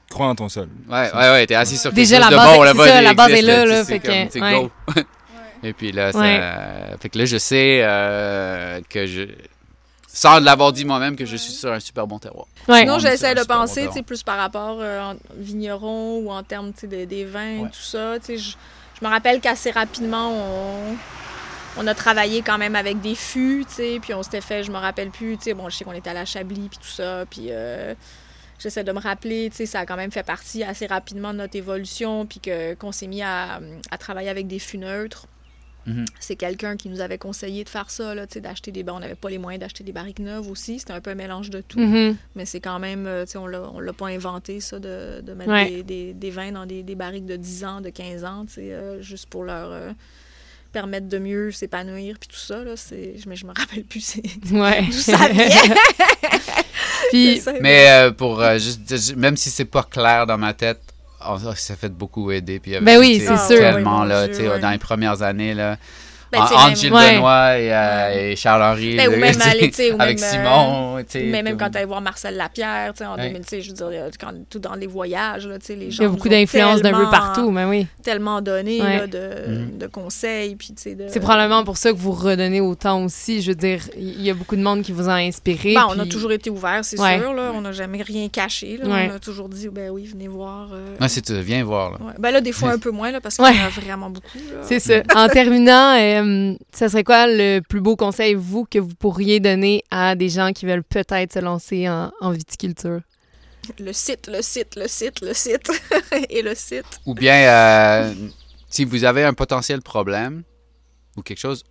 [0.10, 0.68] Crois en ton sol.
[0.90, 3.14] ouais, ouais, ouais, t'es assis sur quelque Déjà, chose la de base, bon ça, la
[3.14, 4.54] base est là, tu là, fait que, c'est ouais.
[4.62, 4.72] go.
[5.64, 6.98] Et puis là, ça, Ouais.
[7.00, 9.22] fait que là, je sais euh, que je,
[10.08, 12.48] sans l'avoir dit moi-même, que je suis sur un super bon terroir.
[12.68, 12.80] Ouais.
[12.80, 16.74] Sinon, j'essaie de bon penser, tu plus par rapport euh, en vigneron ou en termes,
[16.78, 17.70] tu de- des vins, Ouais.
[17.70, 18.18] tout ça.
[18.20, 18.56] Tu sais, je,
[19.00, 20.95] je me rappelle qu'assez rapidement,
[21.78, 24.78] on, a travaillé quand même avec des fûts, tu puis on s'était fait, je me
[24.78, 27.26] rappelle plus, tu sais, bon, je sais qu'on était à la Chablis, puis tout ça,
[27.30, 27.93] puis euh,
[28.60, 31.56] j'essaie de me rappeler, tu ça a quand même fait partie assez rapidement de notre
[31.56, 32.41] évolution, puis
[32.78, 33.60] qu'on s'est mis à
[33.97, 35.28] travailler avec des fûts neutres.
[35.86, 36.06] Mhm.
[36.20, 38.84] C'est quelqu'un qui nous avait conseillé de faire ça, là, tu sais, d'acheter des...
[38.84, 41.16] ben, on n'avait pas les moyens d'acheter des barriques neuves aussi, c'était un peu un
[41.16, 41.80] mélange de tout.
[41.80, 42.16] Mhm.
[42.36, 45.22] Mais c'est quand même, euh, tu sais, on l'a, on l'a pas inventé, ça, de,
[45.22, 45.70] de mettre Ouais.
[45.70, 48.56] des, des- des vins dans des, des barriques de 10 ans, de 15 ans, tu
[48.56, 49.92] sais, euh, juste pour leur euh,
[50.72, 53.16] permettre de mieux s'épanouir, puis tout ça, là, c'est...
[53.26, 54.22] Mais je me rappelle plus c'est...
[54.52, 54.84] Ouais.
[54.84, 55.48] d'où ça vient.
[57.10, 60.80] Puis, C'est- Mais euh, pour euh, juste, même si c'est pas clair dans ma tête,
[61.28, 62.60] on, ça fait beaucoup aider.
[62.60, 63.60] Puis, Ben oui, c'est sûr.
[63.60, 64.60] Tellement, Ah, oui, là, Dieu, tu sais, ouais.
[64.60, 65.78] dans les premières années, là,
[66.32, 67.16] Ben, en- entre Gilles Ouais.
[67.16, 68.98] Benoît et, euh, et Charles-Henri.
[68.98, 69.42] Ben, ou même ou
[70.02, 71.30] avec même, euh, Simon.
[71.32, 73.28] Mais même quand tu allais voir Marcel Lapierre, tu sais, en Ouais.
[73.30, 75.86] 2000, tu sais, je veux dire, quand, tout dans les voyages, là, tu sais, les
[75.86, 77.88] il gens y a beaucoup d'influences d'un peu partout, mais oui.
[78.04, 78.98] tellement donné Ouais.
[79.00, 81.06] là, de, de conseils, puis tu sais, de...
[81.10, 83.42] C'est probablement pour ça que vous redonnez autant aussi.
[83.42, 85.74] Je veux dire, il y a beaucoup de monde qui vous a inspiré.
[85.74, 87.18] Ben, on a toujours été ouvert, c'est Ouais.
[87.20, 87.34] sûr.
[87.34, 87.52] Là.
[87.56, 88.78] On n'a jamais rien caché.
[88.78, 88.88] Là.
[88.88, 89.10] Ouais.
[89.12, 90.70] On a toujours dit, ben oui, venez voir.
[90.74, 90.96] euh.
[91.02, 91.92] Ouais, c'est tu viens voir.
[91.92, 91.98] Là.
[92.02, 92.14] Ouais.
[92.20, 93.56] Ben là, des fois, un peu moins, là, parce qu'il Ouais.
[93.56, 94.38] y en a vraiment beaucoup.
[94.38, 94.60] là.
[94.64, 94.96] C'est ça.
[95.16, 95.94] En terminant,
[96.24, 100.30] euh, ça serait quoi le plus beau conseil, vous, que vous pourriez donner à des
[100.30, 103.02] gens qui veulent peut-être se lancer en, en viticulture?
[103.80, 105.72] Le site, le site, le site, le site
[106.30, 107.00] et le site.
[107.06, 108.14] Ou bien, euh,
[108.70, 110.44] si vous avez un potentiel problème
[111.16, 111.64] ou quelque chose,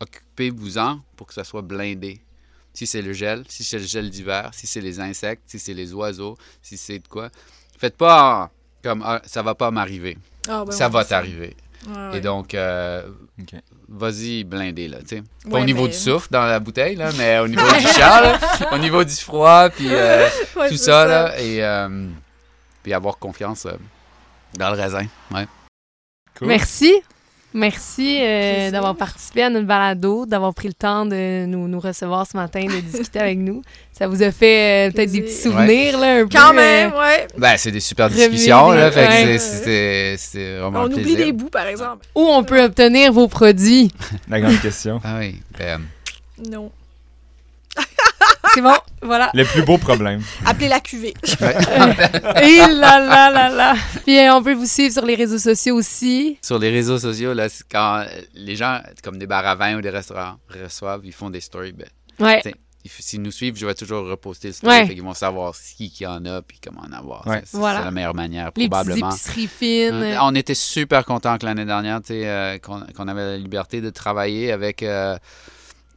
[0.00, 2.20] occupez-vous-en pour que ça soit blindé.
[2.74, 5.72] Si c'est le gel, si c'est le gel d'hiver, si c'est les insectes, si c'est
[5.72, 7.30] les oiseaux, si c'est de quoi.
[7.78, 8.50] Faites pas
[8.82, 10.18] comme ah, ça va pas m'arriver.
[10.48, 11.56] Ah, ben ça ouais, va t'arriver.
[11.88, 12.18] Ouais.
[12.18, 13.02] Et donc, euh,
[13.88, 15.22] vas-y blindé, là, tu sais.
[15.44, 17.86] Pas Ouais, au niveau mais- du souffle dans la bouteille, là, mais au niveau du
[17.86, 18.38] char, là,
[18.72, 22.08] au niveau du froid, puis euh, Ouais, tout ça, là, et euh,
[22.82, 23.72] puis avoir confiance euh,
[24.58, 25.46] dans le raisin, ouais.
[26.38, 26.48] Cool.
[26.48, 26.92] Merci.
[27.56, 32.26] Merci euh, d'avoir participé à notre balado, d'avoir pris le temps de nous, nous recevoir
[32.26, 33.62] ce matin, de discuter avec nous.
[33.92, 36.36] Ça vous a fait euh, peut-être des petits souvenirs, là, un peu.
[36.36, 37.26] Quand euh, même, ouais.
[37.38, 39.38] Ben, c'est des super discussions, là, fait que ouais.
[39.38, 42.04] c'est- c'est c'est vraiment On un oublie des bouts, par exemple.
[42.14, 43.90] où on peut obtenir vos produits.
[44.28, 45.00] La grande question.
[45.02, 45.80] Ah oui, ben,
[46.50, 46.70] Non.
[48.56, 49.30] C'est bon, voilà.
[49.34, 50.22] Le plus beau problème.
[50.46, 51.12] Appelez la cuvée.
[52.42, 53.74] Et là là là là.
[54.04, 56.38] Puis euh, on peut vous suivre sur les réseaux sociaux aussi.
[56.42, 59.76] sur les réseaux sociaux, là, c'est quand euh, les gens, comme des bars à vin
[59.76, 61.86] ou des restaurants, reçoivent, ils font des stories, ben,
[62.18, 62.40] Ouais.
[62.40, 62.54] T'sais,
[63.00, 64.72] S'ils nous suivent, je vais toujours reposter le story.
[64.74, 64.86] Ouais.
[64.86, 67.26] Fait qu'ils vont savoir qui qui en a puis comment en avoir.
[67.26, 67.42] Ouais.
[67.44, 67.82] C'est- Voilà.
[67.84, 69.10] la meilleure manière, Les probablement.
[69.10, 69.92] épiceries fines.
[69.92, 73.36] Euh, On était super contents que l'année dernière, tu sais, euh, qu'on qu'on avait la
[73.36, 75.18] liberté de travailler avec, euh,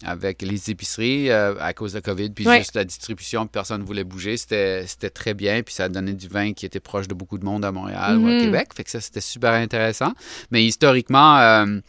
[0.06, 2.60] avec les épiceries euh, à cause de la COVID, puis Ouais.
[2.60, 4.38] juste la distribution, personne ne voulait bouger.
[4.38, 7.44] C'était c'était très bien, puis ça donnait du vin qui était proche de beaucoup de
[7.46, 8.38] monde à Montréal ou Mhm.
[8.38, 8.68] à Québec.
[8.76, 10.14] Fait que ça, c'était super intéressant.
[10.52, 11.80] Mais historiquement, euh,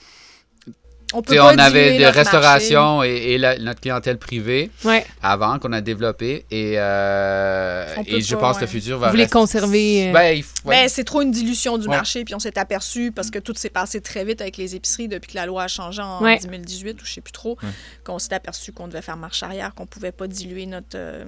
[1.12, 5.04] On Tu sais, on avait de restauration et, et la- notre clientèle privée Ouais.
[5.22, 8.66] avant qu'on a développé et, euh, peut je pas, pense que ouais.
[8.66, 10.42] le futur Vous va voulez rester- conserver, euh, Ben, ouais.
[10.66, 11.96] Mais c'est trop une dilution du Ouais.
[11.96, 15.08] marché, puis on s'est aperçu, parce que tout s'est passé très vite avec les épiceries
[15.08, 16.38] depuis que la loi a changé en Ouais.
[16.42, 17.56] 2018 ou je sais plus trop,
[18.04, 21.24] qu'on s'est aperçu qu'on devait faire marche arrière, qu'on pouvait pas diluer notre, euh,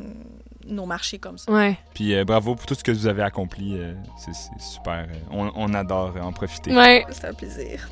[0.65, 1.51] nos marchés comme ça.
[1.51, 1.77] Ouais.
[1.95, 3.77] Puis euh, bravo pour tout ce que vous avez accompli.
[4.17, 4.31] c'est
[4.63, 5.09] super.
[5.33, 6.73] on, on adore en profiter.
[6.73, 7.05] Ouais.
[7.11, 7.89] C'est un plaisir.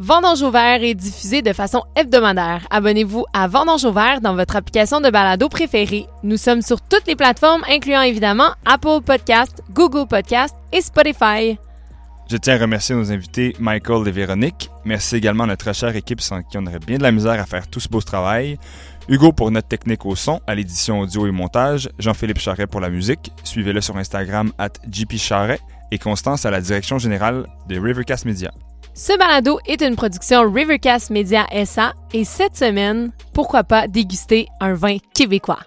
[0.00, 2.64] Vendange au vert est diffusé de façon hebdomadaire.
[2.70, 6.06] Abonnez-vous à Vendange au vert dans votre application de balado préférée.
[6.22, 11.58] Nous sommes sur toutes les plateformes, incluant évidemment Apple Podcast, Google Podcast et Spotify.
[12.30, 14.70] Je tiens à remercier nos invités Michael et Véronique.
[14.84, 17.46] Merci également à notre chère équipe sans qui on aurait bien de la misère à
[17.46, 18.56] faire tout ce beau travail.
[19.08, 21.88] Hugo pour notre technique au son, à l'édition audio et montage.
[21.98, 23.32] Jean-Philippe Charret pour la musique.
[23.42, 24.74] Suivez-le sur Instagram at
[25.16, 25.58] Charret.
[25.90, 28.52] Et Constance à la direction générale de Rivercast Media.
[28.98, 34.74] Ce balado est une production Rivercast Media SA et cette semaine, pourquoi pas déguster un
[34.74, 35.60] vin québécois?